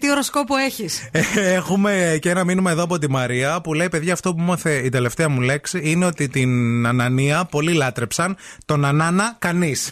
τι 0.00 0.10
οροσκόπο 0.10 0.56
έχεις. 0.56 1.08
Έχουμε 1.34 2.18
και 2.20 2.30
ένα 2.30 2.44
μήνυμα 2.44 2.70
εδώ 2.70 2.82
από 2.82 2.98
τη 2.98 3.10
Μαρία 3.10 3.60
που 3.60 3.74
λέει: 3.74 3.88
Παιδιά, 3.88 4.12
αυτό 4.12 4.34
που 4.34 4.40
μου 4.42 4.52
έθε 4.52 4.72
η 4.74 4.88
τελευταία 4.88 5.28
μου 5.28 5.40
λέξη 5.40 5.80
είναι 5.84 6.04
ότι 6.06 6.28
την 6.28 6.86
Ανανία 6.86 7.44
πολλοί 7.44 7.72
λάτρεψαν. 7.72 8.36
Τον 8.64 8.84
Ανάνα 8.84 9.36
κανείς. 9.38 9.90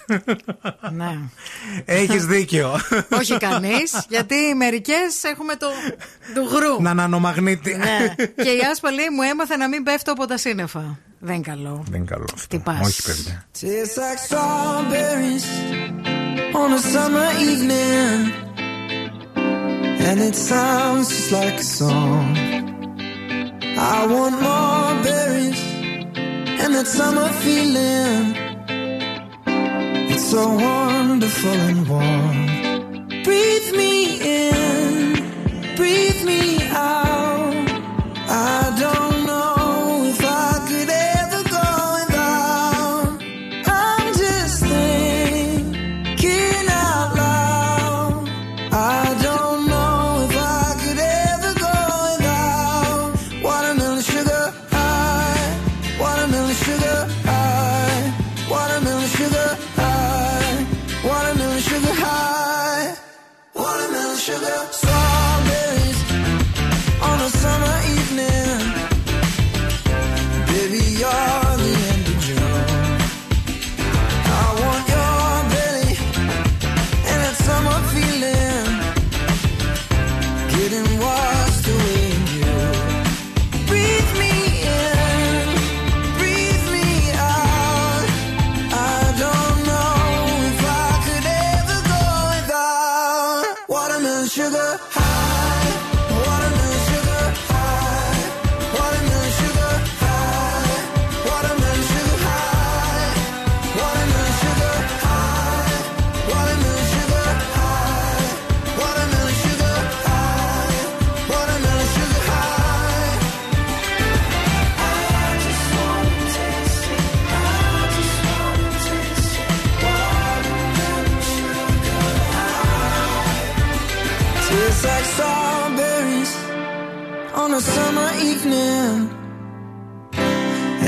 ναι. 0.93 1.19
Έχεις 1.85 2.27
δίκιο. 2.27 2.81
Όχι 3.19 3.37
κανείς, 3.39 4.05
γιατί 4.09 4.35
μερικές 4.57 5.23
έχουμε 5.23 5.55
το 5.57 5.67
του 6.35 6.49
γρου. 6.57 6.83
Να 6.83 6.95
νανομαγνήτη. 6.95 7.75
ναι. 7.75 8.15
Και 8.45 8.51
η 8.51 8.61
Άσπα 8.73 8.91
λέει 8.91 9.07
μου 9.15 9.23
έμαθε 9.23 9.57
να 9.57 9.69
μην 9.69 9.83
πέφτω 9.87 10.13
από 10.13 10.27
τα 10.27 10.37
σύννεφα. 10.37 10.99
Δεν 11.19 11.35
είναι 11.35 11.45
καλό. 11.45 11.83
Δεν 11.91 12.01
είναι 12.01 12.11
καλό 12.11 12.25
αυτό. 12.35 12.57
Τι 12.57 12.59
πας. 12.59 12.87
Όχι, 12.87 13.03
παιδιά. 13.03 13.45
Tastes 13.61 13.97
like 14.03 14.21
strawberries 14.29 15.47
on 16.61 16.69
a 16.79 16.83
summer 16.93 17.31
evening, 17.51 18.19
and 20.07 20.19
it 20.29 20.37
sounds 20.51 21.07
just 21.15 21.31
like 21.39 21.59
a 21.67 21.69
song. 21.81 22.27
I 23.95 23.99
want 24.15 24.37
more 24.49 24.93
berries 25.07 25.63
and 26.63 26.71
that 26.77 26.89
summer 26.99 27.29
feeling. 27.43 28.25
It's 30.13 30.27
so 30.35 30.43
wonderful 30.69 31.59
and 31.69 31.81
warm. 31.93 32.39
Breathe 33.27 33.71
me 33.81 33.93
in, 34.39 34.93
breathe 35.79 36.21
me 36.31 36.41
out. 36.89 37.16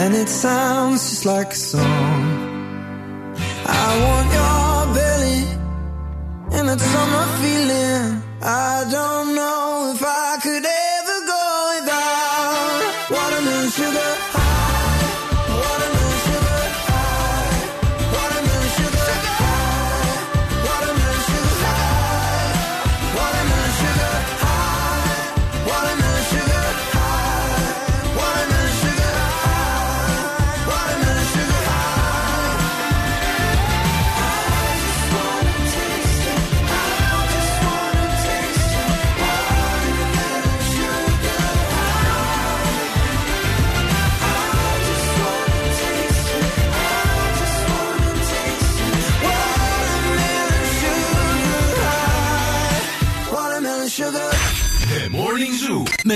And 0.09 0.16
it 0.16 0.28
sounds 0.30 1.10
just 1.10 1.26
like 1.26 1.52
a 1.52 1.55
song. 1.55 1.85
I 3.66 3.89
want 4.05 4.32
your 4.32 4.57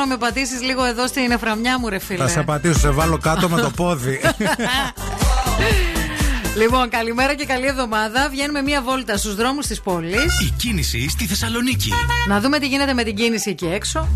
Να 0.00 0.06
με 0.06 0.16
πατήσεις 0.16 0.60
λίγο 0.62 0.84
εδώ 0.84 1.06
στην 1.06 1.30
εφραμιά 1.30 1.78
μου, 1.78 1.88
ρε 1.88 1.98
φίλε. 1.98 2.18
Θα 2.18 2.28
σε 2.28 2.42
πατήσω, 2.42 2.78
σε 2.78 2.90
βάλω 2.90 3.18
κάτω 3.18 3.48
με 3.48 3.60
το 3.60 3.70
πόδι. 3.70 4.20
Λοιπόν, 6.56 6.88
καλημέρα 6.88 7.34
και 7.34 7.44
καλή 7.44 7.66
εβδομάδα. 7.66 8.28
Βγαίνουμε 8.30 8.62
μία 8.62 8.82
βόλτα 8.82 9.16
στους 9.16 9.34
δρόμους 9.34 9.66
της 9.66 9.80
πόλης. 9.80 10.40
Η 10.40 10.54
κίνηση 10.56 11.08
στη 11.08 11.26
Θεσσαλονίκη. 11.26 11.92
Να 12.28 12.40
δούμε 12.40 12.58
τι 12.58 12.66
γίνεται 12.66 12.92
με 12.92 13.02
την 13.02 13.14
κίνηση 13.14 13.50
εκεί 13.50 13.66
έξω. 13.66 14.08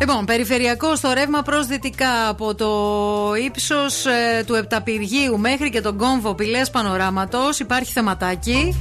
Λοιπόν, 0.00 0.24
περιφερειακό 0.24 0.96
στο 0.96 1.12
ρεύμα 1.12 1.42
προς 1.42 1.66
δυτικά 1.66 2.28
από 2.28 2.54
το 2.54 2.70
ύψος 3.46 4.06
του 4.46 4.54
Επταπηργείου 4.54 5.38
μέχρι 5.38 5.70
και 5.70 5.80
τον 5.80 5.96
κόμβο 5.96 6.34
Πηλέα 6.34 6.66
Πανοράματος 6.72 7.58
υπάρχει 7.58 7.92
θεματάκι. 7.92 8.76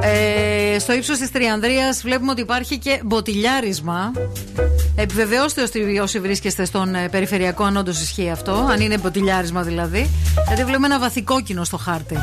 Ε, 0.00 0.78
στο 0.78 0.92
ύψος 0.92 1.18
της 1.18 1.30
Τριανδρίας 1.30 2.02
βλέπουμε 2.02 2.30
ότι 2.30 2.40
υπάρχει 2.40 2.78
και 2.78 3.00
μποτιλιάρισμα. 3.04 4.12
Επιβεβαιώστε 5.00 5.62
όσοι- 5.62 5.98
όσοι 6.02 6.20
βρίσκεστε 6.20 6.64
στον 6.64 6.94
ε, 6.94 7.08
περιφερειακό, 7.08 7.64
αν 7.64 7.76
όντως 7.76 8.00
ισχύει 8.00 8.30
αυτό, 8.30 8.52
αν 8.70 8.80
είναι 8.80 8.98
μποτιλιάρισμα 8.98 9.62
δηλαδή. 9.62 10.10
Γιατί 10.46 10.64
βλέπουμε 10.64 10.86
ένα 10.86 10.98
βαθικόκκινο 10.98 11.64
στο 11.64 11.76
χάρτη. 11.76 12.16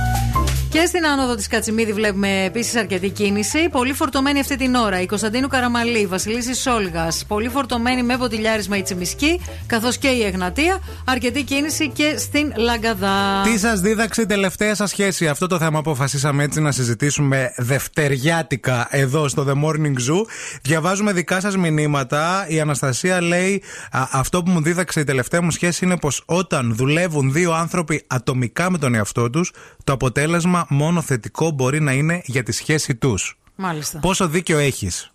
Και 0.76 0.86
στην 0.86 1.06
άνοδο 1.06 1.36
της 1.36 1.48
Κατσιμίδη 1.48 1.94
βλέπουμε 1.94 2.44
επίσης 2.44 2.76
αρκετή 2.76 3.10
κίνηση. 3.10 3.70
Πολύ 3.70 3.94
φορτωμένη 3.94 4.40
αυτή 4.40 4.56
την 4.56 4.76
ώρα. 4.76 5.02
Η 5.02 5.06
Κωνσταντίνου 5.06 5.48
Καραμαλή, 5.48 6.00
η 6.00 6.06
Βασιλίσης 6.06 6.62
Σόλγας. 6.62 7.26
Πολύ 7.28 7.50
φορτωμένη 7.50 8.04
με 8.04 8.18
βοτιλιάρισμα 8.18 8.78
η 8.78 8.82
Τσιμισκή. 8.82 9.42
Καθώς 9.66 9.98
και 9.98 10.08
η 10.08 10.24
Εγνατία. 10.24 10.80
Αρκετή 11.06 11.44
κίνηση 11.44 11.90
και 11.90 12.16
στην 12.18 12.54
Λαγκαδά. 12.56 13.42
Τι 13.44 13.58
σας 13.58 13.80
δίδαξε 13.80 14.22
η 14.22 14.26
τελευταία 14.26 14.76
σας 14.76 14.90
σχέση, 14.90 15.28
αυτό 15.28 15.48
το 15.48 15.58
θέμα 15.58 15.80
αποφασίσαμε 15.80 16.44
έτσι 16.44 16.62
να 16.62 16.72
συζητήσουμε 16.72 17.54
δευτεριάτικα 17.58 18.88
εδώ 18.90 19.28
στο 19.28 19.46
The 19.48 19.54
Morning 19.54 19.96
Zoo. 20.10 20.26
Διαβάζουμε 20.62 21.12
δικά 21.14 21.40
σας 21.40 21.58
μηνύματα. 21.58 22.46
Η 22.48 22.60
Αναστασία 22.60 23.22
λέει: 23.22 23.64
«Α, 23.92 24.08
Αυτό 24.12 24.44
που 24.44 24.52
μου 24.52 24.62
δίδαξε 24.62 25.00
η 25.00 25.04
τελευταία 25.04 25.42
μου 25.42 25.52
σχέση 25.52 25.86
είναι 25.86 25.98
πως 25.98 26.24
όταν 26.26 26.76
δουλεύουν 26.76 27.32
δύο 27.32 27.54
άνθρωποι 27.54 28.04
ατομικά 28.08 28.72
με 28.72 28.78
τον 28.78 28.96
εαυτό 28.96 29.30
τους, 29.30 29.52
το 29.84 29.94
αποτέλεσμα 29.94 30.65
μόνο 30.70 31.02
θετικό 31.02 31.52
μπορεί 31.52 31.82
να 31.82 31.92
είναι 31.92 32.22
για 32.26 32.44
τη 32.44 32.52
σχέση 32.52 32.96
τους. 32.96 33.38
Μάλιστα. 33.56 34.00
Πόσο 34.00 34.28
δίκιο 34.28 34.58
έχεις; 34.58 35.12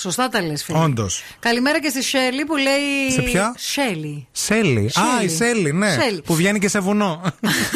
Σωστά 0.00 0.28
τα 0.28 0.42
λες, 0.42 0.64
φίλε. 0.64 0.78
Όντως. 0.78 1.22
Καλημέρα 1.38 1.80
και 1.80 1.88
στη 1.88 2.02
Σέλη 2.02 2.44
που 2.44 2.56
λέει. 2.56 3.10
Σε 3.10 3.22
ποια; 3.22 3.54
Σέλη. 3.56 4.26
Σέλη. 4.32 4.86
Α, 4.86 4.90
Σέλη. 4.90 5.24
η 5.24 5.28
Σέλη, 5.28 5.72
ναι. 5.72 5.90
Σέλη. 5.90 6.22
Που 6.22 6.34
βγαίνει 6.34 6.58
και 6.58 6.68
σε 6.68 6.78
βουνό. 6.78 7.22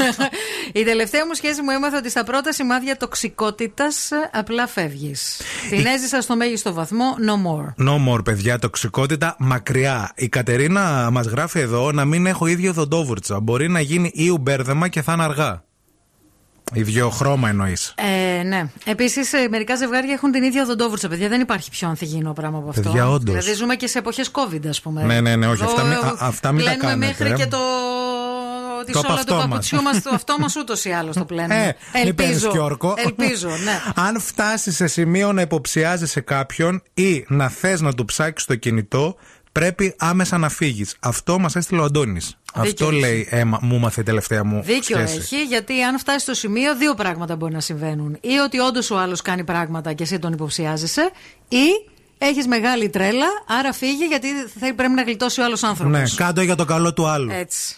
Η 0.73 0.85
τελευταία 0.85 1.27
μου 1.27 1.35
σχέση 1.35 1.63
μου 1.63 1.71
έμαθε 1.71 1.97
ότι 1.97 2.11
στα 2.11 2.25
πρώτα 2.25 2.53
σημάδια 2.53 2.97
τοξικότητας 2.97 4.11
απλά 4.33 4.67
φεύγεις. 4.67 5.41
Την 5.71 5.87
έζησα 5.87 6.21
στο 6.21 6.37
μέγιστο 6.37 6.73
βαθμό, 6.73 7.05
no 7.27 7.33
more. 7.33 7.87
No 7.89 8.09
more, 8.09 8.25
παιδιά, 8.25 8.59
τοξικότητα 8.59 9.37
μακριά. 9.39 10.13
Η 10.15 10.29
Κατερίνα 10.29 11.09
μας 11.13 11.27
γράφει 11.27 11.59
εδώ 11.59 11.93
να 11.93 12.05
μην 12.05 12.27
έχω 12.27 12.47
ίδιο 12.47 12.73
δοντόβουρτσα. 12.73 13.41
Μπορεί 13.41 13.69
να 13.69 13.81
γίνει 13.81 14.11
ή 14.15 14.29
ουμπέρδεμα 14.29 14.89
και 14.89 15.03
θα 15.03 15.13
είναι 15.13 15.23
αργά. 15.23 15.65
Ίδιο 16.73 17.11
χρώμα 17.11 17.49
εννοείς. 17.49 17.95
Ε, 18.39 18.43
ναι. 18.43 18.69
Επίσης, 18.85 19.31
μερικά 19.51 19.77
ζευγάρια 19.77 20.13
έχουν 20.13 20.31
την 20.33 20.43
ίδια 20.43 20.63
οδοντόβουρτσα, 20.63 21.09
παιδιά. 21.09 21.29
Δεν 21.29 21.41
υπάρχει 21.41 21.71
πιο 21.71 21.89
ανθυγιεινό 21.89 22.33
πράγμα 22.33 22.59
από 22.59 22.69
αυτό. 22.69 22.81
Παιδιά, 22.83 23.09
όντως. 23.09 23.35
Δηλαδή, 23.35 23.53
ζούμε 23.53 23.75
και 23.75 23.87
σε 23.87 23.99
εποχές 23.99 24.31
COVID, 24.33 24.67
ας 24.69 24.81
πούμε. 24.81 25.03
Ναι, 25.03 25.21
ναι, 25.21 25.37
ναι, 25.37 25.47
όχι, 25.47 25.63
Εδώ, 25.63 25.73
αυτά 25.73 25.83
μην- 25.85 25.93
α- 25.97 26.17
αυτά 26.21 26.53
μην 26.53 26.65
τα 26.65 26.71
πλένουμε 26.71 26.91
κάνετε, 26.91 27.07
μέχρι 27.07 27.31
ε. 27.31 27.45
και 27.45 27.47
το. 27.47 27.59
Τη 28.87 28.93
Το 28.93 28.99
σόλα 28.99 29.09
του 29.09 29.15
παυτό 29.17 29.35
μας. 29.35 29.47
παπουτσιού 29.49 29.83
μας, 29.83 30.03
το 30.03 30.11
αυτό 30.15 30.37
μας 30.39 30.57
ούτως 30.57 30.85
ή 30.85 30.91
άλλως 30.91 31.17
το 31.17 31.25
πλένουμε. 31.25 31.77
Ε, 31.93 32.05
μην 32.05 32.15
παίρνεις 32.15 32.47
κι 32.47 32.59
όρκο. 32.59 32.95
Ελπίζω, 32.97 33.49
ναι. 33.49 33.81
Αν 34.07 34.21
φτάσει 34.21 34.73
σε 34.73 34.87
σημείο 34.87 35.33
να 35.33 35.41
υποψιάζεσαι 35.41 36.21
κάποιον 36.21 36.83
ή 36.95 37.25
να 37.29 37.49
θες 37.49 37.81
να 37.81 37.93
του 37.93 38.05
ψάξεις 38.05 38.47
το 38.47 38.55
κινητό, 38.55 39.17
πρέπει 39.61 39.95
άμεσα 39.99 40.39
να 40.39 40.49
φύγεις. 40.49 40.97
Αυτό 41.01 41.39
μας 41.39 41.57
έστειλε 41.57 41.81
ο 41.81 41.85
Αντώνης. 41.85 42.37
Αυτό 42.55 42.89
έχει. 42.89 42.99
λέει, 42.99 43.29
έμα, 43.31 43.59
μου 43.63 43.79
μάθε 43.79 44.01
η 44.01 44.05
τελευταία 44.05 44.45
μου 44.45 44.63
Δίκιο 44.63 44.97
σχέση. 44.97 45.17
έχει, 45.17 45.43
γιατί 45.43 45.83
αν 45.83 45.99
φτάσεις 45.99 46.23
στο 46.23 46.35
σημείο, 46.35 46.77
δύο 46.77 46.95
πράγματα 46.95 47.37
μπορεί 47.37 47.53
να 47.53 47.61
συμβαίνουν. 47.61 48.19
Ή 48.21 48.37
ότι 48.45 48.59
όντως 48.59 48.91
ο 48.91 48.99
άλλος 48.99 49.23
κάνει 49.23 49.45
πράγματα 49.45 49.93
και 49.93 50.03
εσύ 50.03 50.19
τον 50.19 50.33
υποψιάζεσαι, 50.33 51.11
ή 51.49 51.67
έχεις 52.19 52.47
μεγάλη 52.47 52.89
τρέλα, 52.89 53.27
άρα 53.47 53.73
φύγει 53.73 54.05
γιατί 54.05 54.29
θα 54.61 54.75
πρέπει 54.75 54.93
να 54.93 55.03
γλιτώσει 55.03 55.41
ο 55.41 55.45
άλλος 55.45 55.63
άνθρωπος. 55.63 55.99
Ναι, 55.99 56.05
κάτω 56.17 56.43
για 56.43 56.55
το 56.55 56.65
καλό 56.65 56.93
του 56.93 57.07
άλλου. 57.07 57.31
Έτσι. 57.31 57.77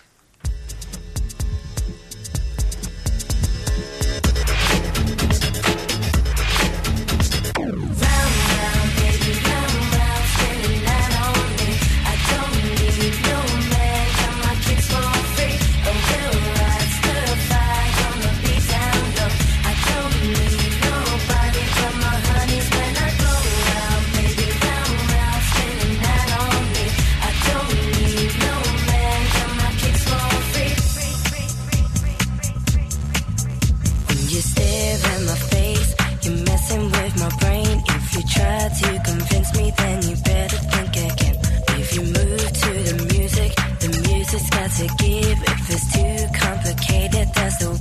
Try 38.74 38.96
to 38.96 39.02
convince 39.04 39.56
me, 39.56 39.70
then 39.76 40.02
you 40.02 40.16
better 40.16 40.56
think 40.56 40.96
again. 40.96 41.36
If 41.78 41.94
you 41.94 42.02
move 42.02 42.52
to 42.62 42.72
the 42.88 42.96
music, 43.14 43.54
the 43.80 43.88
music's 44.08 44.50
got 44.50 44.70
to 44.70 44.86
give. 44.98 45.38
If 45.42 45.70
it's 45.70 45.86
too 45.92 46.38
complicated, 46.38 47.28
that's 47.34 47.58
the 47.58 47.75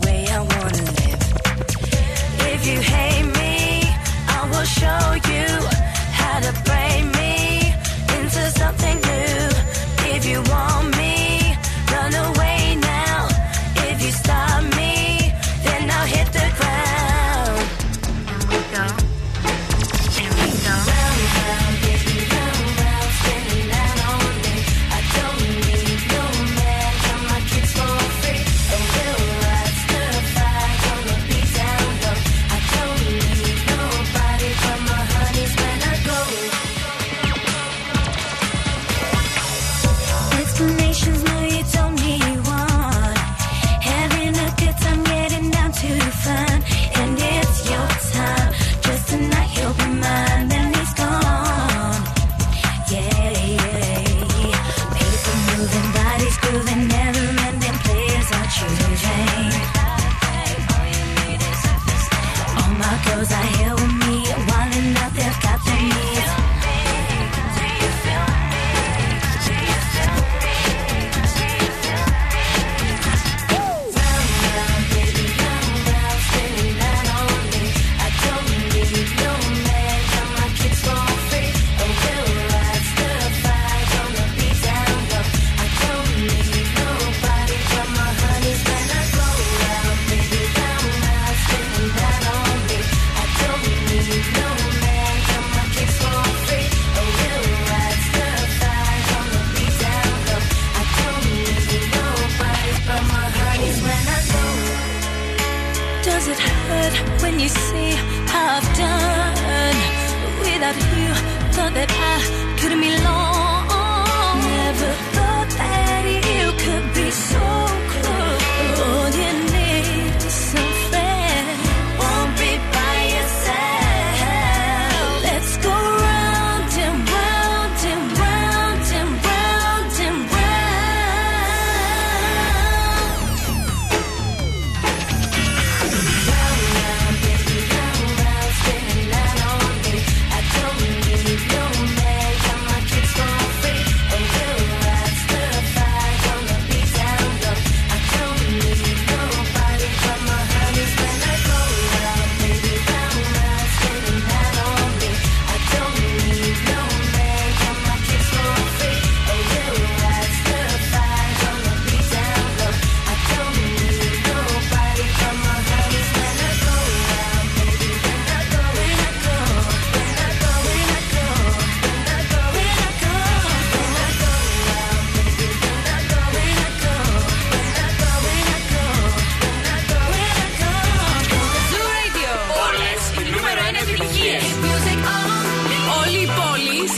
love 110.65 110.97
you. 110.97 111.04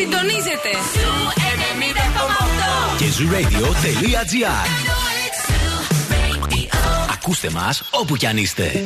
Συντονίζεστε. 0.10 0.70
Zoo 0.94 1.12
90,8 2.94 2.98
και 2.98 3.06
zooradio.gr 3.18 4.68
Ακούστε 7.14 7.50
μας 7.50 7.84
όπου 7.92 8.16
κι 8.16 8.26
αν 8.28 8.38
είστε. 8.38 8.86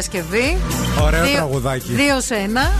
Διασκευή. 0.00 0.58
Ωραίο 1.02 1.24
δύο, 1.24 1.34
τραγουδάκι. 1.34 1.92
Δύο 1.92 2.20
σε 2.20 2.34
ένα. 2.34 2.72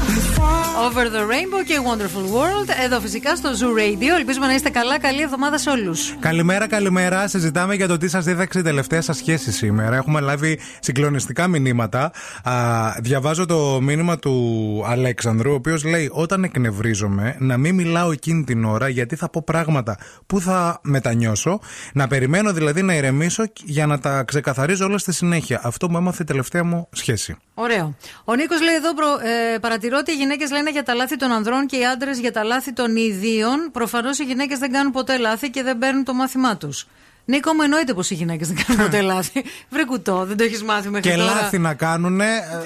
Over 0.86 1.05
the 1.06 1.22
Rainbow 1.32 1.64
και 1.66 1.74
Wonderful 1.84 2.24
World. 2.36 2.68
Εδώ 2.84 3.00
φυσικά 3.00 3.36
στο 3.36 3.50
Zoo 3.50 3.78
Radio. 3.78 4.18
Ελπίζουμε 4.18 4.46
να 4.46 4.55
είστε 4.55 4.70
καλά. 4.70 4.98
Καλή 4.98 5.22
εβδομάδα 5.22 5.59
σε 5.59 5.70
όλους. 5.70 6.16
Καλημέρα, 6.20 6.66
καλημέρα. 6.66 7.28
Συζητάμε 7.28 7.74
για 7.74 7.88
το 7.88 7.96
τι 7.96 8.09
σας 8.09 8.24
δίδαξε 8.24 8.59
η 8.59 8.62
τελευταία 8.62 9.00
σας 9.00 9.16
σχέση 9.16 9.52
σήμερα. 9.52 9.96
Έχουμε 9.96 10.20
λάβει 10.20 10.59
συγκλονιστικά 10.80 11.46
μηνύματα. 11.46 12.12
Α, 12.42 12.52
διαβάζω 13.00 13.46
το 13.46 13.80
μήνυμα 13.82 14.18
του 14.18 14.84
Αλέξανδρου, 14.86 15.50
ο 15.50 15.55
οποίος 15.55 15.84
λέει: 15.84 16.09
Όταν 16.12 16.44
εκνευρίζομαι, 16.44 17.36
να 17.38 17.56
μην 17.56 17.74
μιλάω 17.74 18.12
εκείνη 18.12 18.44
την 18.44 18.64
ώρα 18.64 18.88
γιατί 18.88 19.16
θα 19.16 19.28
πω 19.28 19.42
πράγματα 19.46 19.98
που 20.26 20.40
θα 20.40 20.80
μετανιώσω. 20.82 21.60
Να 21.92 22.06
περιμένω 22.06 22.52
δηλαδή 22.52 22.82
να 22.82 22.94
ηρεμήσω 22.94 23.44
για 23.64 23.86
να 23.86 23.98
τα 23.98 24.22
ξεκαθαρίζω 24.22 24.84
όλα 24.84 24.98
στη 24.98 25.12
συνέχεια. 25.12 25.60
Αυτό 25.62 25.90
μου 25.90 25.96
έμαθε 25.96 26.22
η 26.22 26.26
τελευταία 26.26 26.64
μου 26.64 26.88
σχέση. 26.92 27.36
Ωραίο. 27.60 27.94
Ο 28.24 28.35
Νίκος 28.35 28.60
λέει 28.62 28.74
εδώ: 28.74 28.94
προ, 28.94 29.06
ε, 29.55 29.59
Παρατηρώ 29.59 29.97
ότι 30.01 30.12
οι 30.12 30.14
γυναίκες 30.14 30.51
λένε 30.51 30.70
για 30.70 30.82
τα 30.82 30.94
λάθη 30.94 31.16
των 31.16 31.30
ανδρών 31.32 31.66
και 31.66 31.76
οι 31.76 31.86
άντρες 31.86 32.18
για 32.18 32.32
τα 32.32 32.43
λάθη 32.44 32.72
των 32.72 32.97
ιδίων. 32.97 33.68
Προφανώς 33.72 34.18
οι 34.18 34.24
γυναίκες 34.24 34.59
δεν 34.59 34.72
κάνουν 34.72 34.93
ποτέ 34.93 35.18
λάθη 35.18 35.51
και 35.51 35.62
δεν 35.62 35.78
παίρνουν 35.78 36.05
το 36.05 36.14
μάθημά 36.14 36.56
τους. 36.56 36.86
Νίκο, 37.24 37.52
μου 37.55 37.62
εννοείται 37.62 37.94
πως 37.94 38.10
οι 38.10 38.14
γυναίκες 38.14 38.48
δεν 38.48 38.56
κάνουν 38.66 38.82
ποτέ 38.85 39.01
λάθη. 39.12 39.44
Βρε 39.70 39.85
κουτό, 39.85 40.24
δεν 40.26 40.36
το 40.36 40.44
έχεις 40.44 40.62
μάθει 40.62 40.89
μέχρι 40.89 41.10
Και 41.10 41.16
τώρα. 41.16 41.32
λάθη 41.35 41.59
να 41.59 41.74
κάνουν, 41.74 42.20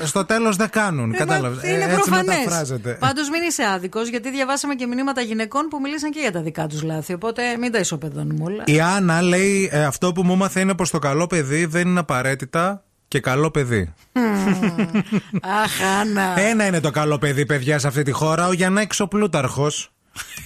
στο 0.05 0.25
τέλος 0.25 0.57
δεν 0.57 0.71
κάνουν. 0.71 1.13
Ε, 1.13 1.17
Κατάλαβες. 1.17 1.63
μα 1.63 1.69
Είναι 1.71 1.85
Έτσι 1.85 1.95
προφανές. 1.97 2.37
μεταφράζεται. 2.37 2.91
Πάντως 3.01 3.29
μην 3.31 3.43
είσαι 3.43 3.63
άδικος, 3.75 4.09
γιατί 4.09 4.31
διαβάσαμε 4.31 4.75
και 4.75 4.87
μηνύματα 4.87 5.21
γυναικών 5.21 5.69
που 5.69 5.79
μίλησαν 5.81 6.11
και 6.11 6.21
για 6.21 6.33
τα 6.33 6.41
δικά 6.41 6.67
τους 6.67 6.83
λάθη. 6.83 7.13
Οπότε 7.13 7.43
μην 7.61 7.73
τα 7.73 7.79
ισοπεδώνουμε 7.79 8.45
όλα. 8.45 8.63
Η 8.67 8.81
Άννα 8.81 9.23
λέει: 9.23 9.69
ε, 9.73 9.85
Αυτό 9.85 10.13
που 10.13 10.23
μου 10.23 10.33
έμαθε 10.33 10.61
είναι 10.61 10.75
πως 10.75 10.91
το 10.91 10.99
καλό 10.99 11.27
παιδί 11.27 11.65
δεν 11.65 11.89
είναι 11.89 12.01
απαραίτητα 12.01 12.85
και 13.13 13.21
καλό 13.21 13.51
παιδί. 13.51 13.95
Αχ, 15.63 15.83
Άννα. 16.01 16.41
Ένα 16.41 16.67
είναι 16.67 16.81
το 16.81 16.91
καλό 16.91 17.19
παιδί, 17.19 17.47
παιδιά, 17.47 17.79
σε 17.79 17.87
αυτή 17.87 18.03
τη 18.03 18.11
χώρα. 18.11 18.47
Ο 18.47 18.53
Γιαννάκης 18.53 19.01
ο 19.01 19.09
Πλούταρχος. 19.09 19.93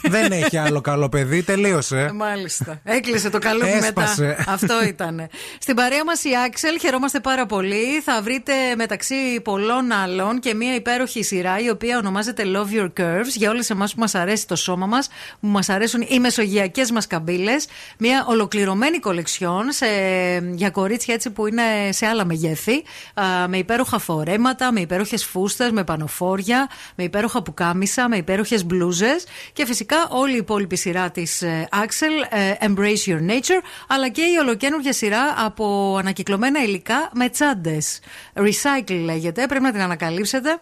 Δεν 0.03 0.33
έχει 0.33 0.57
άλλο 0.57 0.81
καλό 0.81 1.09
παιδί, 1.09 1.43
τελείωσε. 1.43 2.11
Μάλιστα. 2.15 2.81
Έκλεισε 2.85 3.31
το 3.31 3.39
καλό 3.39 3.65
μετά. 3.65 3.77
Έσπασε. 3.77 4.45
Αυτό 4.49 4.85
ήταν. 4.85 5.29
Στην 5.59 5.75
παρέα 5.75 6.05
μας 6.05 6.25
η 6.25 6.29
Axel, 6.49 6.79
χαιρόμαστε 6.81 7.21
πάρα 7.21 7.47
πολύ. 7.47 8.01
Θα 8.05 8.23
βρείτε 8.23 8.53
μεταξύ 8.77 9.41
πολλών 9.45 9.93
άλλων 9.93 10.39
και 10.41 10.55
μια 10.55 10.75
υπέροχη 10.75 11.23
σειρά 11.23 11.59
η 11.59 11.71
οποία 11.71 11.99
ονομάζεται 11.99 12.43
Love 12.47 12.81
Your 12.81 13.01
Curves 13.01 13.33
για 13.35 13.51
όλες 13.51 13.71
εμάς 13.71 13.95
που 13.95 14.01
μας 14.01 14.15
αρέσει 14.15 14.47
το 14.47 14.57
σώμα 14.57 14.87
μας, 14.87 15.09
που 15.41 15.47
μας 15.47 15.69
αρέσουν 15.69 16.07
οι 16.09 16.19
μεσογειακές 16.19 16.91
μας 16.91 17.07
καμπύλες. 17.07 17.67
Μια 17.99 18.25
ολοκληρωμένη 18.29 18.99
κολεξιόν 18.99 19.73
σε, 19.73 19.87
για 20.55 20.71
κορίτσια 20.71 21.15
έτσι 21.15 21.31
που 21.31 21.47
είναι 21.47 21.63
σε 21.91 22.07
άλλα 22.07 22.25
μεγέθη. 22.25 22.83
α, 23.15 23.49
με 23.49 23.59
υπέροχα 23.59 23.99
φορέματα, 23.99 24.73
με 24.73 24.81
υπέροχες 24.81 25.25
φούστες, 25.25 25.71
με 25.71 25.85
πανοφόρια, 25.85 26.69
με 26.95 27.05
υπέροχα 27.05 27.43
πουκάμισα, 27.43 28.09
με 28.09 28.17
υπέροχες 28.17 28.65
μπλούζες. 28.65 29.25
Και 29.57 29.67
φυσικά 29.67 30.09
όλη 30.11 30.35
η 30.35 30.37
υπόλοιπη 30.37 30.77
σειρά 30.77 31.11
της 31.11 31.43
Axel, 31.71 32.37
ε, 32.37 32.53
Embrace 32.61 33.11
Your 33.11 33.31
Nature, 33.31 33.63
αλλά 33.89 34.09
και 34.09 34.23
η 34.23 34.37
ολοκένουργια 34.41 34.93
σειρά 34.93 35.35
από 35.37 35.97
ανακυκλωμένα 35.99 36.63
υλικά 36.63 37.11
με 37.15 37.29
τσάντε. 37.29 37.79
Recycle 38.35 39.01
λέγεται, 39.05 39.47
πρέπει 39.47 39.65
να 39.65 39.73
την 39.73 39.81
ανακαλύψετε. 39.81 40.59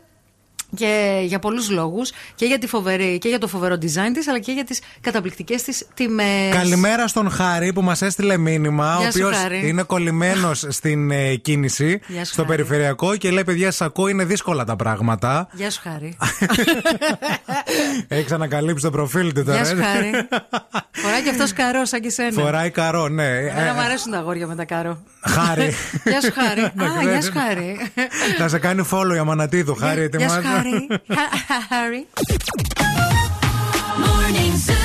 Και 0.75 1.21
για 1.25 1.39
πολλούς 1.39 1.71
λόγους 1.71 2.13
και 2.35 2.45
για, 2.47 2.59
τη 2.59 2.67
φοβερή, 2.67 3.19
και 3.19 3.29
για 3.29 3.39
το 3.39 3.49
φοβερό 3.49 3.75
design 3.75 4.11
της 4.15 4.29
αλλά 4.29 4.39
και 4.39 4.53
για 4.53 4.65
τις 4.65 4.81
καταπληκτικές 5.01 5.63
της 5.63 5.87
τιμές 5.95 6.55
Καλημέρα 6.55 7.07
στον 7.09 7.31
Χάρη 7.31 7.73
που 7.73 7.83
μας 7.83 8.03
έστειλε 8.03 8.37
μήνυμα, 8.37 8.97
ο 8.97 9.01
Γεια 9.01 9.11
σου, 9.13 9.19
οποίος 9.25 9.37
Χάρη. 9.41 9.69
είναι 9.69 9.83
κολλημένος 9.83 10.65
στην 10.79 11.11
ε, 11.11 11.35
κίνηση, 11.35 12.01
Γεια 12.07 12.25
σου, 12.25 12.33
στο 12.33 12.43
Χάρη. 12.45 12.57
περιφερειακό 12.57 13.17
και 13.17 13.31
λέει: 13.31 13.45
Παιδιά, 13.45 13.71
σας 13.71 13.81
ακούω, 13.87 14.09
είναι 14.09 14.25
δύσκολα 14.25 14.65
τα 14.65 14.77
πράγματα. 14.77 15.49
Γεια 15.53 15.71
σου 15.71 15.81
Χάρη 15.83 16.17
Έχει 18.09 18.33
ανακαλύψει 18.35 18.85
το 18.85 18.91
προφίλ 18.91 19.33
του 19.33 19.45
τώρα. 19.45 19.57
Γεια 19.57 19.65
σου 19.67 19.77
ε. 19.79 19.83
Χάρη 19.83 20.11
Φοράει 21.03 21.23
και 21.23 21.31
αυτός 21.31 21.53
καρό 21.53 21.85
σαν 21.85 22.01
και 22.01 22.11
σένα 22.11 22.31
Φοράει 22.43 22.71
καρό, 22.71 23.09
ναι. 23.09 23.29
Εμένα 23.29 23.69
Ε, 23.69 23.73
μου 23.73 23.81
αρέσουν 23.81 24.13
τα 24.13 24.19
αγόρια 24.19 24.47
με 24.47 24.55
τα 24.55 24.65
καρό 24.65 24.99
Χάρη. 25.21 25.73
Γεια 26.05 26.21
σου 26.21 26.33
Χάρη 26.35 26.61
Να 26.75 26.85
Α, 26.85 26.89
ξέρεις. 26.89 27.09
γεια 27.11 27.23
σου 27.23 27.33
Χάρη 27.39 27.77
Θα 28.39 28.49
σε 28.49 28.59
κάνει 28.59 28.89
follow 28.91 29.15
η 29.15 29.19
Αμανατίδου, 29.19 29.75
Χάρη, 29.75 30.09
Γεια 30.17 30.29
σου 30.29 30.35
ετοιμάζω. 30.37 30.59
Χάρη 30.65 30.89
Χάρη 31.69 32.07
Morning 34.03 34.55
Zoo. 34.67 34.85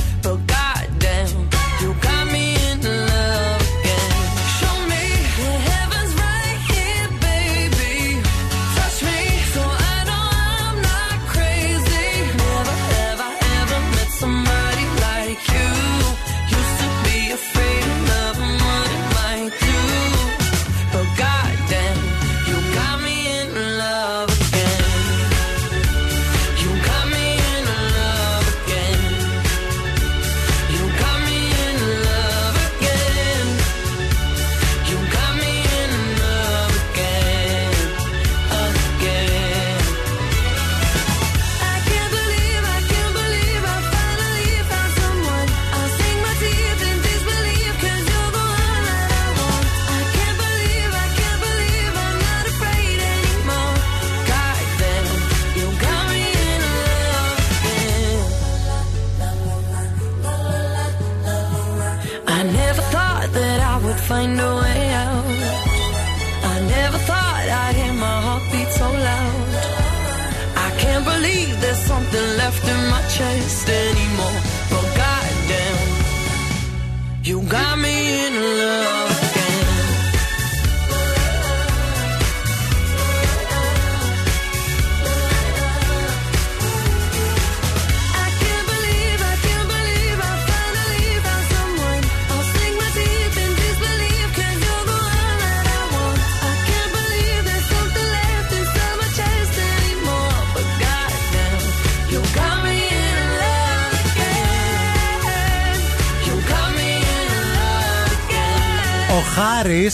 Again. 109.41 109.49
Ο 109.49 109.53
Χάρη 109.55 109.91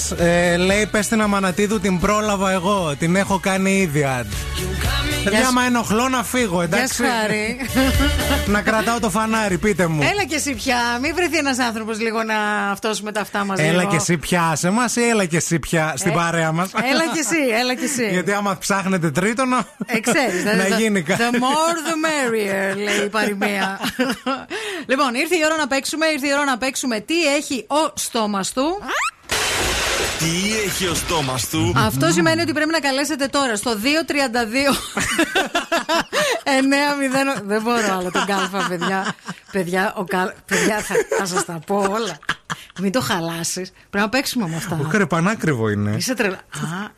λέει: 0.58 0.86
Πες 0.86 1.08
την 1.08 1.22
Αμανατίδου, 1.22 1.80
την 1.80 2.00
πρόλαβα 2.00 2.52
εγώ. 2.52 2.96
Την 3.00 3.16
έχω 3.16 3.40
κάνει 3.40 3.72
ήδη. 3.80 4.06
ad». 4.20 4.26
Παιδιά, 5.24 5.42
σου. 5.42 5.48
άμα 5.48 5.64
ενοχλώ 5.64 6.10
να 6.10 6.24
φύγω, 6.24 6.62
εντάξει. 6.62 7.04
Γεια 7.04 7.12
σου, 7.12 7.18
Χάρη. 7.20 7.60
να 8.54 8.62
κρατάω 8.62 9.00
το 9.00 9.10
φανάρι, 9.10 9.58
πείτε 9.58 9.88
μου. 9.88 10.02
Έλα 10.12 10.24
και 10.24 10.36
εσύ 10.36 10.54
πια. 10.54 10.78
Μην 11.02 11.16
βρεθεί 11.16 11.38
ένας 11.38 11.60
άνθρωπος 11.60 12.00
λίγο 12.00 12.24
να 12.24 12.36
αυτόσουμε 12.72 13.12
τα 13.12 13.22
αυτά 13.22 13.46
μαζί. 13.46 13.64
Έλα 13.64 13.84
και 13.86 13.96
εσύ 13.96 14.18
πια 14.18 14.54
σε 14.56 14.70
μα 14.70 14.86
ή 14.96 15.10
έλα 15.10 15.26
και 15.26 15.38
εσύ 15.38 15.60
πια 15.60 15.94
στην 15.98 16.12
Ε, 16.12 16.14
παρέα 16.14 16.52
μας; 16.52 16.70
Έλα 16.92 17.04
και 17.14 17.20
εσύ, 17.20 17.38
έλα 17.60 17.74
και 17.74 17.86
εσύ. 17.86 18.10
Γιατί 18.16 18.32
άμα 18.32 18.58
ψάχνετε 18.58 19.12
τρίτονο. 19.12 19.58
Ε, 19.86 20.00
ξέρεις, 20.00 20.44
να 20.46 20.52
δηλαδή, 20.52 20.82
γίνει 20.82 21.04
the, 21.08 21.10
κάτι. 21.10 21.24
the 21.32 21.36
more 21.36 21.78
the 21.88 21.96
merrier, 22.08 22.76
λέει 22.78 23.06
η 23.06 23.10
παροιμία. 23.10 23.80
λοιπόν, 24.88 25.14
ήρθε 25.16 25.36
η 25.36 25.42
ώρα 25.46 25.56
να 25.56 25.68
παίξουμε. 25.68 26.06
Ήρθε 26.06 26.28
η 26.28 26.32
ώρα 26.34 26.46
να 26.46 26.58
παίξουμε 26.58 27.00
τι 27.00 27.26
έχει 27.36 27.66
ο 27.68 27.92
στόμας 27.94 28.54
του; 28.54 28.80
Τι 30.20 30.54
έχει 30.66 30.88
ο 30.88 30.94
στόμας 30.94 31.50
του; 31.50 31.74
Αυτό 31.78 32.12
σημαίνει 32.12 32.42
ότι 32.42 32.54
πρέπει 32.54 32.72
να 32.72 32.80
καλέσετε 32.80 33.26
τώρα 33.26 33.56
στο 33.56 33.72
232 33.72 33.76
9-0. 37.38 37.42
Δεν 37.44 37.62
μπορώ 37.62 37.94
άλλο 37.98 38.12
τον 38.12 38.26
κάλφα, 38.26 38.68
παιδιά. 38.70 39.16
Παιδιά, 39.52 39.94
ο 39.98 40.04
καλ... 40.04 40.32
παιδιά 40.46 40.80
θα, 40.80 40.96
θα 41.18 41.26
σας 41.26 41.46
τα 41.46 41.60
πω 41.66 41.76
όλα. 41.76 42.18
Μην 42.80 42.92
το 42.92 43.02
χαλάσεις. 43.02 43.72
Πρέπει 43.90 44.06
να 44.06 44.10
παίξουμε 44.10 44.48
με 44.48 44.56
αυτά. 44.56 44.78
Ουχ, 44.82 44.94
ρε, 44.94 45.06
πανάκριβο 45.06 45.70
είναι. 45.70 45.92
Είσαι 45.98 46.14
τρελά. 46.14 46.36
Α, 46.36 46.40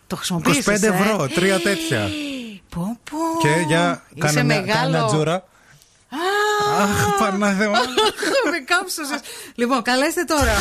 το 0.07 0.15
25 0.15 0.15
χρησιμοποιήσει. 0.15 0.71
ευρώ, 0.81 1.27
τρία 1.33 1.59
τέτοια. 1.59 2.07
Πω, 2.69 2.97
πω. 3.09 3.17
Και 3.41 3.63
για 3.67 4.01
Είσαι 4.13 4.25
κάνε 4.25 4.43
μια, 4.43 4.55
μεγάλο. 4.61 4.73
κάνε 4.81 4.97
μια 4.97 5.05
τζούρα. 5.05 5.43
Αχ, 6.81 7.17
Πανάθεμα. 7.19 7.77
Με 8.51 8.59
κάψωσες. 8.65 9.19
Λοιπόν, 9.55 9.81
καλέστε 9.81 10.23
τώρα. 10.23 10.53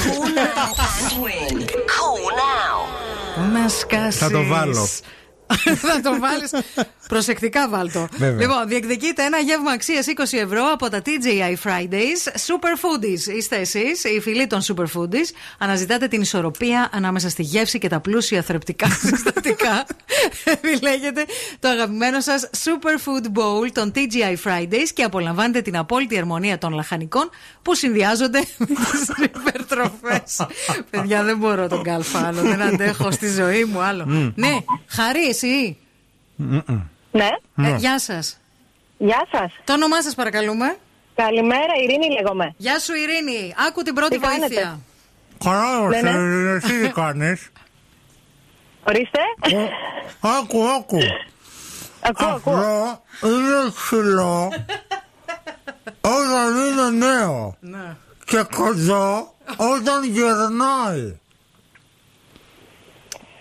Πού 3.34 3.42
να 3.52 3.68
σκάσεις. 3.68 4.20
Θα 4.20 4.30
το 4.30 4.44
βάλω. 4.44 4.88
Θα 5.88 6.00
το 6.00 6.18
βάλεις. 6.20 6.50
Προσεκτικά 7.08 7.68
βάλτο. 7.68 8.08
Βέβαια. 8.16 8.40
Λοιπόν, 8.40 8.68
διεκδικείτε 8.68 9.24
ένα 9.24 9.38
γεύμα 9.38 9.70
αξίας 9.70 10.06
20 10.16 10.38
ευρώ 10.42 10.70
από 10.72 10.88
τα 10.88 11.02
TGI 11.04 11.68
Fridays. 11.68 12.20
Super 12.46 12.74
Foodies 12.82 13.36
είστε 13.36 13.56
εσείς, 13.56 14.04
οι 14.04 14.20
φίλοι 14.20 14.46
των 14.46 14.60
Super 14.62 14.84
Foodies. 14.94 15.28
Αναζητάτε 15.58 16.08
την 16.08 16.20
ισορροπία 16.20 16.88
ανάμεσα 16.92 17.28
στη 17.28 17.42
γεύση 17.42 17.78
και 17.78 17.88
τα 17.88 18.00
πλούσια 18.00 18.42
θρεπτικά 18.42 18.88
συστατικά. 19.06 19.86
Επιλέγετε 20.44 21.24
το 21.58 21.68
αγαπημένο 21.68 22.20
σας 22.20 22.50
Super 22.64 23.08
Food 23.08 23.26
Bowl 23.26 23.70
των 23.72 23.92
TGI 23.94 24.36
Fridays 24.48 24.88
και 24.94 25.02
απολαμβάνετε 25.02 25.60
την 25.60 25.76
απόλυτη 25.76 26.18
αρμονία 26.18 26.58
των 26.58 26.72
λαχανικών 26.72 27.30
που 27.62 27.74
συνδυάζονται 27.74 28.38
με 28.58 28.66
τις 28.66 29.08
υπερτροφές. 29.24 30.46
Παιδιά, 30.90 31.22
δεν 31.22 31.36
μπορώ 31.36 31.68
τον 31.68 31.82
κάλφα 31.82 32.26
άλλο. 32.26 32.40
Δεν 32.40 32.62
αντέχω 32.62 33.10
στη 33.10 33.30
ζωή 33.30 33.64
μου 33.64 33.80
άλλο. 33.80 34.04
Μμ. 34.06 34.30
Ναι, 34.34 34.56
χαρή, 34.86 35.34
εσύ; 35.42 35.78
Ναι. 37.10 37.28
Ε, 37.56 37.76
γεια 37.76 37.98
σας. 37.98 38.38
Γεια 38.98 39.26
σας. 39.32 39.52
Το 39.64 39.72
όνομά 39.72 40.02
σας, 40.02 40.14
παρακαλούμε. 40.14 40.76
Καλημέρα, 41.14 41.72
Ειρήνη 41.84 42.08
λέγομαι. 42.20 42.54
Γεια 42.56 42.78
σου, 42.78 42.92
Ειρήνη. 42.94 43.54
Άκου 43.68 43.82
την 43.82 43.94
πρώτη 43.94 44.14
Τι 44.18 44.26
κάνετε; 44.26 44.46
βοήθεια. 44.46 44.80
Καλά, 45.44 45.88
Ναι, 45.88 46.00
ναι. 46.00 46.10
ε, 46.10 46.54
εσύ 46.56 46.80
τι 46.80 46.88
κάνεις; 46.88 47.50
Ορίστε. 48.88 49.18
Άκου, 50.20 50.68
άκου. 50.68 50.98
Ακούω, 52.00 52.28
ακούω. 52.28 52.54
Αυτό 52.54 53.28
είναι 53.28 53.70
ψηλό 53.74 54.52
όταν 56.00 56.56
είναι 56.56 57.06
νέο. 57.06 57.56
Ναι. 57.60 57.96
Και 58.24 58.44
κοντό 58.56 59.34
όταν 59.56 60.04
γερνάει. 60.04 61.18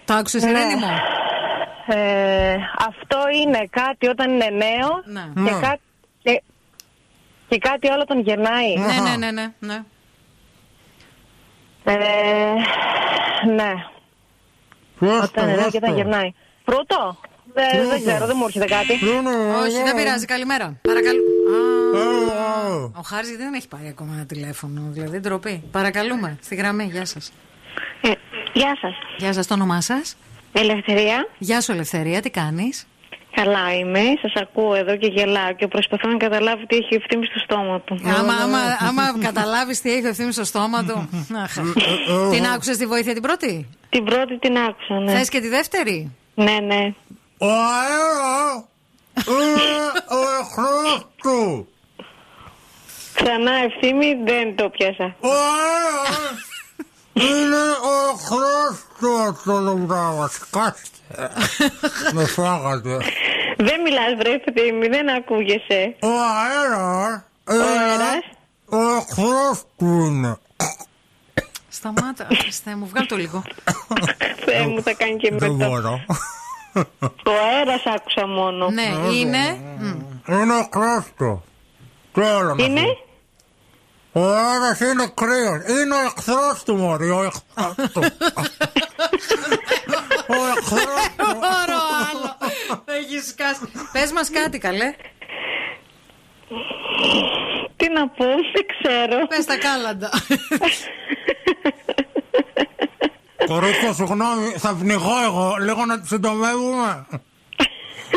Το 0.05 0.13
άκουσες, 0.13 0.43
Ναι. 0.43 0.49
Ειρήνη 0.49 0.75
μου; 0.75 0.87
Ε, 1.89 2.55
αυτό 2.87 3.17
είναι 3.43 3.67
κάτι 3.69 4.07
όταν 4.07 4.31
είναι 4.31 4.49
νέο 4.49 5.01
Ναι. 5.05 5.31
και, 5.33 5.41
Ναι. 5.41 5.59
κάτι, 5.61 5.81
και, 6.23 6.41
και 7.47 7.57
κάτι 7.57 7.89
άλλο 7.91 8.05
τον 8.05 8.19
γερνάει. 8.19 8.75
Ναι, 8.77 9.09
ναι, 9.09 9.15
ναι, 9.17 9.31
ναι. 9.31 9.51
ναι. 9.59 9.83
Ε, 11.83 11.95
ναι. 13.55 13.73
Όταν 15.23 15.47
είναι 15.47 15.55
νέο 15.59 15.69
και 15.69 15.77
όταν 15.77 15.95
γερνάει. 15.95 16.33
Φρούτο; 16.65 17.17
Δεν, 17.53 17.87
δεν 17.89 18.01
ξέρω, 18.05 18.25
δεν 18.25 18.35
μου 18.39 18.45
έρχεται 18.45 18.65
κάτι. 18.65 18.91
Όχι, 19.63 19.83
δεν 19.83 19.95
πειράζει. 19.95 20.25
Καλημέρα. 20.25 20.77
Παρακαλώ. 20.81 21.19
Α, 22.37 22.91
Ο 22.97 23.01
Χάρης 23.05 23.37
δεν 23.37 23.53
έχει 23.53 23.67
πάρει 23.67 23.87
ακόμα 23.87 24.13
ένα 24.13 24.25
τηλέφωνο. 24.25 24.81
Δηλαδή, 24.89 25.19
ντροπή. 25.19 25.63
Παρακαλούμε. 25.71 26.37
Στη 26.41 26.55
γραμμή, 26.55 26.83
γεια 26.91 27.05
σας. 27.05 27.31
Ε, 28.01 28.11
γεια 28.53 28.77
σας. 28.81 28.93
Γεια 29.17 29.33
σας, 29.33 29.47
το 29.47 29.53
όνομά 29.53 29.81
σας; 29.81 30.15
Ελευθερία. 30.53 31.27
Γεια 31.37 31.61
σου, 31.61 31.71
Ελευθερία, 31.71 32.21
τι 32.21 32.29
κάνεις; 32.29 32.87
Καλά 33.41 33.73
είμαι. 33.79 33.99
Σας 34.21 34.33
ακούω 34.35 34.73
εδώ 34.73 34.97
και 34.97 35.07
γελάω 35.07 35.53
και 35.53 35.67
προσπαθώ 35.67 36.07
να 36.09 36.17
καταλάβω 36.17 36.65
τι 36.65 36.75
έχει 36.75 36.95
ευθύνη 36.95 37.25
στο 37.25 37.39
στόμα 37.39 37.79
του. 37.81 37.99
Άμα, 38.03 38.33
άμα, 38.33 38.57
άμα 38.79 39.19
καταλάβεις 39.19 39.81
τι 39.81 39.91
έχει 39.93 40.05
ο 40.05 40.09
ευθύνη 40.09 40.31
στο 40.31 40.43
στόμα 40.43 40.83
του. 40.83 41.09
Αχ. 41.43 41.53
την 42.31 42.45
άκουσες 42.45 42.77
τη 42.77 42.85
βοήθεια 42.85 43.13
την 43.13 43.21
πρώτη; 43.21 43.67
Την 43.89 44.03
πρώτη 44.03 44.37
την 44.39 44.57
άκουσα, 44.57 44.99
ναι. 44.99 45.11
Θες 45.11 45.29
και 45.29 45.39
τη 45.39 45.47
δεύτερη; 45.47 46.11
Ναι, 46.35 46.57
ναι. 46.63 46.93
Ο 47.37 47.47
αέρα 47.47 48.67
είναι 49.27 49.61
ο 50.09 50.19
εχθρός 50.39 51.07
του. 51.21 51.67
Ξανά 53.13 53.51
ευθύνη 53.51 54.13
δεν 54.25 54.55
το 54.55 54.69
πιάσα. 54.69 55.15
Ο 55.19 55.27
αέρας 55.29 56.56
είναι 57.25 57.55
ο 57.91 57.93
εχθρός 58.13 58.85
του 58.99 59.17
αυτό 59.29 59.63
το 59.63 59.85
πράγμα. 59.87 60.27
Σκάστε. 60.27 61.31
Με 62.13 62.25
φάγατε. 62.25 62.97
Δεν 63.57 63.81
μιλάς 63.81 64.13
βρε 64.17 64.31
ευθύνη, 64.31 64.87
δεν 64.87 65.09
ακούγεσαι. 65.09 65.95
Ο 66.01 66.07
αέρας 66.07 67.21
είναι 67.51 67.63
αέρας. 67.63 68.23
ο 68.65 68.95
εχθρός 68.97 69.63
του 69.77 69.85
είναι. 69.85 70.37
Σταμάτα. 71.69 72.27
Χριστέ 72.41 72.75
μου, 72.75 72.87
βγάλ 72.87 73.05
το 73.05 73.15
λίγο. 73.15 73.43
Θεέ 74.45 74.67
μου 74.67 74.81
θα 74.81 74.93
κάνει 74.93 75.15
και 75.17 75.31
Δεν 75.33 75.51
μετά. 75.51 75.67
μπορώ. 75.69 76.05
Το 77.23 77.31
αέρας 77.31 77.83
άκουσα 77.85 78.27
μόνο. 78.27 78.69
Ναι, 78.69 78.93
είναι. 79.13 79.59
Είναι 80.27 80.53
ο 80.53 80.57
εχθρός 80.57 81.03
του. 81.17 81.43
Τι 82.13 82.21
άλλο 82.21 82.55
να 82.55 82.63
Είναι; 82.63 82.81
Πω. 84.17 84.23
Ο 84.23 84.33
αέρας 84.35 84.79
είναι 84.79 85.11
κρύος. 85.13 85.81
Είναι 85.81 85.95
ο 85.95 85.99
εχθρός 85.99 86.63
του 86.65 86.75
μωρή. 86.75 87.09
Ο 87.09 87.23
εχθρός 87.23 87.91
του. 87.91 88.01
Ο 90.29 90.47
εχθρός 90.57 90.83
Δεν 91.15 91.35
μπορώ 91.41 91.81
άλλο. 92.09 92.37
Έχεις 92.85 93.27
σκάσει. 93.27 93.71
Πες 93.91 94.11
μας 94.11 94.29
κάτι, 94.29 94.57
καλέ. 94.57 94.95
Τι 97.75 97.89
να 97.89 98.07
πω, 98.07 98.25
δεν 98.25 98.65
ξέρω. 98.73 99.27
Πες 99.27 99.45
τα 99.45 99.57
κάλαντα. 99.57 100.09
Κορίτσια, 103.47 103.93
συγγνώμη, 103.93 104.53
θα 104.57 104.75
πνιγώ 104.79 105.23
εγώ. 105.25 105.55
Λίγο 105.59 105.85
να 105.85 105.99
τη 105.99 106.07
συντομεύουμε. 106.07 107.07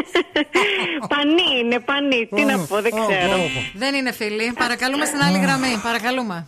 Πανί 1.13 1.51
είναι, 1.63 1.79
πανί. 1.81 2.29
Τι 2.35 2.45
να 2.45 2.59
πω, 2.59 2.81
δεν 2.81 2.91
ξέρω. 2.91 3.37
Δεν 3.75 3.95
είναι 3.95 4.13
φίλοι. 4.13 4.53
Παρακαλούμε 4.59 5.05
στην 5.05 5.21
άλλη 5.23 5.39
γραμμή. 5.39 5.81
Παρακαλούμε. 5.83 6.47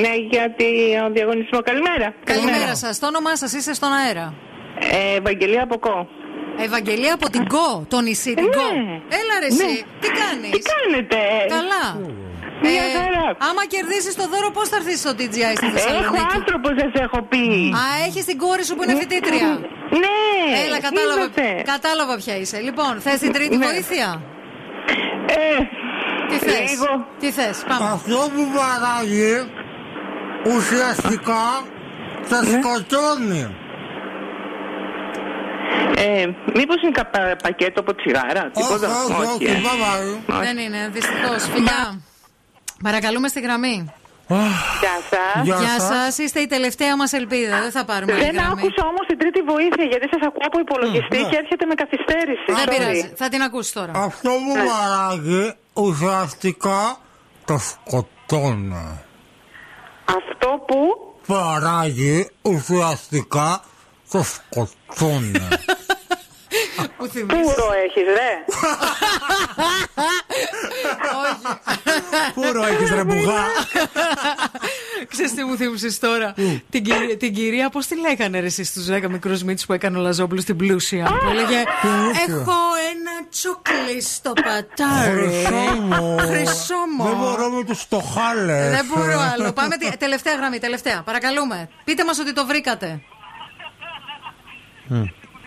Ναι, 0.00 0.14
γιατί 0.30 0.64
ο 1.06 1.10
διαγωνισμό. 1.12 1.60
Καλημέρα. 1.62 2.14
Καλημέρα 2.24 2.74
σας. 2.76 2.98
Το 2.98 3.06
όνομά 3.06 3.36
σας 3.36 3.52
είστε 3.52 3.74
στον 3.74 3.92
αέρα. 3.92 4.34
Ε, 4.78 5.16
Ευαγγελία 5.16 5.62
από 5.62 5.78
Κο. 5.78 6.08
Ευαγγελία 6.58 7.14
από 7.14 7.30
την 7.30 7.46
Κο, 7.46 7.86
το 7.88 8.00
νησί, 8.00 8.34
την 8.34 8.50
Κο. 8.50 8.68
Έλα 9.20 9.34
ρε 9.40 9.46
εσύ, 9.46 9.84
τι 10.00 10.08
κάνεις; 10.08 10.50
Τι 10.50 10.60
κάνετε; 10.72 11.16
Καλά. 11.48 11.84
Μια 12.66 12.84
Ε, 12.88 12.92
χαρά. 12.96 13.26
άμα 13.48 13.62
κερδίσεις 13.74 14.14
το 14.20 14.24
δώρο, 14.32 14.48
πώς 14.56 14.66
θα 14.70 14.76
έρθεις 14.80 14.98
στο 15.04 15.10
TGI 15.18 15.52
στη 15.58 15.66
Έχω 15.66 15.74
Θεσσαλονίκη; 15.76 16.24
άνθρωπο, 16.38 16.68
σας 16.80 16.92
έχω 17.06 17.18
πει. 17.30 17.44
Α, 17.80 17.84
έχεις 18.06 18.24
την 18.30 18.38
κόρη 18.44 18.64
σου 18.68 18.74
που 18.76 18.82
είναι 18.84 18.94
φοιτήτρια; 19.02 19.48
Ναι, 20.02 20.16
Έλα, 20.64 20.78
κατάλαβα, 20.88 21.20
είδατε. 21.24 21.46
κατάλαβα 21.74 22.14
ποια 22.22 22.34
είσαι. 22.40 22.58
Λοιπόν, 22.68 22.92
θες 23.04 23.18
την 23.24 23.32
τρίτη 23.36 23.56
Ναι. 23.56 23.66
βοήθεια; 23.66 24.08
Τι 26.28 26.36
θες, 26.46 26.70
λίγο. 26.70 26.90
τι 27.20 27.28
θες, 27.36 27.56
πάμε. 27.68 27.90
Αυτό 27.96 28.18
που 28.34 28.42
παράγει 28.58 29.34
ουσιαστικά 30.54 31.44
θα 32.30 32.38
Ναι. 32.42 32.48
σκοτώνει. 32.56 33.44
Ε, 35.96 36.26
μήπως 36.54 36.82
είναι 36.82 36.90
κα- 36.92 37.36
πακέτο 37.42 37.80
από 37.80 37.94
τσιγάρα, 37.94 38.50
τίποτα; 38.54 38.88
όχι, 39.04 39.28
όχι, 39.34 39.44
ε. 39.44 39.60
bye-bye. 39.66 40.40
Δεν 40.44 40.58
είναι, 40.58 40.88
δυστυχώς. 40.92 41.42
Φιλιά. 41.54 42.00
Παρακαλούμε 42.82 43.28
στη 43.28 43.40
γραμμή. 43.40 43.92
Γεια 44.80 44.96
σας. 45.10 45.44
Γεια, 45.44 45.80
σας, 45.80 46.18
είστε 46.18 46.40
η 46.40 46.46
τελευταία 46.46 46.96
μας 46.96 47.12
ελπίδα. 47.12 47.60
Δεν 47.60 47.70
θα 47.70 47.84
πάρουμε 47.84 48.12
άλλη 48.12 48.22
Δεν 48.24 48.34
γραμμή. 48.34 48.50
άκουσα 48.52 48.82
όμως 48.90 49.06
την 49.06 49.18
τρίτη 49.18 49.40
βοήθεια 49.42 49.84
γιατί 49.84 50.06
σας 50.12 50.20
ακούω 50.26 50.46
από 50.46 50.58
υπολογιστή 50.58 51.16
ναι. 51.22 51.28
και 51.28 51.36
έρχεται 51.36 51.66
με 51.66 51.74
καθυστέρηση. 51.74 52.44
Δεν 52.46 52.64
Sorry. 52.66 52.68
πειράζει. 52.78 53.12
Θα 53.16 53.28
την 53.28 53.42
ακούσεις 53.42 53.72
τώρα. 53.72 53.92
Αυτό 53.94 54.30
που 54.30 54.52
παράγει 54.68 55.54
ουσιαστικά 55.72 56.96
το 57.44 57.58
σκοτώνει. 57.58 59.00
Αυτό 60.04 60.64
που; 60.66 60.76
Παράγει 61.26 62.28
ουσιαστικά 62.42 63.60
το 64.10 64.22
σκοτώνει. 64.22 65.48
Που 67.00 67.08
Πούρο 67.26 67.72
έχεις 67.84 68.04
ρε; 68.14 68.44
Πούρο 72.34 72.64
έχεις 72.64 72.90
ρε 72.90 73.04
μπουγά; 73.04 73.44
Ξέρεις 75.08 75.34
τι 75.34 75.44
μου 75.44 75.56
θύμισες 75.56 75.98
τώρα; 75.98 76.34
την, 76.70 76.84
κυρία, 76.84 77.16
την 77.16 77.34
κυρία, 77.34 77.70
πώς 77.70 77.86
τη 77.86 78.00
λέγανε 78.00 78.40
ρε 78.40 78.46
εσείς 78.46 78.68
στους 78.68 78.86
10 78.86 79.08
μικρούς 79.08 79.42
μύτους 79.42 79.66
που 79.66 79.72
έκανε 79.72 79.98
ο 79.98 80.00
Λαζόπουλος 80.00 80.42
στην 80.42 80.56
πλούσια; 80.56 81.04
Που 81.04 81.28
έλεγε 81.30 81.62
Έχω 82.28 82.58
ένα 82.90 83.28
τσόκλι 83.30 84.02
στο 84.02 84.32
πατάρι. 84.32 85.20
Χρυσό 85.20 85.80
μου. 85.80 86.18
Χρυσό 86.18 86.74
μου. 86.96 87.04
Δεν 87.04 87.16
μπορώ 87.16 87.48
με 87.50 87.64
τους 87.64 87.80
στοχάλες. 87.80 88.70
Δεν 88.70 88.86
μπορώ 88.94 89.20
άλλο. 89.34 89.52
Πάμε 89.52 89.76
τη- 89.76 89.96
τελευταία 89.96 90.34
γραμμή, 90.34 90.58
τελευταία. 90.58 91.02
Παρακαλούμε. 91.02 91.68
Πείτε 91.84 92.04
μας 92.04 92.18
ότι 92.18 92.32
το 92.32 92.46
βρήκατε. 92.46 93.00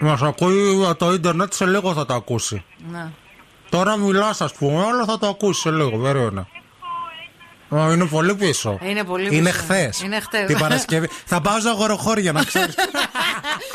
Μας 0.04 0.22
ακούει 0.22 0.94
το 0.98 1.12
ίντερνετ 1.14 1.54
σε 1.54 1.66
λίγο 1.66 1.94
θα 1.94 2.06
το 2.06 2.14
ακούσει. 2.14 2.64
Να. 2.92 3.12
Τώρα 3.70 3.98
μιλάς 3.98 4.42
ας 4.42 4.54
πούμε, 4.54 4.86
αλλά 4.86 5.06
θα 5.06 5.18
το 5.20 5.28
ακούσει 5.28 5.62
σε 5.62 5.72
λίγο, 5.72 5.98
περίμενε. 5.98 6.48
Α, 7.76 7.92
Είναι 7.94 8.06
πολύ 8.06 8.36
πίσω. 8.36 8.78
Είναι 8.82 9.04
πολύ 9.04 9.36
Είναι 9.36 9.50
πίσω. 9.50 9.64
χθες. 9.64 10.02
Είναι 10.02 10.20
χθες. 10.20 10.46
Την 10.46 10.58
Παρασκευή. 10.58 11.10
Θα 11.26 11.42
πάω 11.42 11.60
σε 11.60 11.70
αγοροχώρια 11.70 12.32
να 12.32 12.44
ξέρεις. 12.44 12.76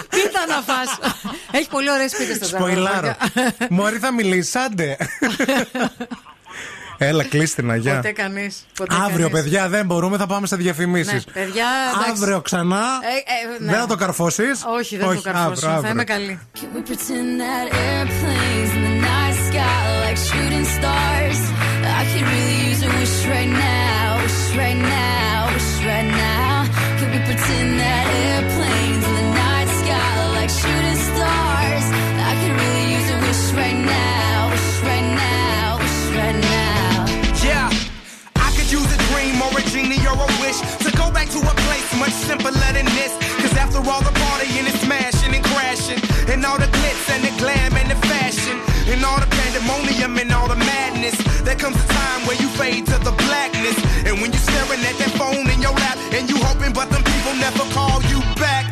Πίτα 0.09 0.47
να 0.49 0.55
φας. 0.75 0.99
Έχει 1.51 1.69
πολύ 1.69 1.91
ωραίες 1.91 2.13
πίτες 2.17 2.37
στο 2.37 2.47
Σποϊλάρω. 2.47 3.15
Μωρή 3.71 3.99
θα 3.99 4.13
μιλήσεις, 4.13 4.55
άντε. 4.57 4.97
Έλα, 6.99 7.25
κλείστε 7.25 7.63
να 7.63 7.77
γεια. 7.77 7.95
Ποτέ 7.95 8.13
κανείς. 8.13 8.67
Ποτέ 8.75 8.95
Αύριο, 8.95 9.29
κανείς. 9.29 9.43
παιδιά, 9.43 9.69
δεν 9.69 9.87
μπορούμε, 9.87 10.17
θα 10.17 10.27
πάμε 10.27 10.47
σε 10.47 10.57
διαφημίσεις. 10.57 11.27
Ναι, 11.27 11.33
παιδιά, 11.33 11.67
εντάξει. 11.95 12.11
Αύριο 12.11 12.41
ξανά. 12.41 12.77
Ε, 12.77 13.57
ε, 13.57 13.65
ναι. 13.65 13.71
Δεν 13.71 13.81
θα 13.81 13.87
το 13.87 13.97
καρφώσεις; 13.97 14.65
Όχι, 14.79 14.97
δεν 14.97 15.09
θα 15.09 15.15
το 15.15 15.21
καρφώσω. 15.21 15.81
Θα 15.83 15.89
είμαι 15.89 16.05
καλή. 16.05 16.41
Can 16.55 16.77
we 16.77 16.83
much 41.99 42.15
simpler 42.15 42.53
than 42.73 42.87
this. 42.95 43.13
Cause 43.43 43.55
after 43.59 43.79
all 43.79 44.03
the 44.03 44.15
partying 44.15 44.67
and 44.71 44.79
smashing 44.87 45.35
and 45.35 45.45
crashing, 45.45 45.99
and 46.31 46.45
all 46.47 46.59
the 46.59 46.71
glitz 46.71 47.11
and 47.11 47.23
the 47.27 47.35
glam 47.43 47.75
and 47.75 47.91
the 47.91 47.99
fashion, 48.07 48.57
and 48.87 49.05
all 49.05 49.19
the 49.19 49.27
pandemonium 49.27 50.17
and 50.17 50.31
all 50.33 50.49
the 50.49 50.57
madness, 50.57 51.19
there 51.43 51.57
comes 51.57 51.77
a 51.77 51.89
time 51.89 52.21
where 52.27 52.39
you 52.39 52.49
fade 52.55 52.87
to 52.87 52.99
the 53.03 53.15
blackness. 53.27 53.77
And 54.07 54.23
when 54.23 54.31
you're 54.31 54.47
staring 54.47 54.83
at 54.87 54.97
that 55.03 55.13
phone 55.19 55.51
in 55.51 55.61
your 55.61 55.75
lap, 55.75 55.99
and 56.15 56.31
you 56.31 56.39
hoping, 56.39 56.73
but 56.73 56.89
them 56.91 57.03
people 57.03 57.35
never 57.35 57.67
call 57.75 57.99
you 58.07 58.23
back. 58.39 58.71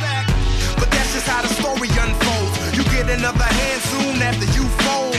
But 0.79 0.89
that's 0.95 1.13
just 1.13 1.27
how 1.27 1.43
the 1.43 1.51
story 1.51 1.91
unfolds. 1.91 2.55
You 2.79 2.85
get 2.95 3.11
another 3.11 3.49
hand 3.59 3.81
soon 3.91 4.23
after 4.23 4.47
you 4.55 4.65
fold. 4.87 5.17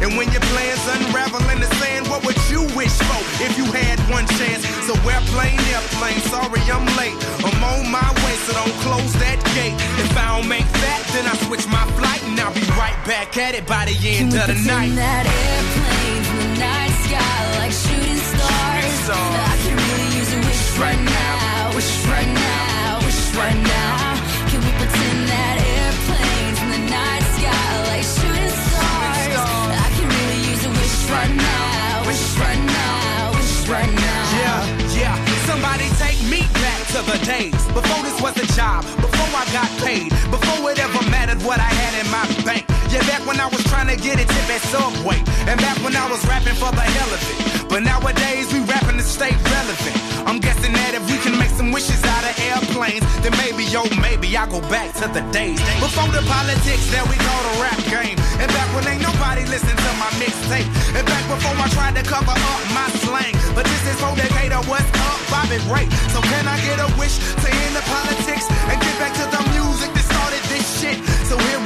And 0.00 0.16
when 0.16 0.32
your 0.32 0.40
plans 0.48 0.80
unravel 0.96 1.44
in 1.52 1.60
the 1.60 1.68
sand, 1.76 2.08
what 2.08 2.24
would 2.24 2.40
you 2.48 2.64
wish 2.72 2.96
for 3.04 3.20
if 3.44 3.52
you 3.58 3.68
had 3.68 4.00
one 4.08 4.24
chance? 4.40 4.64
So 4.88 4.96
airplane, 5.04 5.60
airplane, 5.68 6.20
sorry 6.32 6.64
I'm 6.72 6.88
late. 6.96 7.12
Don't 8.64 8.76
close 8.84 9.12
that 9.24 9.40
gate. 9.56 9.76
If 10.04 10.12
I 10.16 10.36
don't 10.36 10.48
make 10.48 10.68
that, 10.84 11.00
then 11.12 11.24
I 11.24 11.34
switch 11.46 11.66
my 11.68 11.84
flight 11.96 12.22
and 12.28 12.38
I'll 12.40 12.52
be 12.52 12.66
right 12.76 12.98
back 13.08 13.36
at 13.36 13.54
it 13.54 13.66
by 13.66 13.84
the 13.88 13.96
end 13.96 14.34
of 14.36 14.46
the 14.46 14.58
night. 14.68 14.92
That 15.00 15.24
airplanes 15.24 16.28
in 16.28 16.36
the 16.44 16.50
night 16.60 16.96
sky 17.08 17.40
like 17.60 17.72
shooting 17.72 18.20
stars. 18.20 19.00
I 19.08 19.54
could 19.64 19.76
really 19.80 20.08
use 20.18 20.30
a 20.36 20.40
wish 20.44 20.64
right 20.76 21.00
now, 21.00 21.29
the 37.12 37.24
days 37.24 37.66
before 37.72 38.02
this 38.04 38.20
was 38.22 38.36
a 38.36 38.46
job, 38.54 38.84
before 39.00 39.19
I 39.34 39.44
got 39.52 39.70
paid, 39.84 40.10
before 40.30 40.70
it 40.70 40.78
ever 40.78 41.02
mattered 41.10 41.42
what 41.42 41.58
I 41.58 41.70
had 41.70 41.94
in 42.02 42.08
my 42.10 42.26
bank. 42.44 42.66
Yeah, 42.90 43.06
back 43.06 43.22
when 43.26 43.38
I 43.38 43.46
was 43.46 43.62
trying 43.64 43.86
to 43.86 43.96
get 43.96 44.18
a 44.18 44.26
tip 44.26 44.48
at 44.50 44.62
Subway, 44.74 45.22
and 45.46 45.56
back 45.60 45.78
when 45.82 45.94
I 45.94 46.10
was 46.10 46.18
rapping 46.26 46.58
for 46.58 46.72
the 46.74 46.82
hell 46.82 47.10
of 47.14 47.22
it. 47.22 47.50
But 47.70 47.86
nowadays 47.86 48.50
we 48.52 48.58
rapping 48.66 48.98
to 48.98 49.06
stay 49.06 49.30
relevant. 49.30 49.94
I'm 50.26 50.42
guessing 50.42 50.74
that 50.74 50.98
if 50.98 51.06
we 51.06 51.16
can 51.22 51.38
make 51.38 51.54
some 51.54 51.70
wishes 51.70 52.02
out 52.02 52.26
of 52.26 52.34
airplanes, 52.50 53.06
then 53.22 53.30
maybe, 53.38 53.62
yo, 53.70 53.86
maybe 54.02 54.26
I 54.34 54.50
go 54.50 54.58
back 54.66 54.90
to 54.98 55.06
the 55.06 55.22
days 55.30 55.62
before 55.78 56.10
the 56.10 56.26
politics 56.26 56.90
that 56.90 57.06
we 57.06 57.14
call 57.14 57.40
the 57.46 57.54
rap 57.62 57.78
game. 57.86 58.18
And 58.42 58.50
back 58.50 58.68
when 58.74 58.82
ain't 58.90 59.06
nobody 59.06 59.46
listened 59.46 59.78
to 59.78 59.92
my 60.02 60.10
mixtape. 60.18 60.66
And 60.98 61.06
back 61.06 61.24
before 61.30 61.54
I 61.54 61.70
tried 61.70 61.94
to 61.94 62.02
cover 62.02 62.34
up 62.34 62.60
my 62.74 62.90
slang. 63.06 63.38
But 63.54 63.70
this 63.70 63.82
is 63.86 63.96
for 64.02 64.18
Decatur, 64.18 64.66
what's 64.66 64.90
up, 65.06 65.18
Bobby 65.30 65.62
Ray. 65.70 65.86
So 66.10 66.18
can 66.26 66.50
I 66.50 66.58
get 66.66 66.82
a 66.82 66.90
wish 66.98 67.22
to 67.22 67.46
end 67.46 67.78
the 67.78 67.84
politics 67.86 68.50
and 68.50 68.76
get 68.82 68.89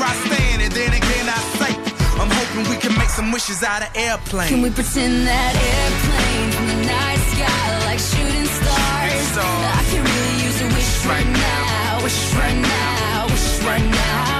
I 0.05 0.12
stand, 0.26 0.62
and 0.62 0.72
then 0.72 0.93
again 0.93 1.26
I 1.28 1.39
say, 1.59 1.72
I'm 2.20 2.31
hoping 2.31 2.70
we 2.70 2.76
can 2.76 2.93
make 2.98 3.09
some 3.09 3.32
wishes 3.32 3.62
out 3.62 3.82
of 3.82 3.89
airplanes. 3.97 4.51
Can 4.51 4.62
we 4.62 4.70
pretend 4.70 5.26
that 5.26 5.52
airplanes 5.56 6.55
in 6.60 6.66
the 6.72 6.78
night 6.93 7.22
sky 7.32 7.60
are 7.72 7.85
like 7.89 7.98
shooting 7.98 8.48
stars? 8.59 9.32
I 9.40 9.82
could 9.90 10.05
really 10.05 10.36
use 10.44 10.59
a 10.60 10.68
wish 10.76 10.93
right 11.06 11.31
now, 11.32 12.05
wish 12.05 12.20
right 12.35 12.60
now, 12.60 13.26
wish 13.32 13.48
right 13.64 13.86
now. 13.90 14.34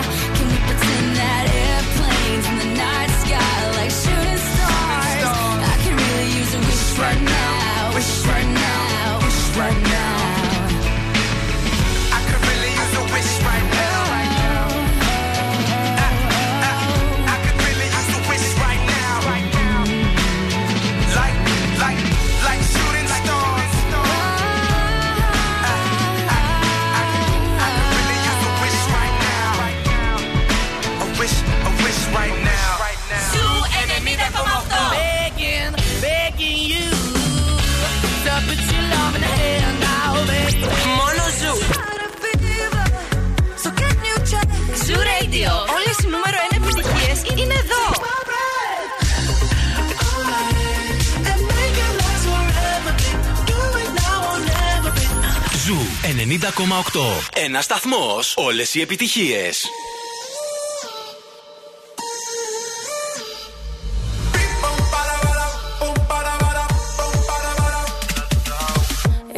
90,8. 56.12 57.01
Ένα 57.35 57.60
σταθμό. 57.60 58.18
Όλε 58.35 58.62
οι 58.72 58.81
επιτυχίε. 58.81 59.51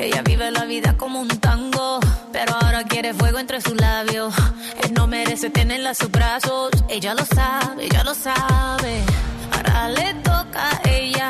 Ella 0.04 0.22
vive 0.30 0.48
la 0.58 0.64
vida 0.72 0.90
como 1.02 1.16
un 1.26 1.32
tango, 1.46 1.86
pero 2.34 2.50
ahora 2.60 2.80
quiere 2.92 3.10
fuego 3.20 3.38
entre 3.44 3.58
sus 3.66 3.76
labios. 3.86 4.30
Él 4.82 4.90
no 4.98 5.04
merece 5.16 5.46
tenerla 5.58 5.90
a 5.94 5.98
sus 6.00 6.10
brazos. 6.18 6.70
Ella 6.96 7.12
lo 7.18 7.24
sabe, 7.38 7.80
ella 7.86 8.02
lo 8.08 8.14
sabe. 8.26 8.94
Ahora 9.54 9.76
le 9.96 10.08
toca 10.28 10.62
a 10.70 10.76
ella 11.00 11.28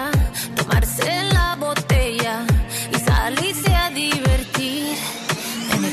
tomarse 0.59 1.09
la 1.35 1.36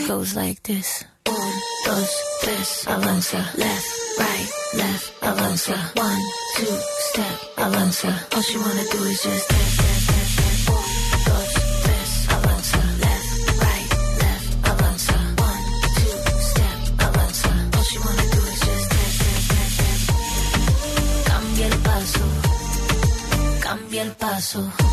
goes 0.08 0.36
like 0.36 0.62
this. 0.64 1.06
Un, 1.26 1.54
dos, 1.86 2.10
tres, 2.42 2.88
avanza. 2.88 3.38
Left, 3.58 3.88
right, 4.20 4.50
left, 4.76 5.14
avanza. 5.22 5.76
One, 5.96 6.22
two, 6.58 6.78
step, 7.10 7.38
avanza. 7.58 8.12
All 8.36 8.42
she 8.42 8.58
wanna 8.58 8.84
do 8.92 9.04
is 9.04 9.22
just 9.24 9.46
step, 9.46 9.68
step, 9.76 9.98
step, 10.06 10.26
step. 10.34 10.76
Un, 10.76 10.84
dos. 11.26 11.52
Left, 13.06 13.30
right, 13.66 13.90
left, 14.24 14.50
avanza. 14.72 15.18
One, 15.50 15.66
two, 15.98 16.16
step, 16.52 16.78
avanza. 17.06 17.52
All 17.78 17.84
she 17.84 17.98
wanna 18.00 18.26
do 18.36 18.42
is 18.52 18.60
just 18.68 18.86
step, 18.90 19.12
step, 19.20 19.42
step, 19.48 19.98
step. 20.04 20.24
Cambia 21.30 21.68
el 21.68 21.78
paso. 21.88 22.24
Cambia 23.62 24.02
el 24.04 24.12
paso. 24.12 24.93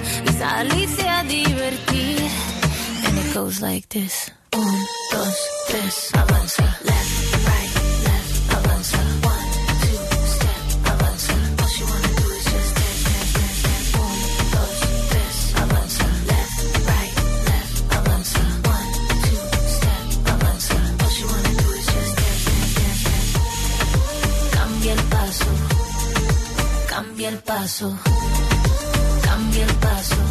salirse 0.41 1.07
a 1.07 1.23
divertir. 1.23 2.19
And 3.05 3.17
it 3.19 3.33
goes 3.33 3.61
like 3.61 3.87
this. 3.89 4.31
Un, 4.53 4.77
dos, 5.11 5.37
tres, 5.67 6.09
avanza. 6.13 6.63
Left, 6.89 7.15
right, 7.49 7.73
left, 8.07 8.33
avanza. 8.57 8.97
One, 9.33 9.49
two, 9.83 9.99
step, 10.35 10.63
avanza. 10.91 11.33
All 11.61 11.69
she 11.73 11.83
wanna 11.89 12.11
do 12.19 12.27
is 12.37 12.45
just 12.53 12.69
step, 12.73 12.95
step, 13.03 13.25
step, 13.33 13.51
step. 13.61 13.83
Un, 14.01 14.17
dos, 14.55 14.77
tres, 15.11 15.37
avanza. 15.63 16.05
Left, 16.31 16.57
right, 16.89 17.15
left, 17.49 17.75
avanza. 17.97 18.41
One, 18.75 18.91
two, 19.25 19.41
step, 19.77 20.05
avanza. 20.33 20.77
All 21.01 21.11
she 21.15 21.23
wanna 21.31 21.53
do 21.61 21.67
is 21.79 21.85
just 21.93 22.11
step, 22.17 22.37
step, 22.45 22.63
step, 22.73 22.95
step. 23.03 23.25
Cambia 24.57 24.93
el 24.97 25.03
paso. 25.13 25.49
Cambia 26.89 27.29
el 27.29 27.39
paso. 27.49 27.87
Cambia 29.27 29.63
el 29.65 29.75
paso. 29.85 30.30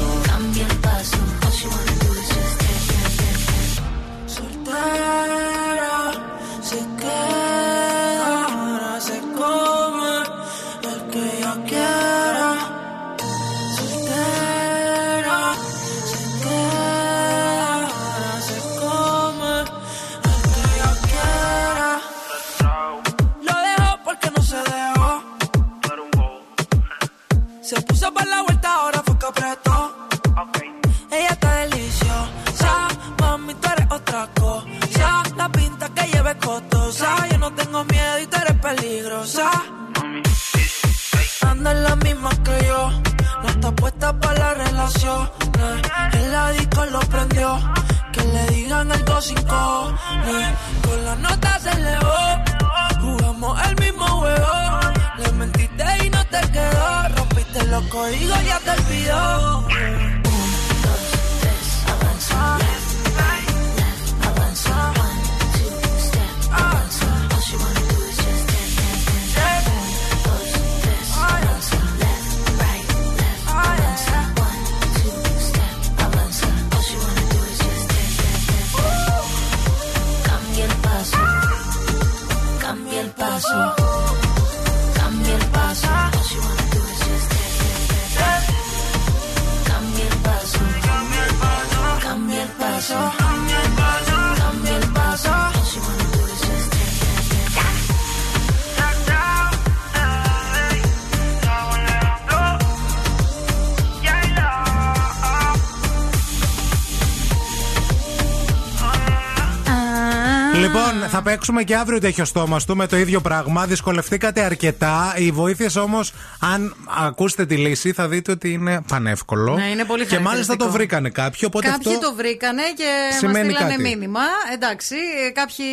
Λοιπόν, 111.41 111.55
θα 111.55 111.63
παίξουμε 111.63 111.63
και 111.63 111.75
αύριο 111.75 111.99
τέτοιο 111.99 112.25
στόμα 112.25 112.59
του 112.59 112.75
με 112.75 112.87
το 112.87 112.97
ίδιο 112.97 113.21
πράγμα. 113.21 113.65
Δυσκολευτήκατε 113.65 114.41
αρκετά. 114.41 115.13
Οι 115.17 115.31
βοήθειες 115.31 115.75
όμως, 115.75 116.13
αν 116.39 116.75
ακούσετε 116.99 117.45
τη 117.45 117.55
λύση, 117.55 117.91
θα 117.91 118.07
δείτε 118.07 118.31
ότι 118.31 118.51
είναι 118.51 118.81
πανεύκολο. 118.87 119.55
Ναι, 119.55 119.69
είναι 119.69 119.83
πολύ 119.85 120.05
Και 120.05 120.19
μάλιστα 120.19 120.29
χαρακτηριστικό. 120.29 120.65
το 120.65 120.71
βρήκανε 120.71 121.09
κάποιοι. 121.09 121.39
Οπότε 121.45 121.67
Κάποιοι 121.69 121.93
αυτό 121.93 122.07
το 122.09 122.15
βρήκανε 122.15 122.61
και 122.75 122.83
μας 123.09 123.17
σημαίνει 123.17 123.53
στείλανε 123.53 123.75
κάτι. 123.75 123.81
μήνυμα. 123.89 124.21
Εντάξει, 124.53 124.95
ε, 125.27 125.29
κάποιοι 125.29 125.65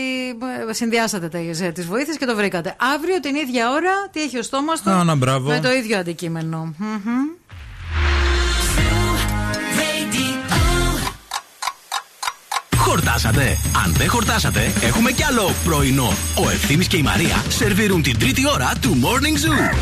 ε, 0.68 0.72
συνδυάσατε 0.72 1.28
τις 1.72 1.86
βοήθειες 1.86 2.16
και 2.16 2.26
το 2.26 2.36
βρήκατε. 2.36 2.76
Αύριο 2.94 3.20
την 3.20 3.34
ίδια 3.34 3.70
ώρα, 3.70 3.92
τι 4.12 4.22
έχει 4.22 4.38
ο 4.38 4.42
στόμας 4.42 4.82
του; 4.82 4.90
Α, 4.90 5.04
να, 5.04 5.14
μπράβο. 5.14 5.48
Με 5.48 5.60
το 5.60 5.72
ίδιο 5.72 5.98
αντικείμενο. 5.98 6.74
Μμμ. 6.78 7.38
Χορτάσατε; 13.18 13.58
Αν 13.84 13.92
δεν 13.92 14.08
χορτάσατε, 14.08 14.72
έχουμε 14.80 15.10
κι 15.10 15.22
άλλο 15.22 15.50
πρωινό. 15.64 16.12
Ο 16.34 16.50
Ευθύμης 16.50 16.86
και 16.86 16.96
η 16.96 17.02
Μαρία 17.02 17.44
σερβίρουν 17.48 18.02
την 18.02 18.18
τρίτη 18.18 18.48
ώρα 18.48 18.72
του 18.80 18.98
Morning 19.02 19.46
Zoo. 19.46 19.76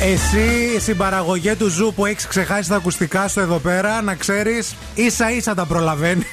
Εσύ, 0.00 0.80
στην 0.80 0.96
παραγωγή 0.96 1.54
του 1.54 1.68
Zoo 1.68 1.92
που 1.96 2.06
έχεις 2.06 2.26
ξεχάσει 2.26 2.68
τα 2.68 2.76
ακουστικά 2.76 3.28
σου 3.28 3.40
εδώ 3.40 3.58
πέρα, 3.58 4.02
να 4.02 4.14
ξέρεις, 4.14 4.74
ίσα 4.94 5.30
ίσα 5.30 5.54
τα 5.54 5.66
προλαβαίνει. 5.66 6.26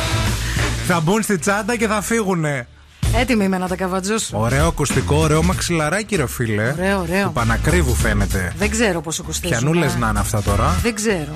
θα 0.88 1.00
μπουν 1.00 1.22
στη 1.22 1.38
τσάντα 1.38 1.76
και 1.76 1.86
θα 1.86 2.02
φύγουνε. 2.02 2.66
Έτοιμη 3.14 3.44
είμαι 3.44 3.58
να 3.58 3.68
τα 3.68 3.76
καβατζώσω. 3.76 4.38
Ωραίο 4.38 4.66
ακουστικό, 4.66 5.16
ωραίο 5.16 5.42
μαξιλαράκι, 5.42 6.16
ρε 6.16 6.26
φίλε. 6.26 6.74
Ωραίο, 6.78 7.00
ωραίο. 7.00 7.24
Του 7.24 7.32
πανάκριβου 7.32 7.94
φαίνεται. 7.94 8.52
Δεν 8.58 8.70
ξέρω 8.70 9.00
πόσο 9.00 9.22
κοστίζουν. 9.22 9.58
Πιανούλε 9.58 9.86
να 9.98 10.08
είναι 10.08 10.18
αυτά 10.18 10.42
τώρα. 10.42 10.76
Δεν 10.82 10.94
ξέρω. 10.94 11.34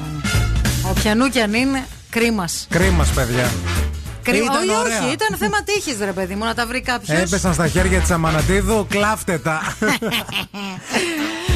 Ο 0.91 0.93
πιανού 0.93 1.29
κι 1.29 1.41
αν 1.41 1.55
είναι, 1.55 1.87
Κρίμας. 2.11 2.67
Κρίμας, 2.71 3.11
παιδιά. 3.11 3.51
Κρίμα. 4.23 4.53
Όχι, 4.53 4.71
ωραία. 4.81 5.03
όχι, 5.03 5.13
ήταν 5.13 5.37
θέμα 5.39 5.63
τύχης, 5.63 5.97
ρε 6.05 6.13
παιδί 6.13 6.35
μου, 6.35 6.45
να 6.45 6.55
τα 6.55 6.67
βρει 6.67 6.81
κάποιος. 6.81 7.19
Έπεσαν 7.19 7.55
στα 7.55 7.69
χέρια 7.69 8.01
της 8.01 8.11
Αμανατίδου, 8.11 8.87
κλάφτε 8.89 9.39
τα. 9.39 9.61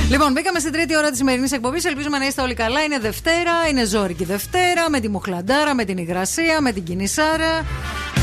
Λοιπόν, 0.09 0.33
μπήκαμε 0.33 0.59
στην 0.59 0.73
τρίτη 0.73 0.97
ώρα 0.97 1.09
της 1.09 1.19
σημερινής 1.19 1.53
εκπομπής. 1.53 1.85
Ελπίζουμε 1.85 2.19
να 2.19 2.27
είστε 2.27 2.43
όλοι 2.43 2.55
καλά. 2.55 2.83
Είναι 2.83 2.99
Δευτέρα, 2.99 3.53
είναι 3.71 3.85
ζώρικη 3.85 4.25
Δευτέρα, 4.25 4.91
με 4.91 5.01
τη 5.01 5.09
Μουχλαντάρα, 5.09 5.75
με 5.75 5.85
την 5.85 5.99
Υγρασία, 5.99 6.61
με 6.61 6.73
την 6.73 6.85
Κινησάρα. 6.85 7.65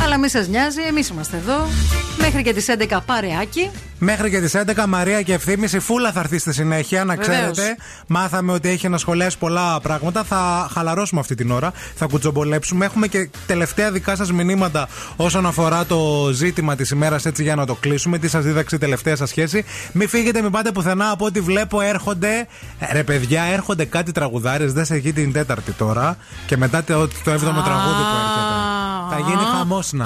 Αλλά 0.04 0.18
μη 0.18 0.30
σας 0.30 0.48
νοιάζει, 0.48 0.82
εμείς 0.82 1.10
είμαστε 1.10 1.38
εδώ. 1.38 1.68
Μέχρι 2.18 2.44
και 2.44 2.54
τις 2.54 2.66
11 2.70 3.00
παρεάκι. 3.06 3.70
Μέχρι 4.00 4.30
και 4.30 4.40
τις 4.40 4.54
11 4.56 4.86
Μαρία 4.88 5.22
και 5.22 5.34
Ευθύμηση 5.34 5.80
Φούλα 5.80 6.12
θα 6.12 6.20
έρθει 6.20 6.38
στη 6.38 6.54
συνέχεια, 6.54 7.04
να 7.04 7.16
Βεβαίως. 7.16 7.52
ξέρετε. 7.52 7.76
Μάθαμε 8.08 8.52
ότι 8.52 8.70
έχει 8.70 8.90
να 8.90 8.98
σχολιάσει 8.98 9.38
πολλά 9.38 9.80
πράγματα. 9.82 10.24
Θα 10.24 10.70
χαλαρώσουμε 10.74 11.20
αυτή 11.20 11.36
την 11.36 11.52
ώρα. 11.52 11.72
Θα 11.96 12.06
κουτσομπολέψουμε. 12.06 12.86
Έχουμε 12.86 13.08
και 13.08 13.30
τελευταία 13.48 13.92
δικά 13.92 14.16
σας 14.16 14.32
μηνύματα 14.32 14.88
όσον 15.16 15.46
αφορά 15.46 15.86
το 15.86 16.30
ζήτημα 16.34 16.76
της 16.76 16.90
ημέρας, 16.90 17.26
έτσι 17.26 17.44
για 17.44 17.56
να 17.56 17.66
το 17.66 17.76
κλείσουμε. 17.76 18.18
Τι 18.18 18.28
σας 18.28 18.44
δίδαξε 18.44 18.76
η 18.76 18.80
τελευταία 18.80 19.16
σας 19.16 19.30
σχέση. 19.30 19.66
Μην 19.92 20.10
φύγετε, 20.10 20.42
μην 20.42 20.52
πάτε 20.52 20.72
πουθενά. 20.72 21.10
Από 21.12 21.26
ό,τι 21.26 21.40
βλέπω 21.40 21.82
έρχονται. 21.82 22.48
Ε, 22.80 22.94
ρε 22.94 23.04
παιδιά, 23.04 23.44
έρχονται 23.44 23.86
κάτι 23.86 24.12
τραγουδάρες. 24.12 24.74
Δεν 24.74 24.86
σε 24.86 24.96
έχει 24.96 25.14
την 25.14 25.32
τέταρτη 25.32 25.72
τώρα. 25.72 26.18
Και 26.46 26.58
μετά 26.58 26.84
το, 26.84 27.08
το 27.24 27.32
έβδομο 27.32 27.62
τραγούδι 27.62 28.02
που 28.02 28.18
έρχεται. 28.24 28.71
Θα 29.14 29.20
γίνει 29.20 29.44
χαμόσνα. 29.58 30.06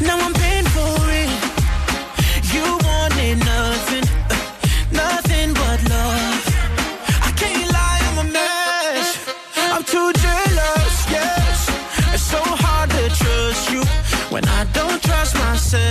Now 0.00 0.18
I'm 0.18 0.34
paying 0.34 0.68
for 0.76 0.96
it. 1.20 1.30
You 2.54 2.64
wanted 2.82 3.38
nothing, 3.38 4.06
nothing 4.90 5.54
but 5.54 5.78
love. 5.88 6.42
I 7.22 7.30
can't 7.36 7.70
lie, 7.72 8.00
I'm 8.08 8.18
a 8.26 8.30
mess. 8.32 9.08
I'm 9.56 9.84
too 9.84 10.12
jealous. 10.24 10.94
It's 12.12 12.22
so 12.22 12.42
hard 12.42 12.90
to 12.90 13.08
trust 13.20 13.70
you 13.70 13.82
when 14.34 14.44
I 14.46 14.64
don't 14.72 15.00
trust 15.00 15.34
myself. 15.36 15.82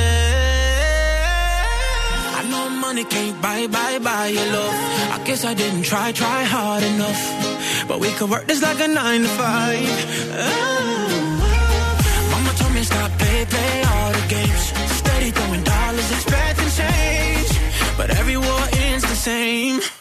I 2.40 2.42
know 2.52 2.70
money 2.70 3.06
can't 3.06 3.42
buy, 3.42 3.68
buy, 3.68 4.00
buy 4.00 4.28
your 4.28 4.48
love. 4.52 4.76
I 5.16 5.22
guess 5.24 5.46
I 5.46 5.54
didn't 5.54 5.84
try, 5.84 6.12
try 6.12 6.44
hard 6.44 6.84
enough. 6.84 7.22
But 7.88 8.00
we 8.02 8.12
could 8.12 8.30
work 8.30 8.48
this 8.48 8.62
like 8.62 8.80
a 8.82 8.88
nine 8.88 9.22
to 9.22 9.30
five. 9.30 9.88
Oh. 10.34 10.60
oh. 11.40 11.60
Mama 12.32 12.52
told 12.58 12.74
me 12.74 12.84
stop, 12.84 13.12
baby 13.18 13.83
games. 14.34 14.64
Steady 15.00 15.32
throwing 15.32 15.64
dollars, 15.64 16.12
expecting 16.12 16.72
change. 16.82 17.52
But 17.98 18.10
every 18.20 18.38
war 18.38 18.64
ends 18.88 19.04
the 19.04 19.16
same. 19.16 19.93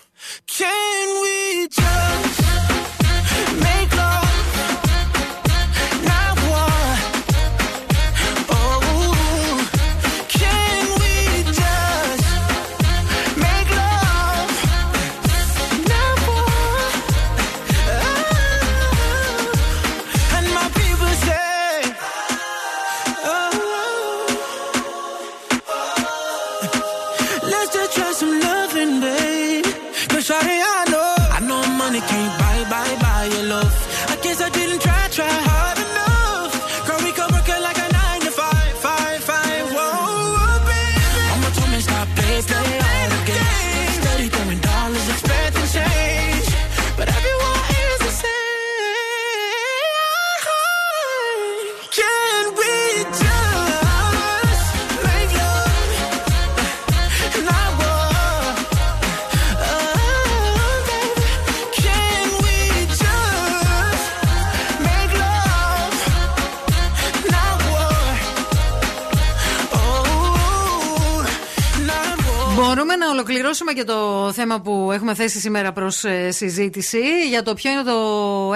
Και 73.84 73.88
το 73.92 74.32
θέμα 74.32 74.60
που 74.60 74.90
έχουμε 74.92 75.14
θέσει 75.14 75.38
σήμερα 75.40 75.72
προς 75.72 76.04
συζήτηση 76.28 77.28
για 77.28 77.42
το 77.42 77.54
ποιο 77.54 77.70
είναι 77.70 77.82
το 77.82 77.98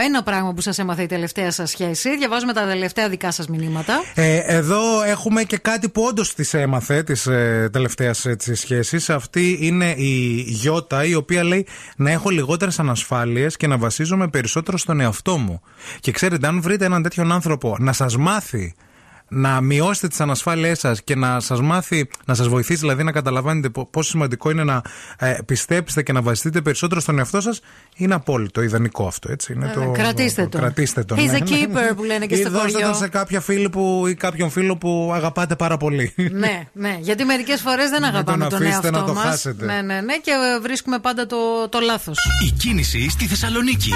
ένα 0.05 0.23
πράγμα 0.23 0.53
που 0.53 0.61
σας 0.61 0.79
έμαθε 0.79 1.03
η 1.03 1.07
τελευταία 1.07 1.51
σας 1.51 1.71
σχέση. 1.71 2.17
Διαβάζουμε 2.17 2.53
τα 2.53 2.67
τελευταία 2.67 3.09
δικά 3.09 3.31
σας 3.31 3.49
μηνύματα. 3.49 4.03
Ε, 4.15 4.37
εδώ 4.37 5.03
έχουμε 5.03 5.43
και 5.43 5.57
κάτι 5.57 5.89
που 5.89 6.03
όντως 6.03 6.35
τη 6.35 6.59
έμαθε 6.59 7.03
τη 7.03 7.31
ε, 7.31 7.69
τελευταία 7.69 8.15
σχέση. 8.53 9.13
Αυτή 9.13 9.59
είναι 9.61 9.95
η 9.97 10.45
Γιώτα, 10.47 11.05
η 11.05 11.15
οποία 11.15 11.45
λέει 11.45 11.67
να 11.97 12.11
έχω 12.11 12.31
λιγότερες 12.31 12.79
ανασφάλειες 12.79 13.57
και 13.57 13.67
να 13.67 13.79
βασίζομαι 13.79 14.29
περισσότερο 14.29 14.79
στον 14.79 15.01
εαυτό 15.01 15.37
μου. 15.37 15.61
Και 16.01 16.11
ξέρετε, 16.11 16.47
αν 16.47 16.61
βρείτε 16.61 16.85
έναν 16.85 17.03
τέτοιον 17.03 17.33
άνθρωπο 17.33 17.77
να 17.79 17.93
σας 17.93 18.17
μάθει 18.17 18.75
να 19.29 19.61
μειώσετε 19.61 20.09
τις 20.09 20.21
ανασφάλειές 20.21 20.79
σας 20.79 21.03
και 21.03 21.17
να 21.17 21.41
σας 21.41 21.61
μάθει, 21.61 22.09
να 22.25 22.35
σας 22.35 22.49
βοηθήσει 22.49 22.81
δηλαδή 22.81 23.03
να 23.03 23.13
καταλαβαίνετε 23.13 23.69
πο- 23.69 23.87
πόσο 23.87 24.11
σημαντικό 24.11 24.51
είναι 24.51 24.65
να 24.65 24.83
ε, 25.19 25.37
πιστέψετε 25.47 26.03
και 26.03 26.13
να 26.13 26.23
βασιστείτε 26.23 26.61
περισσότερο 26.61 27.01
στον 27.01 27.19
εαυτό 27.19 27.41
σας, 27.41 27.61
είναι 27.97 28.15
απόλυτο 28.15 28.63
ιδανικό 28.63 29.07
αυτό. 29.07 29.33
Έτσι. 29.33 29.53
Είναι 29.53 29.73
Ε, 29.77 29.99
κρατήστε 29.99 30.47
τον. 30.47 30.61
Κρατήστε 30.61 31.05
τον. 31.05 31.19
He's 31.19 31.31
ναι, 31.31 31.39
a 31.39 31.41
ναι. 31.41 31.47
keeper 31.51 31.97
που 31.97 32.05
λένε 32.05 32.27
και 32.27 32.35
Ή 32.35 32.41
στο 32.41 32.51
δώστε 32.51 32.71
χωριό. 32.71 32.87
τον 32.87 32.97
σε 32.97 33.09
κάποια 33.09 33.41
φίλη 33.41 33.69
που, 33.71 34.05
ή 34.07 34.15
κάποιον 34.15 34.51
φίλο 34.51 34.77
που 34.77 35.11
αγαπάτε 35.15 35.57
πάρα 35.57 35.77
πολύ. 35.77 36.13
ναι, 36.33 36.69
ναι. 36.73 36.97
Γιατί 37.01 37.25
μερικές 37.25 37.61
φορές 37.61 37.91
δεν 37.91 38.01
Να 38.01 38.09
αγαπάμε 38.09 38.39
τον 38.39 38.49
τον, 38.49 38.63
αφήσετε 38.63 38.87
εαυτό 38.87 39.01
να 39.01 39.07
το 39.07 39.15
μας. 39.15 39.23
χάσετε. 39.25 39.65
Ναι, 39.65 39.73
ναι, 39.83 40.01
ναι. 40.01 40.17
Και 40.23 40.31
ε, 40.57 40.61
βρίσκουμε 40.61 40.99
πάντα 40.99 41.27
το, 41.27 41.37
το 41.69 41.79
λάθος. 41.81 42.19
Η 42.47 42.51
κίνηση 42.51 43.11
στη 43.11 43.27
Θεσσαλονίκη. 43.27 43.91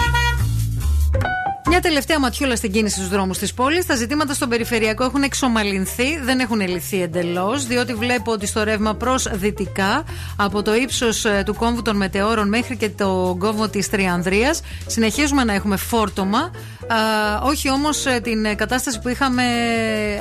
Μια 1.71 1.81
τελευταία 1.81 2.21
ματιούλα 2.21 2.57
στην 2.57 2.73
κίνηση 2.73 2.95
στους 2.95 3.09
δρόμους 3.09 3.39
της 3.39 3.55
πόλης. 3.55 3.87
Τα 3.87 3.95
ζητήματα 3.95 4.35
στον 4.35 4.49
περιφερειακό 4.49 5.05
έχουν 5.05 5.23
εξομαλυνθεί, 5.23 6.19
δεν 6.23 6.41
έχουν 6.41 6.61
λυθεί 6.61 7.03
εντελώς, 7.03 7.67
διότι 7.67 7.95
βλέπω 7.95 8.33
ότι 8.33 8.47
στο 8.47 8.63
ρεύμα 8.63 8.95
προς 8.95 9.29
δυτικά, 9.33 10.05
από 10.37 10.63
το 10.63 10.75
ύψος 10.75 11.27
του 11.45 11.55
κόμβου 11.55 11.83
των 11.83 11.97
Μετεώρων 11.97 12.49
μέχρι 12.49 12.77
και 12.77 12.89
το 12.89 13.37
κόμβο 13.39 13.69
της 13.69 13.91
Τριανδρίας, 13.91 14.61
συνεχίζουμε 14.87 15.45
να 15.45 15.53
έχουμε 15.55 15.77
φόρτωμα. 15.77 16.39
Α, 16.39 16.97
όχι 17.43 17.71
όμως 17.71 18.05
την 18.23 18.45
ε, 18.45 18.55
κατάσταση 18.55 19.01
που 19.01 19.09
είχαμε 19.09 19.43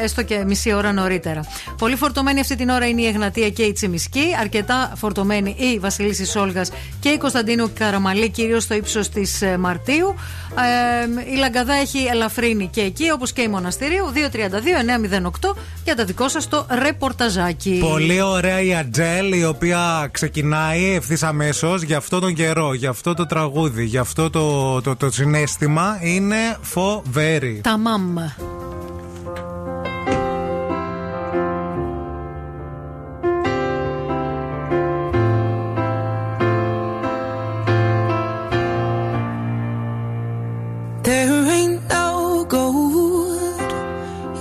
έστω 0.01 0.23
και 0.23 0.43
μισή 0.45 0.73
ώρα 0.73 0.91
νωρίτερα. 0.91 1.41
Πολύ 1.77 1.95
φορτωμένη 1.95 2.39
αυτή 2.39 2.55
την 2.55 2.69
ώρα 2.69 2.88
είναι 2.88 3.01
η 3.01 3.05
Εγνατία 3.05 3.49
και 3.49 3.63
η 3.63 3.71
Τσιμισκή. 3.71 4.26
Αρκετά 4.39 4.91
φορτωμένη 4.95 5.55
η 5.57 5.80
Βασιλίση 5.80 6.38
Όλγα 6.38 6.65
και 6.99 7.09
η 7.09 7.17
Κωνσταντίνου 7.17 7.71
Καραμαλή, 7.80 8.30
κυρίως 8.30 8.63
στο 8.63 8.73
ύψος 8.73 9.09
της 9.09 9.43
Μαρτίου. 9.59 10.15
Ε, 10.55 11.34
η 11.34 11.39
Λαγκαδά 11.40 11.74
έχει 11.74 12.06
ελαφρύνει 12.11 12.68
και 12.68 12.82
εκεί, 12.82 13.11
όπως 13.11 13.34
και 13.34 13.41
η 13.41 13.48
Μοναστηρίου. 13.48 14.06
232-908 14.14 15.56
για 15.84 15.95
τα 15.95 16.06
δικό 16.06 16.30
σας 16.30 16.48
το 16.48 16.66
ρεπορταζάκι. 16.70 17.78
Πολύ 17.82 18.22
ωραία 18.22 18.61
η 18.61 18.76
Ατζέλ 18.76 19.34
η 19.34 19.45
οποία 19.45 20.10
ξεκινάει 20.11 20.94
ευθύς 20.94 21.24
αμέσως 21.24 21.82
για 21.82 21.98
αυτό 21.98 22.20
τον 22.20 22.34
καιρό, 22.34 22.74
για 22.74 22.90
αυτό 22.90 23.14
το 23.14 23.26
τραγούδι, 23.26 23.86
για 23.86 24.02
αυτό 24.02 24.30
το, 24.30 24.82
το, 24.82 24.95
το 24.95 25.11
συνέστημα. 25.11 25.99
Είναι 26.02 26.57
φοβερή. 26.61 27.61
Τα 27.64 27.78
μαμ. 27.78 28.16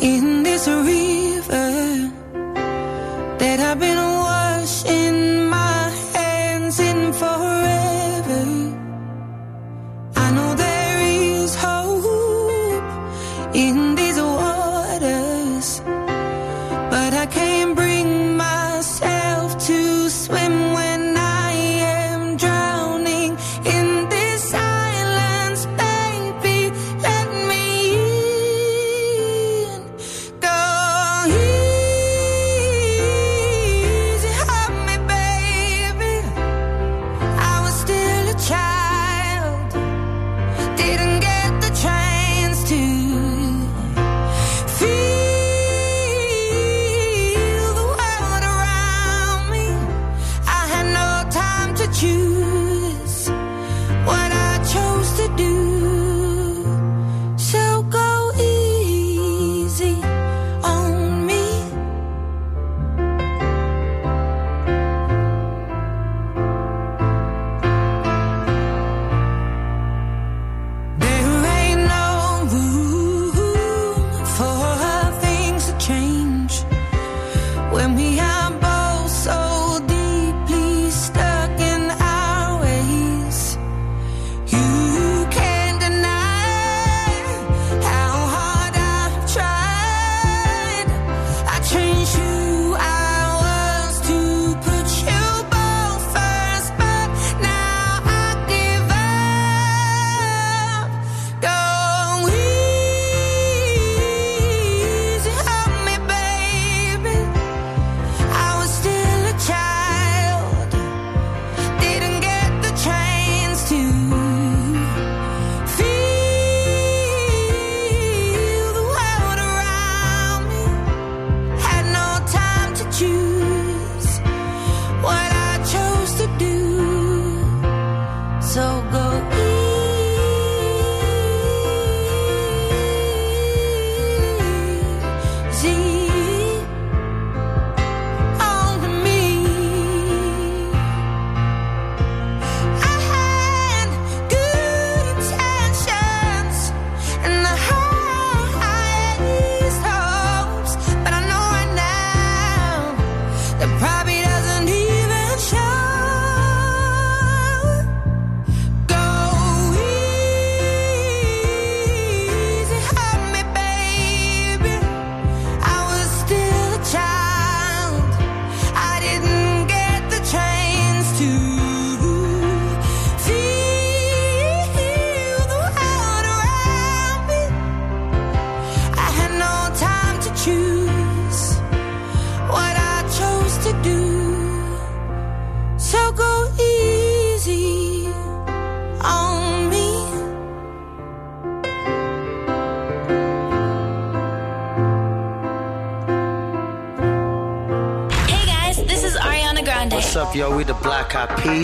In 0.00 0.42
this 0.44 0.68
river 0.68 1.07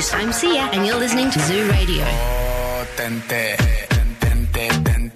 news. 0.04 0.14
I'm 0.14 0.32
Sia, 0.32 0.68
and 0.72 0.86
you're 0.86 0.98
listening 0.98 1.30
to 1.30 1.40
Zoo 1.40 1.68
Radio. 1.70 2.04
Oh, 2.04 2.86
tente, 2.96 3.56
tente, 4.20 4.68
tente. 4.84 5.12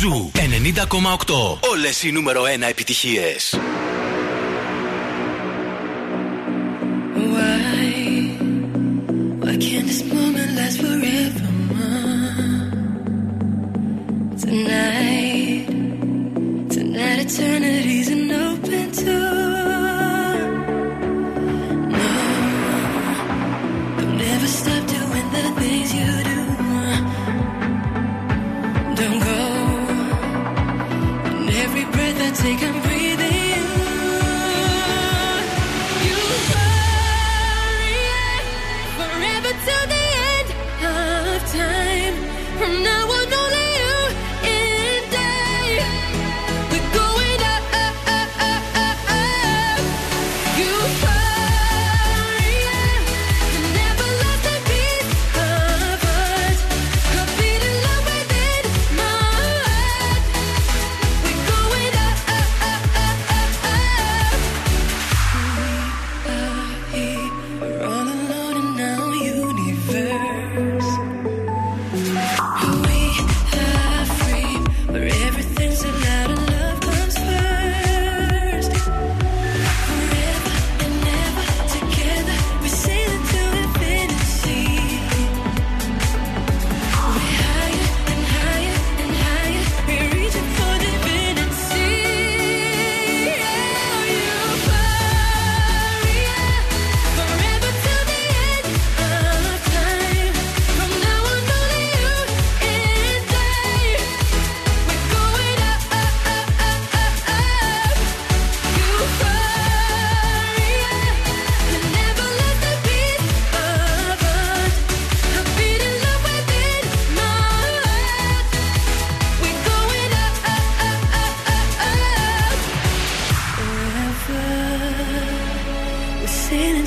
Ζου 0.00 0.30
90,8. 0.34 1.58
Όλες 1.70 2.02
οι 2.02 2.12
νούμερο 2.12 2.42
1 2.42 2.68
επιτυχίες. 2.68 3.58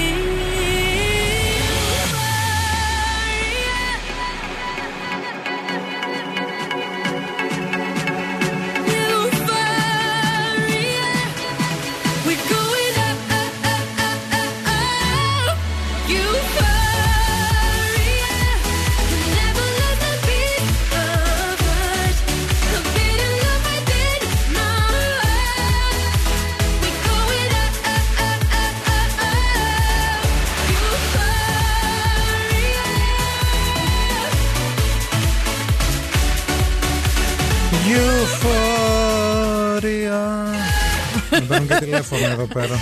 Τηλέφωνο 41.83 42.25
εδώ 42.25 42.45
πέρα. 42.53 42.79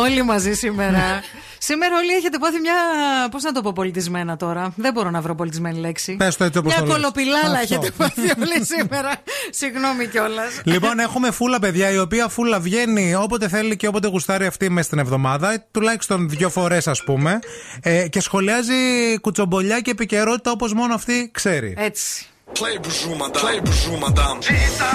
Όλοι 0.00 0.22
μαζί 0.22 0.52
σήμερα. 0.54 1.22
Σήμερα 1.60 1.96
όλοι 1.96 2.12
έχετε 2.12 2.38
πάθει 2.38 2.60
μια. 2.60 2.74
Πώς 3.30 3.42
να 3.42 3.52
το 3.52 3.60
πω 3.62 3.72
πολιτισμένα 3.72 4.36
τώρα. 4.36 4.72
Δεν 4.76 4.92
μπορώ 4.92 5.10
να 5.10 5.20
βρω 5.20 5.34
πολιτισμένη 5.34 5.78
λέξη. 5.78 6.16
Πες 6.16 6.36
το 6.36 6.44
έτσι 6.44 6.58
όπως 6.58 6.72
Μια 6.72 6.80
το 6.82 6.86
λες. 6.86 6.94
κολοπηλάλα 6.96 7.58
Αυτό. 7.58 7.58
έχετε 7.60 7.90
πάθει 7.96 8.20
όλοι 8.20 8.64
σήμερα. 8.64 9.10
Συγγνώμη 9.50 10.06
κιόλας. 10.06 10.60
Λοιπόν, 10.64 10.98
έχουμε 10.98 11.30
φούλα 11.30 11.58
παιδιά, 11.58 11.90
η 11.90 11.98
οποία 11.98 12.28
φούλα 12.28 12.60
βγαίνει 12.60 13.14
όποτε 13.14 13.48
θέλει 13.48 13.76
και 13.76 13.86
όποτε 13.86 14.08
γουστάρει 14.08 14.46
αυτή 14.46 14.68
μέσα 14.70 14.86
στην 14.86 14.98
εβδομάδα, 14.98 15.64
τουλάχιστον 15.70 16.28
δύο 16.28 16.48
φορές 16.50 16.86
ας 16.88 17.02
πούμε, 17.04 17.38
ε, 17.82 18.08
και 18.08 18.20
σχολιάζει 18.20 18.74
κουτσομπολιά 19.20 19.80
και 19.80 19.90
επικαιρότητα 19.90 20.50
όπως 20.50 20.72
μόνο 20.72 20.94
αυτή 20.94 21.30
ξέρει. 21.32 21.74
Έτσι. 21.78 22.26
Play 22.52 22.78
bonjour 22.86 23.16
madame, 23.22 23.40
play 23.42 23.58
bonjour 23.66 23.98
madame 24.08 24.38
Είσαι 24.40 24.52
στίκα 24.52 24.90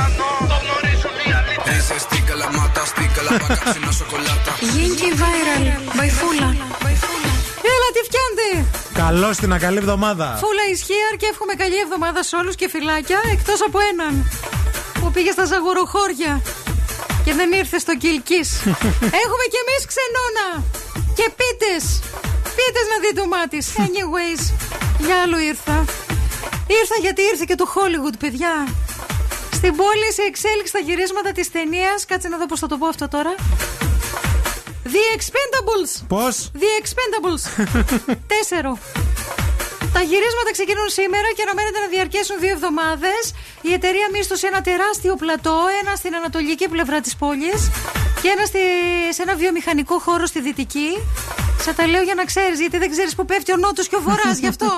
la 0.49 0.92
mata, 2.57 2.81
στίκα 2.85 3.21
la 3.27 3.33
bacasina 3.41 3.91
σοκολάτα 3.99 4.51
Γίνηκε 4.73 5.09
viral. 5.21 5.65
Μπαϊφούλα. 5.95 6.49
Έλα, 7.73 7.87
τι 7.95 8.01
φτιάνετε. 8.07 8.47
Καλώ 8.93 9.29
την 9.41 9.59
καλή 9.65 9.77
εβδομάδα. 9.77 10.27
Φούλα 10.43 10.65
ισχύαρ 10.73 11.13
και 11.21 11.27
εύχομαι 11.31 11.53
καλή 11.53 11.77
εβδομάδα 11.85 12.23
σε 12.23 12.35
όλους 12.35 12.55
και 12.55 12.67
φυλάκια 12.69 13.19
εκτός 13.35 13.59
από 13.67 13.79
έναν 13.91 14.13
που 14.99 15.11
πήγε 15.11 15.31
στα 15.31 15.45
ζαγοροχώρια 15.45 16.41
και 17.25 17.33
δεν 17.33 17.51
ήρθε 17.51 17.77
στο 17.85 17.93
Κιλκή. 18.03 18.41
Έχουμε 19.23 19.45
κι 19.51 19.59
εμείς 19.63 19.81
ξενώνα 19.91 20.47
και 21.17 21.25
πίτες. 21.39 21.83
Πίτες 22.57 22.85
να 22.91 22.97
δει 23.03 23.11
το 23.19 23.25
μάτι. 23.33 23.59
Anyways, 23.85 24.41
για 25.05 25.15
άλλο 25.23 25.37
ήρθα. 25.51 25.77
Ήρθα 26.79 26.97
γιατί 27.05 27.21
ήρθε 27.31 27.45
και 27.47 27.55
το 27.55 27.65
Hollywood, 27.75 28.15
παιδιά. 28.19 28.53
Στην 29.63 29.75
πόλη 29.83 30.09
σε 30.17 30.23
εξέλιξη 30.31 30.71
τα 30.77 30.81
γυρίσματα 30.87 31.31
της 31.37 31.47
ταινίας. 31.55 31.99
Κάτσε 32.09 32.27
να 32.33 32.37
δω 32.41 32.45
πώς 32.51 32.59
θα 32.63 32.67
το 32.71 32.77
πω 32.81 32.87
αυτό 32.93 33.05
τώρα. 33.15 33.33
The 34.93 35.03
Expendables. 35.17 35.91
Πώς; 36.13 36.35
The 36.61 36.69
Expendables. 36.81 37.43
Τέσσερο. 38.33 38.71
Τα 39.95 40.01
γυρίσματα 40.09 40.49
ξεκινούν 40.57 40.89
σήμερα 40.99 41.29
και 41.35 41.43
αναμένεται 41.45 41.79
να 41.85 41.87
διαρκέσουν 41.93 42.35
δύο 42.43 42.53
εβδομάδες. 42.57 43.23
Η 43.69 43.71
εταιρεία 43.77 44.07
μίσθωσε 44.15 44.45
ένα 44.51 44.61
τεράστιο 44.69 45.13
πλατό, 45.21 45.57
ένα 45.81 45.91
στην 46.01 46.13
ανατολική 46.19 46.67
πλευρά 46.73 46.99
της 47.05 47.15
πόλης 47.21 47.61
και 48.21 48.27
ένα 48.35 48.45
στη, 48.51 48.63
σε 49.15 49.21
ένα 49.25 49.35
βιομηχανικό 49.41 49.95
χώρο 50.05 50.25
στη 50.31 50.39
δυτική. 50.47 50.89
Σα 51.65 51.71
τα 51.73 51.87
λέω 51.91 52.03
για 52.09 52.15
να 52.19 52.25
ξέρεις, 52.31 52.57
γιατί 52.63 52.77
δεν 52.83 52.89
ξέρεις 52.95 53.13
που 53.17 53.25
πέφτει 53.25 53.51
ο 53.55 53.57
νότος 53.63 53.87
και 53.89 53.95
ο 53.99 54.01
βορράς, 54.07 54.37
γι' 54.43 54.51
αυτό. 54.53 54.69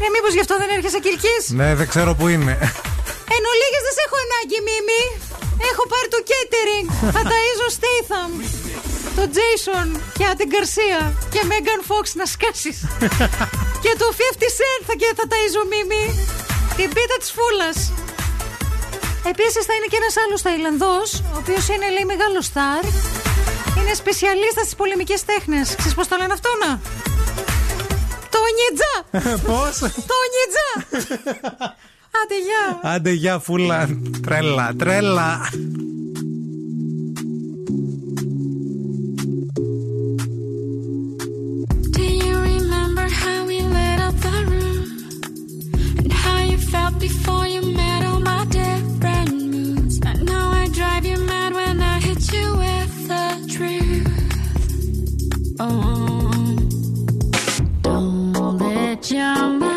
Ναι, 0.00 0.08
μήπως 0.14 0.32
γι' 0.36 0.42
αυτό 0.44 0.54
δεν 0.62 0.68
έρχεσαι 0.76 1.00
κυλκή. 1.04 1.36
Ναι, 1.60 1.74
δεν 1.74 1.88
ξέρω 1.88 2.14
που 2.14 2.28
είναι. 2.28 2.54
Εν 3.34 3.42
ολίγες 3.52 3.82
δεν 3.86 3.94
σε 3.96 4.02
έχω 4.06 4.16
ανάγκη, 4.26 4.58
Μίμη. 4.66 5.02
Έχω 5.70 5.82
πάρει 5.92 6.08
το 6.14 6.20
catering. 6.30 6.86
θα 7.16 7.22
ταΐζω 7.30 7.68
Statham, 7.76 8.30
το 9.16 9.24
Jason 9.36 9.88
και 10.18 10.24
την 10.40 10.48
Garcia 10.54 11.02
και 11.32 11.40
Megan 11.50 11.82
Fox 11.88 12.06
να 12.20 12.26
σκάσεις. 12.34 12.78
και 13.84 13.92
το 14.00 14.06
50 14.18 14.48
Cent 14.58 14.82
θα, 14.88 14.94
και 15.00 15.08
θα 15.18 15.24
ταΐζω 15.32 15.62
Μίμη. 15.72 16.04
Την 16.76 16.88
πίτα 16.94 17.16
της 17.22 17.30
φούλας. 17.36 17.78
Επίσης 19.32 19.62
θα 19.68 19.74
είναι 19.74 19.88
και 19.90 19.98
ένας 20.02 20.14
άλλος 20.22 20.40
Ταϊλανδός, 20.42 21.08
ο 21.34 21.36
οποίος 21.42 21.64
είναι 21.72 21.88
λέει 21.94 22.06
μεγάλος 22.12 22.44
στάρ. 22.50 22.82
Είναι 23.78 23.94
σπεσιαλίστας 24.00 24.64
στις 24.64 24.76
πολεμικές 24.80 25.20
τέχνες. 25.30 25.66
Ξέρεις 25.78 25.94
πώς 25.98 26.08
το 26.08 26.16
λένε 26.20 26.32
αυτό 26.38 26.50
να; 26.62 26.70
Το 28.34 28.40
νιτζά! 28.58 28.94
Πώς; 29.48 29.78
Το 30.10 30.18
νιτζά! 30.34 30.68
Άντε 32.23 32.35
γεια! 32.47 32.91
Άντε, 32.95 33.11
γεια 33.11 33.39
φούλα. 33.39 33.89
Τρέλα, 34.21 34.73
τρέλα. 34.77 35.37
Do 41.95 42.03
you 42.23 42.35
remember 42.53 43.05
how 43.21 43.39
we 43.49 43.57
lit 43.75 43.99
up 44.07 44.15
the 44.27 44.37
room? 44.51 44.87
And 45.99 46.11
how 46.23 46.39
you 46.51 46.57
felt 46.73 46.95
before 47.07 47.45
you 47.53 47.61
met 47.81 48.01
all 48.09 48.21
my 48.31 48.41
different 48.59 49.31
moods? 49.51 49.95
I 50.11 50.13
know 50.29 50.45
I 50.61 50.65
drive 50.79 51.05
you 51.11 51.17
mad 51.31 51.51
when 51.59 51.77
I 51.93 51.95
hit 52.07 52.23
you 52.35 52.47
with 52.63 52.93
the 53.11 53.25
truth. 53.55 54.07
Oh, 55.59 56.31
don't 57.81 58.57
let 58.59 59.01
your 59.11 59.39
mind 59.61 59.76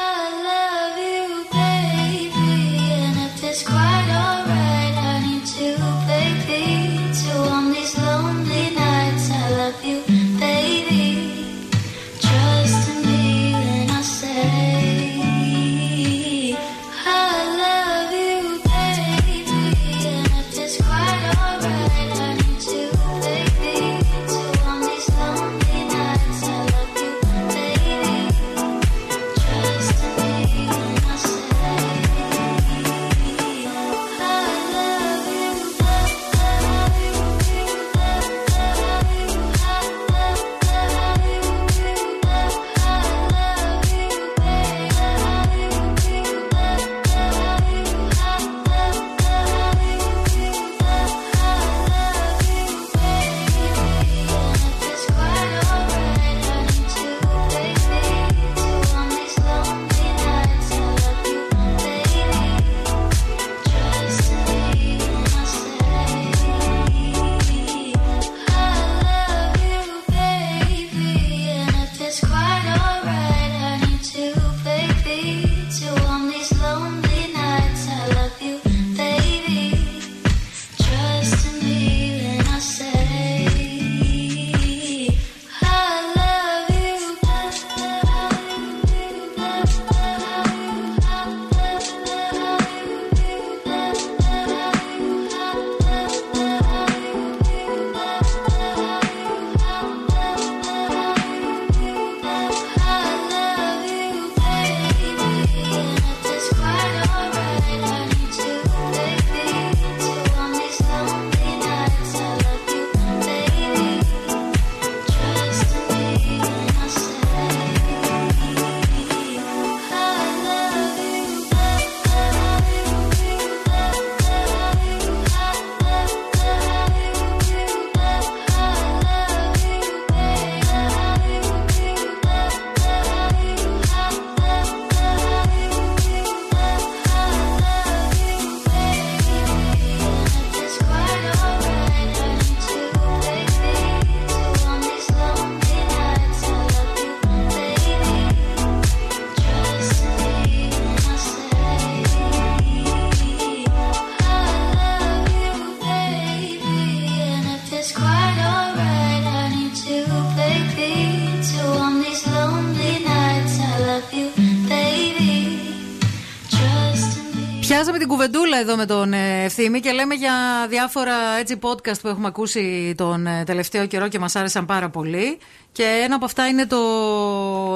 Εδώ 168.61 168.75
με 168.75 168.85
τον 168.85 169.13
ε, 169.13 169.43
Ευθύμη 169.43 169.79
και 169.79 169.91
λέμε 169.91 170.15
για 170.15 170.33
διάφορα 170.69 171.13
έτσι 171.39 171.59
podcast 171.61 171.99
που 172.01 172.07
έχουμε 172.07 172.27
ακούσει 172.27 172.93
τον 172.97 173.27
ε, 173.27 173.43
τελευταίο 173.45 173.85
καιρό 173.85 174.07
και 174.07 174.19
μας 174.19 174.35
άρεσαν 174.35 174.65
πάρα 174.65 174.89
πολύ. 174.89 175.37
Και 175.71 176.01
ένα 176.03 176.15
από 176.15 176.25
αυτά 176.25 176.47
είναι 176.47 176.65
το, 176.65 176.79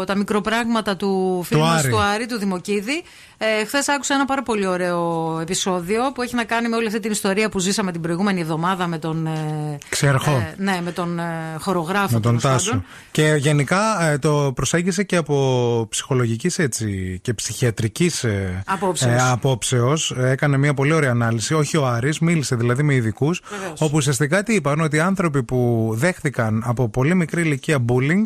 τα 0.05 0.15
μικροπράγματα 0.15 0.95
του 0.95 1.43
φίλου 1.45 1.59
μας 1.59 1.79
Άρη. 1.79 1.89
του 1.89 1.99
Άρη, 1.99 2.25
του 2.25 2.37
Δημοκίδη. 2.37 3.03
Ε, 3.37 3.65
Χθες 3.65 3.87
άκουσα 3.89 4.13
ένα 4.13 4.25
πάρα 4.25 4.43
πολύ 4.43 4.65
ωραίο 4.67 5.37
επεισόδιο 5.41 6.11
που 6.13 6.21
έχει 6.21 6.35
να 6.35 6.43
κάνει 6.43 6.67
με 6.69 6.75
όλη 6.75 6.87
αυτή 6.87 6.99
την 6.99 7.11
ιστορία 7.11 7.49
που 7.49 7.59
ζήσαμε 7.59 7.91
την 7.91 8.01
προηγούμενη 8.01 8.41
εβδομάδα 8.41 8.87
με 8.87 8.97
τον. 8.97 9.27
ε, 9.27 9.77
Ξερχό. 9.89 10.31
ε, 10.31 10.53
ναι, 10.57 10.79
με 10.83 10.91
τον 10.91 11.19
ε, 11.19 11.23
χορογράφο. 11.59 12.13
Με 12.13 12.19
τον 12.19 12.21
τέλος 12.21 12.41
Τάσο. 12.41 12.69
πάντων. 12.69 12.85
Και 13.11 13.35
γενικά 13.37 14.03
ε, 14.09 14.17
το 14.17 14.51
προσέγγισε 14.55 15.03
και 15.03 15.15
από 15.15 15.87
ψυχολογικής 15.89 16.59
έτσι 16.59 17.19
και 17.21 17.33
ψυχιατρικής 17.33 18.25
Απόψεως. 18.65 19.21
απόψεως. 19.31 20.11
Έκανε 20.17 20.57
μια 20.57 20.73
πολύ 20.73 20.93
ωραία 20.93 21.11
ανάλυση. 21.11 21.53
Όχι 21.53 21.77
ο 21.77 21.87
Άρης, 21.87 22.19
μίλησε 22.19 22.55
δηλαδή 22.55 22.83
με 22.83 22.93
ειδικούς. 22.93 23.41
Βεβαίως. 23.49 23.81
Όπου 23.81 23.95
ουσιαστικά 23.97 24.43
τι 24.43 24.53
είπαν, 24.53 24.79
ότι 24.79 24.95
οι 24.95 24.99
άνθρωποι 24.99 25.43
που 25.43 25.89
δέχτηκαν 25.95 26.63
από 26.65 26.89
πολύ 26.89 27.15
μικρή 27.15 27.41
ηλικία 27.41 27.77
bullying. 27.89 28.23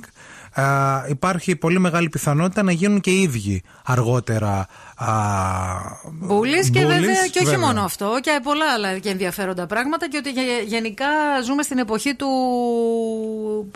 Α, 0.54 0.64
υπάρχει 1.08 1.56
πολύ 1.56 1.80
μεγάλη 1.80 2.10
πιθανότητα 2.10 2.64
να 2.64 2.72
γίνουν 2.72 3.00
και 3.00 3.10
οι 3.10 3.22
ίδιοι 3.22 3.64
αργότερα 3.86 4.68
α, 4.96 5.08
Μπούλης 6.12 6.70
και 6.70 6.82
bullies, 6.82 6.88
βέβαια 6.88 7.28
και 7.32 7.40
όχι 7.40 7.50
βέβαια. 7.50 7.60
μόνο 7.68 7.82
αυτό 7.82 8.20
και 8.22 8.40
πολλά 8.44 8.66
άλλα 8.74 8.98
και 8.98 9.10
ενδιαφέροντα 9.10 9.66
πράγματα 9.66 10.08
και 10.10 10.18
ότι 10.18 10.32
γε- 10.32 10.64
γενικά 10.68 11.06
ζούμε 11.46 11.64
στην 11.64 11.78
εποχή 11.78 12.16
του 12.16 12.28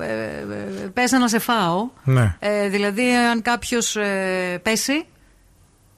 ε, 0.01 0.05
ε, 0.05 0.87
πες 0.93 1.11
να 1.11 1.27
σε 1.27 1.39
φάω 1.39 1.89
Ναι. 2.03 2.35
ε, 2.39 2.67
δηλαδή 2.67 3.15
αν 3.31 3.41
κάποιος 3.41 3.95
ε, 3.95 4.59
πέσει 4.63 5.05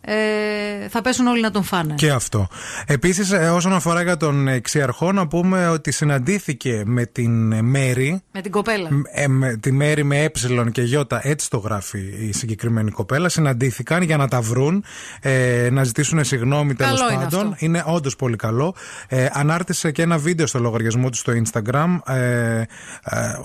ε, 0.06 0.88
θα 0.90 1.02
πέσουν 1.02 1.28
όλοι 1.28 1.42
να 1.42 1.52
τον 1.52 1.64
φάνε 1.64 1.94
Και 1.94 2.10
αυτό. 2.10 2.48
Επίσης, 2.86 3.32
όσον 3.32 3.74
αφορά 3.74 4.04
για 4.04 4.18
τον 4.18 4.48
εξιαρχό, 4.48 5.12
να 5.12 5.28
πούμε 5.28 5.68
ότι 5.68 5.92
συναντήθηκε 5.92 6.84
με 6.86 7.06
την 7.06 7.64
Μέρη. 7.66 8.22
με 8.32 8.42
την 8.42 8.52
κοπέλα 8.52 8.90
ε, 9.12 9.28
με 9.28 9.56
τη 9.56 9.72
Μέρη 9.72 10.04
με 10.04 10.24
ε 10.24 10.30
και 10.72 10.82
Ι, 10.82 11.08
έτσι 11.22 11.50
το 11.50 11.58
γράφει 11.58 12.00
η 12.20 12.32
συγκεκριμένη 12.32 12.92
κοπέλα. 12.92 13.30
Συναντήθηκαν 13.30 14.02
για 14.02 14.18
να 14.18 14.28
τα 14.28 14.42
βρουν, 14.42 14.84
ε, 15.22 15.70
να 15.72 15.84
ζητήσουν 15.84 16.24
συγγνώμη 16.24 16.74
τέλος 16.74 17.00
Καλό 17.00 17.14
είναι 17.14 17.24
πάντων. 17.24 17.54
αυτό. 17.54 17.66
Είναι 17.66 17.84
όντως 17.86 18.16
πολύ 18.16 18.36
καλό. 18.36 18.76
Ε, 19.08 19.28
ανάρτησε 19.32 19.92
και 19.92 20.02
ένα 20.02 20.18
βίντεο 20.18 20.48
στο 20.48 20.60
λογαριασμό 20.60 21.10
του 21.10 21.18
στο 21.18 21.34
Instagram. 21.34 22.14
Ε, 22.14 22.60
ε, 22.60 22.66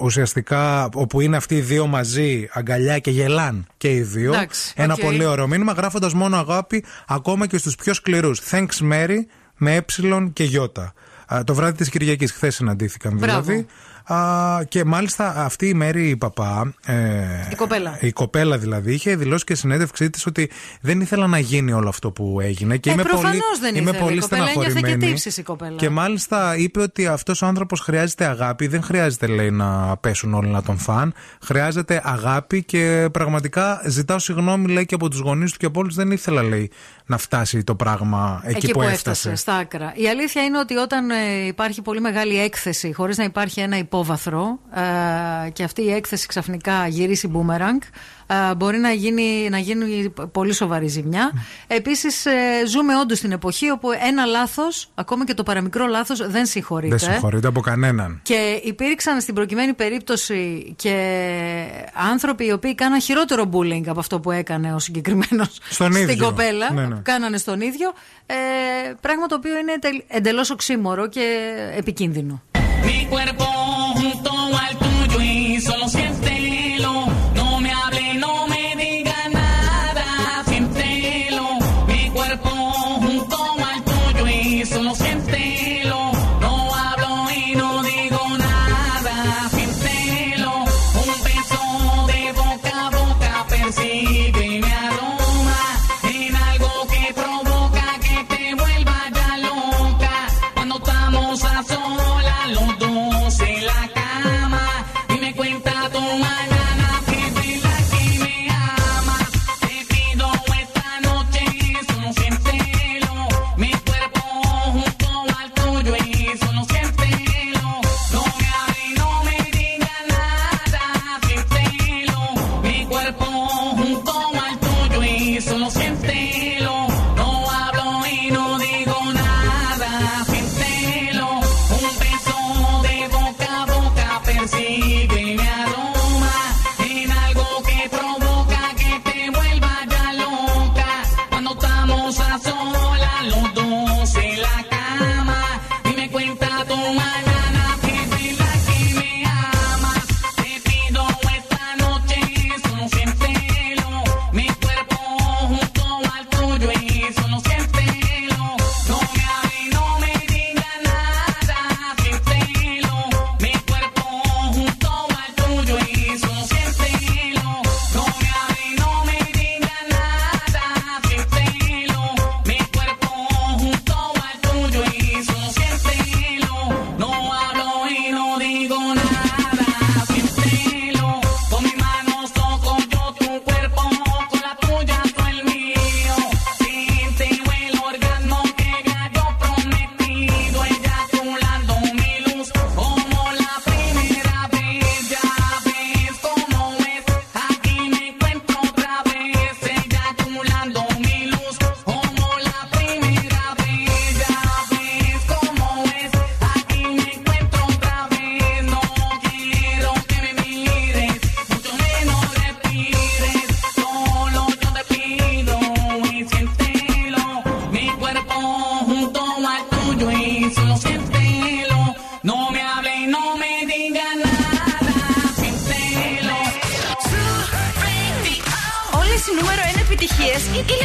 ουσιαστικά, 0.00 0.88
όπου 0.94 1.20
είναι 1.20 1.36
αυτοί 1.36 1.54
οι 1.54 1.60
δύο 1.60 1.86
μαζί, 1.86 2.48
αγκαλιά 2.52 2.98
και 2.98 3.10
γελάν 3.10 3.66
και 3.76 3.94
οι 3.94 4.00
δύο. 4.00 4.34
Εντάξει, 4.34 4.72
ένα 4.76 4.94
οκ. 4.94 5.00
πολύ 5.00 5.24
ωραίο 5.24 5.46
μήνυμα, 5.46 5.72
γράφοντας 5.72 6.14
μόνο 6.14 6.36
αγάπη 6.52 6.84
ακόμα 7.06 7.46
και 7.46 7.58
στους 7.58 7.74
πιο 7.74 7.94
σκληρούς. 7.94 8.40
Thanks 8.50 8.92
Mary 8.92 9.18
με 9.56 9.74
ε 9.74 9.82
και 10.32 10.44
Ι. 10.44 10.56
Α, 11.34 11.44
Το 11.44 11.54
βράδυ 11.54 11.76
της 11.76 11.88
Κυριακής, 11.88 12.32
χθες 12.32 12.54
συναντήθηκαν 12.54 13.16
Μπράβο. 13.16 13.64
Δηλαδή. 14.06 14.22
Α, 14.22 14.64
και 14.68 14.84
μάλιστα 14.84 15.34
αυτή 15.44 15.68
η 15.68 15.74
Μέρη 15.74 16.08
η 16.08 16.16
παπά. 16.16 16.74
Ε, 16.86 16.94
η 17.50 17.54
κοπέλα 17.54 17.98
η 18.00 18.12
κοπέλα 18.12 18.58
δηλαδή 18.58 18.92
είχε 18.92 19.16
δηλώσει 19.16 19.44
και 19.44 19.54
συνέντευξή 19.54 20.10
της 20.10 20.26
ότι 20.26 20.50
δεν 20.80 21.00
ήθελα 21.00 21.26
να 21.26 21.38
γίνει 21.38 21.72
όλο 21.72 21.88
αυτό 21.88 22.10
που 22.10 22.38
έγινε. 22.40 22.76
Και 22.76 22.90
Ε, 22.90 22.92
είμαι 22.92 23.02
προφανώς 23.02 23.30
πολύ, 23.30 23.42
δεν 23.60 23.74
είμαι 23.82 23.90
ήθελε. 23.90 24.04
πολύ 24.04 24.16
Η 24.16 24.20
κοπέλα 24.20 24.42
ένιωθε 24.42 24.64
και 24.64 24.70
στεναχωρημένη. 24.70 25.12
τύψεις 25.12 25.36
η 25.36 25.42
κοπέλα. 25.42 25.76
Και 25.76 25.88
μάλιστα 25.88 26.56
είπε 26.56 26.80
ότι 26.80 27.06
αυτός 27.06 27.42
ο 27.42 27.46
άνθρωπος 27.46 27.80
χρειάζεται 27.80 28.24
αγάπη. 28.24 28.66
Δεν 28.66 28.82
χρειάζεται, 28.82 29.26
λέει, 29.26 29.50
να 29.50 29.96
πέσουν 29.96 30.34
όλοι 30.34 30.48
να 30.48 30.62
τον 30.62 30.78
φαν. 30.78 31.14
Χρειάζεται 31.42 32.00
αγάπη 32.04 32.64
και 32.64 33.08
πραγματικά 33.12 33.82
ζητάω 33.86 34.18
συγγνώμη, 34.18 34.72
λέει, 34.72 34.86
και 34.86 34.94
από 34.94 35.08
τους 35.10 35.18
γονείς 35.20 35.52
του 35.52 35.58
και 35.58 35.66
από 35.66 35.80
όλους. 35.80 35.94
Δεν 35.94 36.10
ήθελα, 36.10 36.42
λέει, 36.42 36.70
να 37.06 37.18
φτάσει 37.18 37.64
το 37.64 37.74
πράγμα 37.74 38.40
εκεί, 38.44 38.56
Εκεί 38.56 38.70
που 38.72 38.82
έφτασε, 38.82 39.34
στα 39.36 39.54
άκρα. 39.54 39.92
Η 39.96 40.08
αλήθεια 40.08 40.42
είναι 40.44 40.58
ότι 40.58 40.76
όταν 40.76 41.10
ε, 41.10 41.46
υπάρχει 41.46 41.82
πολύ 41.82 42.00
μεγάλη 42.00 42.38
έκθεση, 42.40 42.92
χωρίς 42.92 43.16
να 43.18 43.24
υπάρχει 43.24 43.60
ένα 43.60 43.76
υπόβαθρο 43.90 44.58
ε, 44.74 45.50
και 45.50 45.62
αυτή 45.62 45.82
η 45.82 45.92
έκθεση 45.92 46.26
ξαφνικά 46.26 46.86
γυρίσει 46.86 47.28
μπούμεραγκ, 47.28 47.80
μπορεί 48.56 48.78
να 48.78 48.90
γίνει, 48.90 49.48
να 49.50 49.58
γίνει 49.58 50.12
πολύ 50.32 50.52
σοβαρή 50.52 50.86
ζημιά. 50.86 51.30
Mm. 51.34 51.36
Επίσης, 51.66 52.26
ε, 52.26 52.32
ζούμε 52.66 52.96
όντως 52.96 53.20
την 53.20 53.32
εποχή 53.32 53.70
όπου 53.70 53.88
ένα 54.08 54.24
λάθος, 54.24 54.90
ακόμα 54.94 55.24
και 55.24 55.34
το 55.34 55.42
παραμικρό 55.42 55.86
λάθος, 55.86 56.30
δεν 56.30 56.46
συγχωρείται. 56.46 56.96
Δεν 56.96 57.12
συγχωρείται 57.12 57.46
από 57.46 57.60
κανέναν. 57.60 58.20
Και 58.22 58.60
υπήρξαν 58.64 59.20
στην 59.20 59.34
προκειμένη 59.34 59.72
περίπτωση 59.72 60.72
και 60.76 60.94
άνθρωποι 62.10 62.46
οι 62.46 62.52
οποίοι 62.52 62.74
κάναν 62.74 63.00
χειρότερο 63.00 63.44
μπούλινγκ 63.44 63.88
από 63.88 64.00
αυτό 64.00 64.20
που 64.20 64.30
έκανε 64.30 64.74
ο 64.74 64.78
συγκεκριμένος 64.78 65.58
στην 65.70 65.92
ίδιο. 65.92 66.24
κοπέλα. 66.24 66.72
Ναι, 66.72 66.86
ναι. 66.86 66.96
Κάνανε 67.02 67.36
στον 67.36 67.60
ίδιο. 67.60 67.92
Ε, 68.26 68.34
πράγμα 69.00 69.26
το 69.26 69.34
οποίο 69.34 69.58
είναι 69.58 69.72
εντελώς 70.08 70.50
οξύμορο 70.50 71.08
και 71.08 71.22
επικίνδυνο. 71.76 72.42
Mi 72.84 73.06
cuerpo 73.06 73.44
junto 73.94 74.30
al 74.32 74.76
tuyo 74.78 75.22
y 75.22 75.60
solo 75.60 75.88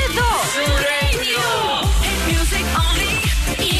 εδώ. 0.07 0.29
Music 2.27 2.65
only. 2.83 3.74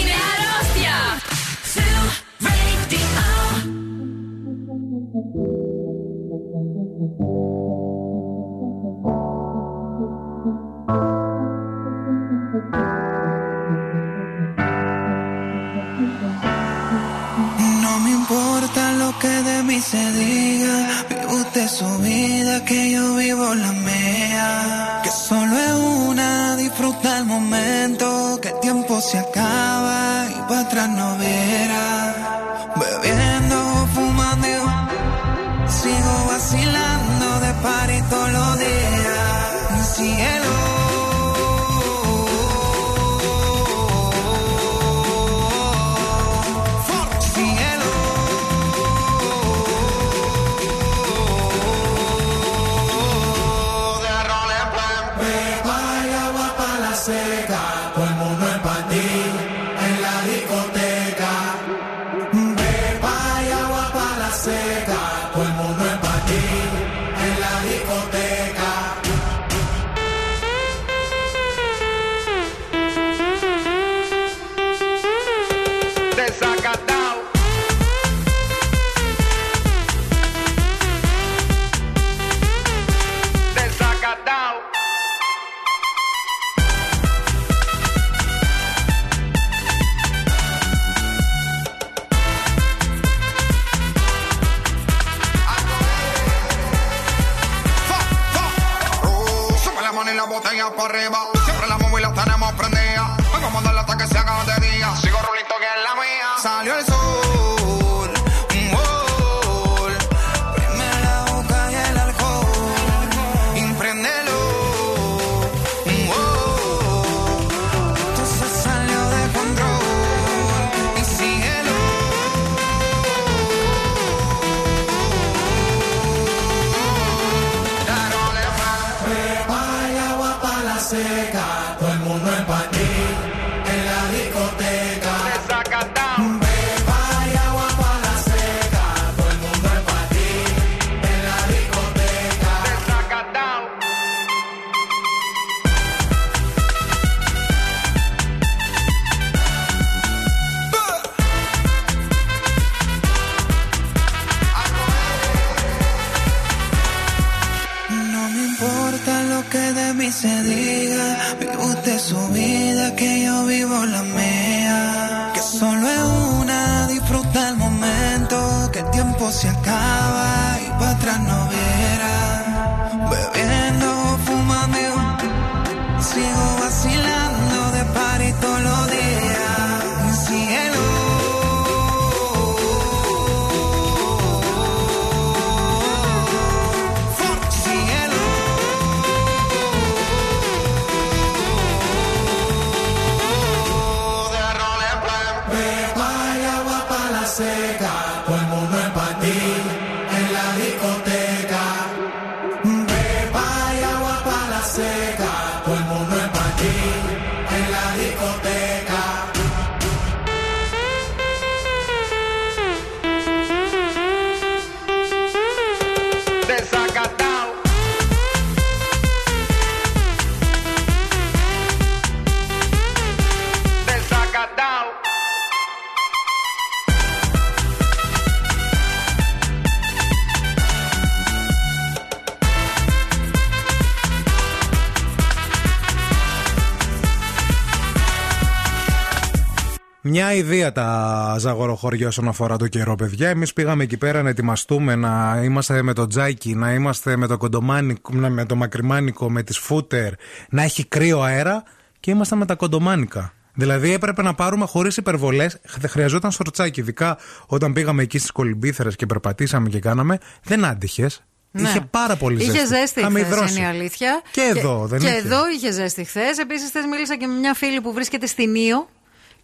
Μια 240.26 240.34
ιδέα 240.34 240.72
τα 240.72 241.36
ζαγοροχώρια 241.40 242.08
όσον 242.08 242.28
αφορά 242.28 242.58
το 242.58 242.68
καιρό, 242.68 242.96
παιδιά. 242.96 243.30
Εμείς 243.30 243.54
πήγαμε 243.54 243.84
εκεί 243.84 243.98
πέρα 243.98 244.22
να 244.22 244.30
ετοιμαστούμε, 244.30 244.96
να 244.96 245.42
είμαστε 245.44 245.82
με 245.82 245.94
το 245.94 246.08
τζάκι, 246.08 246.56
να 246.56 246.74
είμαστε 246.74 247.16
με 247.18 247.28
το 247.28 247.38
κοντομάνικο, 247.38 248.14
να- 248.14 248.30
με 248.30 248.46
το 248.46 248.56
μακριμάνικο, 248.56 249.30
με 249.30 249.44
τις 249.44 249.58
φούτερ, 249.58 250.14
να 250.50 250.64
έχει 250.64 250.86
κρύο 250.86 251.22
αέρα 251.22 251.64
και 252.00 252.12
ήμασταν 252.12 252.38
με 252.38 252.46
τα 252.46 252.56
κοντομάνικα. 252.56 253.34
Δηλαδή 253.54 253.94
έπρεπε 253.94 254.22
να 254.22 254.34
πάρουμε 254.34 254.66
χωρίς 254.66 254.98
υπερβολές. 254.98 255.58
Χρειαζόταν 255.88 256.32
σορτσάκι. 256.32 256.80
Ειδικά 256.80 257.18
όταν 257.48 257.74
πήγαμε 257.74 258.02
εκεί 258.04 258.18
στις 258.18 258.32
κολυμπήθρε 258.32 258.90
και 258.90 259.06
περπατήσαμε 259.06 259.70
και 259.70 259.80
κάναμε, 259.80 260.18
δεν 260.44 260.66
άντυχες. 260.66 261.24
Ναι. 261.52 261.62
Είχε 261.70 261.82
πάρα 261.90 262.16
πολύ 262.16 262.40
ζέστη. 262.44 262.58
Είχε 262.58 262.66
ζέστη 262.66 263.00
Είχαμε 263.00 263.20
χθες, 263.20 263.36
υδρώσει. 263.36 263.54
είναι 263.58 263.64
η 263.66 263.70
αλήθεια. 263.70 264.22
Και 264.32 264.42
εδώ, 264.56 264.86
δεν 264.88 265.00
Και 265.00 265.08
είχε. 265.08 265.16
εδώ 265.18 265.40
είχε 265.58 265.72
ζέστη 265.72 266.04
χθες. 266.04 266.38
Επίσης, 266.38 266.68
χθες 266.68 266.86
μίλησα 266.92 267.18
και 267.18 267.28
με 267.28 267.34
μια 267.40 267.54
φίλη 267.54 267.82
που 267.82 267.94
βρίσκεται 267.94 268.26
στην 268.28 268.56
Ήο 268.56 268.88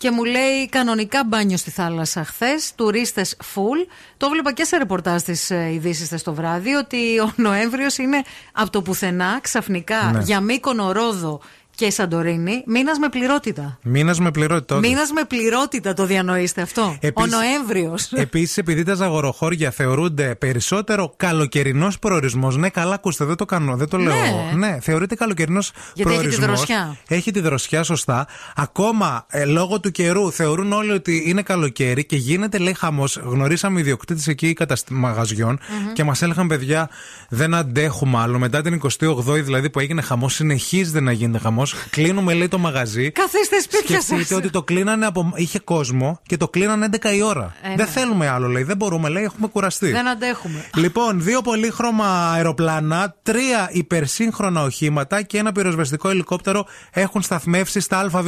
και 0.01 0.11
μου 0.11 0.23
λέει 0.23 0.69
κανονικά 0.69 1.23
μπάνιο 1.25 1.57
στη 1.57 1.69
θάλασσα 1.71 2.23
χθες, 2.23 2.71
τουρίστες 2.75 3.35
full. 3.55 3.87
Το 4.17 4.29
βλέπα 4.29 4.53
και 4.53 4.63
σε 4.63 4.77
ρεπορτάζ 4.77 5.21
της 5.21 5.49
ειδήσεις 5.49 6.05
χθες 6.05 6.23
το 6.23 6.33
βράδυ 6.33 6.73
ότι 6.73 7.19
ο 7.19 7.33
Νοέμβριος 7.35 7.97
είναι 7.97 8.21
από 8.51 8.69
το 8.69 8.81
πουθενά 8.81 9.39
ξαφνικά 9.41 10.11
Ναι. 10.13 10.19
για 10.23 10.39
Μύκονο, 10.39 10.91
Ρόδο 10.91 11.41
και 11.81 11.91
Σαντορίνη 11.91 12.63
μήνας 12.65 12.97
με 12.99 13.09
πληρότητα. 13.09 13.77
Μήνας 13.83 14.19
με 14.19 14.31
πληρότητα. 14.31 14.75
όντως. 14.75 14.89
Μήνας 14.89 15.11
με 15.11 15.23
πληρότητα 15.23 15.93
το 15.93 16.05
διανοείστε 16.05 16.61
αυτό. 16.61 16.97
Επίσης- 16.99 17.33
Ο 17.33 17.37
Νοέμβριος. 17.37 18.11
Επίσης, 18.11 18.57
επειδή 18.57 18.83
τα 18.83 18.93
ζαγοροχώρια 18.93 19.71
θεωρούνται 19.71 20.35
περισσότερο 20.35 21.13
καλοκαιρινός 21.17 21.99
προορισμός. 21.99 22.57
Ναι, 22.57 22.69
καλά, 22.69 22.93
ακούστε, 22.93 23.25
δεν 23.25 23.35
το 23.35 23.45
κάνω, 23.45 23.75
δεν 23.75 23.87
το 23.87 23.97
λέω. 23.97 24.13
Ναι. 24.13 24.67
Ναι, 24.67 24.77
θεωρείται 24.81 25.15
καλοκαιρινός 25.15 25.71
Γιατί 25.93 26.11
έχει 26.11 26.19
τη 26.21 26.25
προορισμός. 26.35 26.57
δροσιά. 26.65 26.97
Έχει 27.07 27.31
τη 27.31 27.39
δροσιά, 27.39 27.83
σωστά. 27.83 28.27
Ακόμα 28.55 29.25
ε, 29.29 29.45
λόγω 29.45 29.79
του 29.79 29.91
καιρού 29.91 30.31
θεωρούν 30.31 30.71
όλοι 30.73 30.91
ότι 30.91 31.23
είναι 31.25 31.41
καλοκαίρι 31.41 32.05
και 32.05 32.15
γίνεται, 32.15 32.57
λέει, 32.57 32.73
χαμός. 32.73 33.19
Γνωρίσαμε 33.23 33.79
ιδιοκτήτες 33.79 34.27
εκεί 34.27 34.53
καταστη... 34.53 34.93
μαγαζιών 34.93 35.59
και 35.93 36.03
μας 36.03 36.21
έλεγαν, 36.21 36.47
παιδιά, 36.47 36.89
δεν 37.29 37.53
αντέχουμε 37.53 38.17
άλλο. 38.17 38.39
Μετά 38.39 38.61
την 38.61 38.81
28η 38.99 39.41
δηλαδή 39.43 39.69
που 39.69 39.79
έγινε 39.79 40.01
χαμός, 40.01 40.33
συνεχίζεται 40.33 40.99
να 40.99 41.11
γίνεται 41.11 41.37
χαμός. 41.39 41.70
Κλείνουμε, 41.89 42.33
λέει, 42.33 42.47
το 42.47 42.57
μαγαζί. 42.57 43.11
Καθίστε 43.11 43.59
σπίτια 43.59 44.01
Σκεφτείτε 44.01 44.23
σα. 44.23 44.35
ότι 44.35 44.49
το 44.49 44.63
κλείνανε 44.63 45.05
από. 45.05 45.31
είχε 45.35 45.59
κόσμο 45.59 46.19
και 46.23 46.37
το 46.37 46.47
κλείνανε 46.49 46.89
11 46.91 47.15
η 47.15 47.21
ώρα. 47.21 47.55
Ε, 47.61 47.67
ναι. 47.67 47.75
Δεν 47.75 47.87
θέλουμε 47.87 48.27
άλλο, 48.27 48.47
λέει. 48.47 48.63
Δεν 48.63 48.77
μπορούμε, 48.77 49.09
λέει, 49.09 49.23
έχουμε 49.23 49.47
κουραστεί. 49.47 49.91
Δεν 49.91 50.07
αντέχουμε. 50.07 50.65
Λοιπόν, 50.75 51.23
δύο 51.23 51.41
πολύχρωμα 51.41 52.31
αεροπλάνα, 52.31 53.15
τρία 53.23 53.69
υπερσύγχρονα 53.71 54.63
οχήματα 54.63 55.21
και 55.21 55.37
ένα 55.37 55.51
πυροσβεστικό 55.51 56.09
ελικόπτερο 56.09 56.65
έχουν 56.91 57.21
σταθμεύσει 57.21 57.79
στα 57.79 57.99
ΑΒ. 57.99 58.27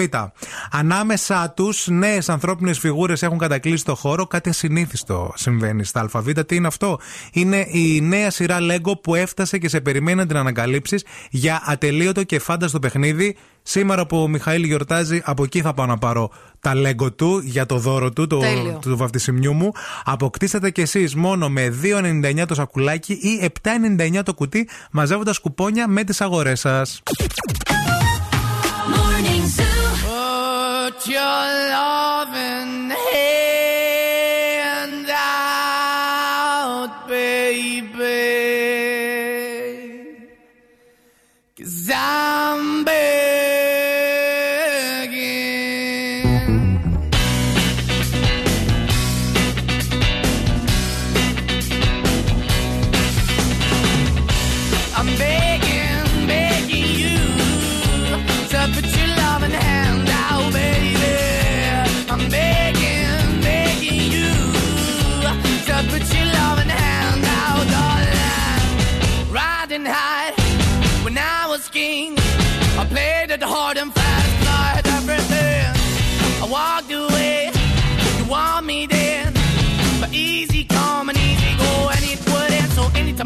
Ανάμεσά 0.72 1.54
τους, 1.56 1.88
νέες 1.88 2.30
ανθρώπινες 2.30 2.80
φιγούρες 2.80 3.24
έχουν 3.24 3.38
κατακλείσει 3.38 3.86
το 3.86 3.96
χώρο. 3.96 4.28
Κάτι 4.28 4.50
ασυνήθιστο 4.50 5.34
συμβαίνει 5.36 5.84
στα 5.84 6.10
ΑΒ. 6.14 6.30
Τι 6.48 6.56
είναι 6.56 6.68
αυτό, 6.68 7.00
Είναι 7.32 7.68
η 7.72 8.02
νέα 8.02 8.32
σειρά 8.32 8.58
Lego 8.62 9.02
που 9.02 9.16
έφτασε 9.16 9.58
και 9.58 9.70
σε 9.70 9.82
περιμένει 9.82 10.18
να 10.18 10.26
την 10.26 10.38
ανακαλύψεις 10.38 11.06
για 11.30 11.64
ατελείωτο 11.66 12.24
και 12.24 12.40
φάνταστο 12.40 12.80
παιχνίδι. 12.80 13.33
Σήμερα 13.66 14.06
που 14.06 14.22
ο 14.22 14.28
Μιχαήλ 14.28 14.64
γιορτάζει, 14.64 15.22
από 15.24 15.44
εκεί 15.44 15.62
θα 15.62 15.74
πάω 15.74 15.86
να 15.86 15.98
πάρω 15.98 16.30
τα 16.60 16.74
Lego 16.76 17.16
του 17.16 17.42
για 17.44 17.66
το 17.66 17.78
δώρο 17.78 18.12
του, 18.12 18.28
το, 18.28 18.38
Τέλειο. 18.38 18.80
του 18.82 18.98
βαφτισιμιού 18.98 19.54
μου. 19.54 19.72
Αποκτήσατε 20.04 20.72
κι 20.72 20.82
εσείς 20.82 21.16
μόνο 21.16 21.50
με 21.50 21.80
2,99 21.84 22.46
το 22.48 22.54
σακουλάκι 22.56 23.14
ή 23.14 23.52
7,99 23.62 24.24
το 24.24 24.34
κουτί, 24.34 24.70
μαζεύοντας 24.92 25.40
κουπόνια 25.40 25.88
με 25.88 26.04
τις 26.04 26.22
αγορές 26.22 26.60
σας. 26.60 27.02
Put 30.94 31.08
your 31.08 31.48
loving 31.74 32.13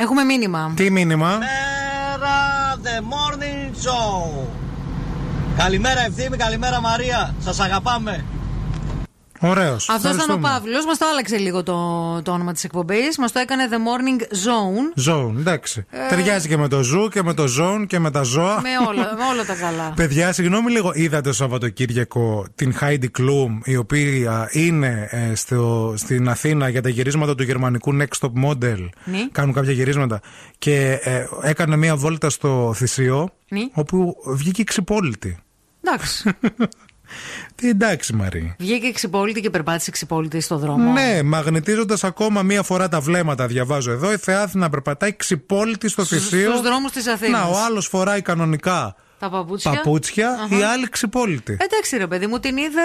Έχουμε 0.00 0.22
μήνυμα. 0.22 0.72
Τι 0.76 0.90
μήνυμα; 0.90 1.38
Μέρα 1.38 2.76
The 2.82 3.00
Morning 3.00 3.86
Show. 3.86 4.46
Καλημέρα 5.56 6.00
Ευθύμη, 6.04 6.36
καλημέρα 6.36 6.80
Μαρία. 6.80 7.34
Σας 7.38 7.60
αγαπάμε. 7.60 8.24
Ωραίος. 9.40 9.88
Αυτός 9.88 10.14
ήταν 10.14 10.30
ο 10.30 10.38
Παύλος. 10.38 10.84
Μας 10.86 10.98
το 10.98 11.06
άλλαξε 11.12 11.36
λίγο 11.36 11.62
το, 11.62 11.74
το 12.22 12.32
όνομα 12.32 12.52
της 12.52 12.64
εκπομπής. 12.64 13.18
Μας 13.18 13.32
το 13.32 13.38
έκανε 13.38 13.68
The 13.70 13.74
Morning 13.74 14.22
Zone. 14.22 15.10
Zone, 15.12 15.36
εντάξει. 15.38 15.86
Ε. 15.90 16.08
Ταιριάζει 16.08 16.48
και 16.48 16.56
με 16.56 16.68
το 16.68 16.82
ζου 16.82 17.08
και 17.08 17.22
με 17.22 17.34
το 17.34 17.44
zone 17.60 17.84
και 17.86 17.98
με 17.98 18.10
τα 18.10 18.22
ζώα. 18.22 18.60
με, 18.60 18.68
όλα, 18.88 19.14
με 19.16 19.24
όλα 19.32 19.44
τα 19.44 19.54
καλά. 19.54 19.92
Παιδιά, 19.96 20.32
συγγνώμη 20.32 20.70
λίγο, 20.70 20.90
είδατε 20.94 21.28
το 21.28 21.34
Σαββατοκύριακο 21.34 22.46
την 22.54 22.74
Heidi 22.80 23.04
Klum, 23.18 23.58
η 23.64 23.76
οποία 23.76 24.48
είναι 24.52 25.08
ε, 25.10 25.34
στο, 25.34 25.94
στην 25.96 26.28
Αθήνα 26.28 26.68
για 26.68 26.82
τα 26.82 26.88
γυρίσματα 26.88 27.34
του 27.34 27.42
γερμανικού 27.42 27.96
Next 28.00 28.26
Top 28.28 28.44
Model. 28.48 28.88
Ναι. 29.04 29.28
Κάνουν 29.32 29.54
κάποια 29.54 29.72
γυρίσματα. 29.72 30.20
Και 30.58 30.98
ε, 31.02 31.26
έκανε 31.42 31.76
μία 31.76 31.96
βόλτα 31.96 32.30
στο 32.30 32.72
Θησίο, 32.76 33.28
Ναι. 33.48 33.60
όπου 33.72 34.16
βγήκε 34.26 34.64
ξυπόλυτη. 34.64 35.38
Εντάξει. 35.82 36.30
Τι 37.54 37.68
εντάξει, 37.68 38.12
Μαρή. 38.12 38.54
Βγήκε 38.58 38.92
ξυπόλυτη 38.92 39.40
και 39.40 39.50
περπάτησε 39.50 39.90
ξυπόλυτη 39.90 40.40
στο 40.40 40.56
δρόμο. 40.58 40.92
Ναι, 40.92 41.22
μαγνητίζοντας 41.22 42.04
ακόμα 42.04 42.42
μία 42.42 42.62
φορά 42.62 42.88
τα 42.88 43.00
βλέμματα, 43.00 43.46
διαβάζω 43.46 43.90
εδώ, 43.90 44.12
η 44.12 44.16
Θεάθηνα 44.16 44.68
περπατάει 44.70 45.16
ξυπόλυτη 45.16 45.88
στο 45.88 46.04
Θησίο. 46.04 46.48
Στους 46.50 46.60
δρόμους 46.62 46.90
της 46.92 47.06
Αθήνας. 47.06 47.40
Να, 47.40 47.46
ο 47.48 47.58
άλλος 47.66 47.86
φοράει 47.86 48.22
κανονικά 48.22 48.94
Τα 49.18 49.30
παπούτσια. 49.30 49.70
παπούτσια, 49.70 50.30
Αχα. 50.30 50.58
η 50.58 50.62
άλλη 50.62 50.88
ξυπόλυτη. 50.88 51.56
Εντάξει, 51.60 51.96
ρε 51.96 52.06
παιδί 52.06 52.26
μου, 52.26 52.38
την 52.38 52.56
είδε 52.56 52.80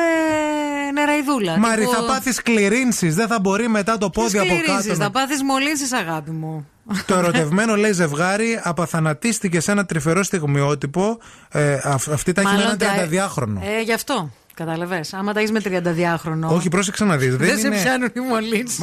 νεραϊδούλα. 0.94 1.58
Μαρή, 1.58 1.82
Τύπου- 1.82 1.94
θα 1.96 2.04
πάθεις 2.06 2.42
κληρίνσει. 2.42 3.10
Δεν 3.10 3.28
θα 3.28 3.40
μπορεί 3.40 3.68
μετά 3.68 3.98
το 3.98 4.10
πόδι 4.10 4.38
από 4.38 4.46
σκληρίζεις, 4.48 4.72
κάτω. 4.76 4.94
Θα 4.96 5.04
να- 5.04 5.12
πάθεις 5.12 5.44
μολύνσεις, 5.44 5.92
αγάπη 5.94 6.32
μου. 6.32 6.68
Το 7.06 7.16
ερωτευμένο 7.16 7.76
λέει 7.76 7.92
ζευγάρι 7.92 8.60
απαθανατίστηκε 8.64 9.60
σε 9.60 9.72
ένα 9.72 9.86
τρυφερό 9.86 10.24
στιγμιότυπο. 10.24 11.18
Ε, 11.52 11.80
αυ- 11.84 12.12
αυτή 12.12 12.32
τα 12.32 12.42
έχει 12.42 12.50
με 12.52 12.58
Μάλλον 12.58 12.78
ένα 12.82 12.96
τα- 12.96 13.08
32χρονο. 13.36 13.62
Ε, 13.78 13.82
γι' 13.82 13.94
αυτό. 13.94 14.30
Κατάλαβες; 14.56 15.14
Άμα 15.14 15.34
τα 15.34 15.40
έχεις 15.40 15.52
με 15.52 15.60
32χρονο. 15.64 16.48
Όχι, 16.48 16.70
πρόσεξε 16.70 17.06
να 17.06 17.18
δεις. 17.18 17.36
Δεν, 17.36 17.48
Δεν, 17.48 17.60
σε 17.60 17.68
είναι... 17.68 17.82
πιάνουν 17.82 18.10
οι 18.16 18.20
μολύνσεις. 18.20 18.80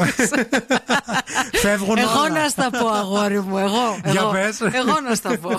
Φεύγουν 1.53 1.99
Εγώ 1.99 2.21
όλα. 2.21 2.29
να 2.43 2.49
στα 2.49 2.71
πω, 2.71 2.89
αγόρι 2.89 3.41
μου. 3.41 3.59
Εγώ. 3.59 3.99
Για 4.05 4.21
εγώ, 4.21 4.31
πες. 4.31 4.61
εγώ 4.61 5.01
να 5.09 5.15
στα 5.15 5.39
πω. 5.39 5.51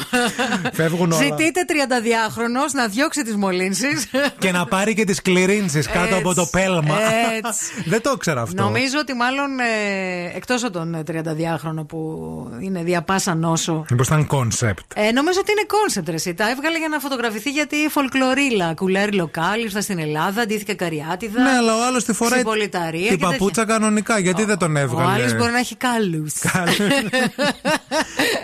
Φεύγουν 0.73 1.11
όλα. 1.11 1.21
Ζητείτε 1.23 1.65
32χρονο 1.67 2.71
να 2.73 2.87
διώξει 2.87 3.23
τις 3.23 3.35
μολύνσεις. 3.35 4.07
Και 4.37 4.51
να 4.51 4.65
πάρει 4.65 4.93
και 4.93 5.03
τις 5.05 5.21
κληρίνσει 5.21 5.79
κάτω 5.81 5.99
Έτσι, 5.99 6.13
από 6.17 6.33
το 6.33 6.45
πέλμα. 6.51 6.95
έτσι. 7.35 7.65
Δεν 7.85 8.01
το 8.01 8.11
ήξερα 8.15 8.41
αυτό. 8.41 8.63
Νομίζω 8.63 8.95
ότι 8.99 9.13
μάλλον 9.13 9.59
ε, 9.59 10.35
εκτός 10.35 10.63
από 10.63 10.73
τον 10.73 10.93
ε, 10.93 11.03
32χρονο 11.11 11.85
που 11.87 11.99
είναι 12.59 12.83
διά 12.83 13.06
πάσα 13.06 13.35
νόσο. 13.35 13.85
Μήπως 13.89 14.07
ήταν 14.07 14.27
κόνσεπτ. 14.27 14.91
Ε, 14.95 15.11
νομίζω 15.11 15.39
ότι 15.41 15.51
είναι 15.51 15.65
κόνσεπτ 15.67 16.09
ρε 16.09 16.15
εσύ. 16.15 16.33
Τα 16.33 16.49
έβγαλε 16.49 16.77
για 16.77 16.87
να 16.87 16.99
φωτογραφηθεί 16.99 17.49
γιατί 17.49 17.75
φολκλωρίλα. 17.89 18.73
Couleur 18.73 19.11
locale, 19.11 19.61
ήρθα 19.63 19.81
στην 19.81 19.99
Ελλάδα, 20.01 20.45
ντύθηκα 20.45 20.75
Καρυάτιδα. 20.75 21.41
Ναι, 21.41 21.49
αλλά 21.49 21.75
ο 21.75 21.85
άλλος 21.85 22.03
τη 22.03 22.13
φοράει 22.13 22.39
Ξυπολιταρία 22.39 22.99
την 22.99 23.09
και 23.09 23.09
τέτοια. 23.09 23.27
παπούτσα 23.29 23.65
κανονικά. 23.65 24.19
Γιατί 24.19 24.43
δεν 24.43 24.57
τον 24.57 24.75
Ο 24.75 24.79
έβγαλε. 24.79 25.11
άλλος 25.11 25.35
μπορεί 25.35 25.51
να 25.51 25.57
έχει 25.59 25.75
κάλους. 25.75 26.33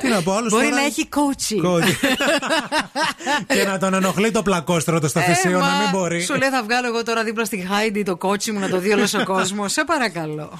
Τι 0.01 0.07
να 0.07 0.21
πω, 0.21 0.31
άλλος 0.33 0.51
Μπορεί 0.51 0.63
φοράει- 0.65 0.79
να 0.79 0.85
έχει 0.85 1.09
coaching. 1.15 1.59
Κότσι. 1.61 1.97
και 3.55 3.63
να 3.63 3.77
τον 3.77 3.93
ενοχλεί 3.93 4.31
το 4.31 4.41
πλακόστρωτο 4.41 5.07
στο 5.07 5.19
Ε, 5.19 5.23
Θησείο, 5.23 5.59
μα, 5.59 5.67
να 5.71 5.77
μην 5.77 5.89
μπορεί. 5.91 6.21
Σου 6.21 6.35
λέει 6.35 6.49
θα 6.49 6.63
βγάλω 6.63 6.87
εγώ 6.87 7.03
τώρα 7.03 7.23
δίπλα 7.23 7.45
στη 7.45 7.65
Χάιντι 7.69 8.03
το 8.03 8.15
κότσι 8.15 8.51
μου 8.51 8.59
να 8.59 8.69
το 8.69 8.77
δει 8.79 8.91
όλο 8.91 9.07
ο 9.21 9.23
κόσμος. 9.23 9.71
Σε 9.71 9.83
παρακαλώ. 9.83 10.59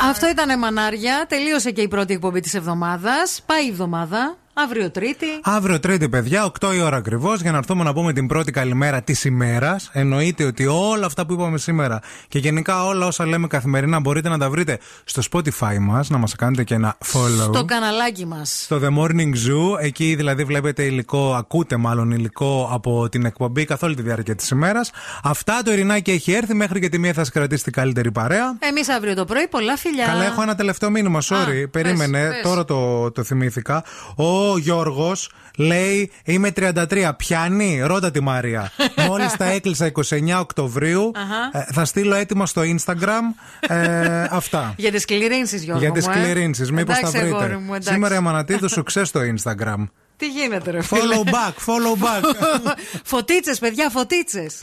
Αυτό 0.00 0.28
ήταν 0.28 0.58
μανάρια. 0.58 1.26
Τελείωσε 1.28 1.70
και 1.70 1.82
η 1.82 1.88
πρώτη 1.88 2.12
εκπομπή 2.12 2.40
της 2.40 2.54
εβδομάδας. 2.54 3.42
Πάει 3.46 3.64
η 3.64 3.68
εβδομάδα. 3.68 4.36
Αύριο 4.58 4.90
Τρίτη. 4.90 5.26
Αύριο 5.42 5.80
Τρίτη, 5.80 6.08
παιδιά, 6.08 6.44
8 6.60 6.74
η 6.74 6.80
ώρα 6.80 6.96
ακριβώς, 6.96 7.40
για 7.40 7.52
να 7.52 7.58
έρθουμε 7.58 7.84
να 7.84 7.92
πούμε 7.92 8.12
την 8.12 8.26
πρώτη 8.26 8.52
καλημέρα 8.52 9.02
της 9.02 9.24
ημέρας. 9.24 9.90
Εννοείται 9.92 10.44
ότι 10.44 10.66
όλα 10.66 11.06
αυτά 11.06 11.26
που 11.26 11.32
είπαμε 11.32 11.58
σήμερα 11.58 12.00
και 12.28 12.38
γενικά 12.38 12.84
όλα 12.84 13.06
όσα 13.06 13.26
λέμε 13.26 13.46
καθημερινά 13.46 14.00
μπορείτε 14.00 14.28
να 14.28 14.38
τα 14.38 14.50
βρείτε 14.50 14.78
στο 15.04 15.22
Spotify 15.30 15.78
μας, 15.80 16.10
να 16.10 16.18
μας 16.18 16.34
κάνετε 16.34 16.64
και 16.64 16.74
ένα 16.74 16.96
follow. 17.12 17.54
Στο 17.54 17.64
καναλάκι 17.64 18.26
μας. 18.26 18.62
Στο 18.62 18.80
The 18.82 18.98
Morning 18.98 19.32
Zoo, 19.32 19.80
εκεί 19.80 20.14
δηλαδή 20.14 20.44
βλέπετε 20.44 20.82
υλικό, 20.82 21.34
ακούτε 21.34 21.76
μάλλον 21.76 22.10
υλικό 22.10 22.70
από 22.72 23.08
την 23.08 23.24
εκπομπή 23.24 23.64
καθ' 23.64 23.82
όλη 23.82 23.94
τη 23.94 24.02
διάρκεια 24.02 24.34
της 24.34 24.50
ημέρας. 24.50 24.90
Αυτά 25.22 25.62
το 25.64 25.72
Ειρηνάκι 25.72 26.10
έχει 26.10 26.32
έρθει, 26.32 26.54
μέχρι 26.54 26.80
και 26.80 26.88
τη 26.88 26.98
μία 26.98 27.12
θα 27.12 27.20
σας 27.20 27.30
κρατήσει 27.30 27.62
την 27.62 27.72
καλύτερη 27.72 28.12
παρέα. 28.12 28.56
Εμείς 28.58 28.88
αύριο 28.88 29.14
το 29.14 29.24
πρωί, 29.24 29.48
πολλά 29.48 29.76
φιλιά. 29.76 30.06
Καλά, 30.06 30.24
έχω 30.24 30.42
ένα 30.42 30.54
τελευταίο 30.54 30.90
μήνυμα, 30.90 31.20
sorry. 31.22 31.70
Περίμενε, 31.70 32.28
πες. 32.28 32.42
τώρα 32.42 32.64
το, 32.64 33.10
το 33.10 33.22
θυμήθηκα. 33.22 33.84
Ο 34.16 34.45
Γιώργος 34.56 35.30
λέει: 35.56 36.10
Είμαι 36.24 36.52
33. 36.56 37.10
Πιάνει, 37.16 37.80
ρώτα 37.84 38.10
τη 38.10 38.20
Μαρία. 38.22 38.72
Μόλις 39.08 39.32
τα 39.36 39.44
έκλεισα 39.44 39.92
29 39.92 40.02
Οκτωβρίου, 40.40 41.10
Αχα. 41.14 41.58
ε, 41.58 41.66
θα 41.72 41.84
στείλω 41.84 42.14
έτοιμα 42.14 42.46
στο 42.46 42.62
Instagram. 42.64 43.22
Ε, 43.68 44.24
αυτά. 44.40 44.74
Για 44.76 44.90
τις 44.90 45.04
κληρίνσει, 45.04 45.56
Γιώργο. 45.56 45.82
Για 45.82 45.92
τις 45.92 46.06
μου, 46.06 46.12
ε. 46.16 46.20
κληρίνσει, 46.22 46.72
μήπως 46.72 46.94
τα 46.94 47.08
Εντάξει, 47.08 47.18
αγόρι 47.26 47.44
βρείτε. 47.44 47.60
μου, 47.60 47.68
εντάξει. 47.74 47.92
Σήμερα 47.92 48.14
η 48.14 48.16
Αμανατίδου 48.16 48.68
σου 48.68 48.82
ξέρει 48.82 49.06
στο 49.06 49.20
Instagram. 49.20 49.84
Τι 50.16 50.26
γίνεται, 50.28 50.70
ρε 50.70 50.82
φίλε; 50.82 51.00
Follow 51.02 51.24
back, 51.28 51.52
follow 51.66 52.04
back. 52.04 52.34
φωτίτσες, 53.12 53.58
παιδιά, 53.58 53.90
φωτίτσες. 53.90 54.58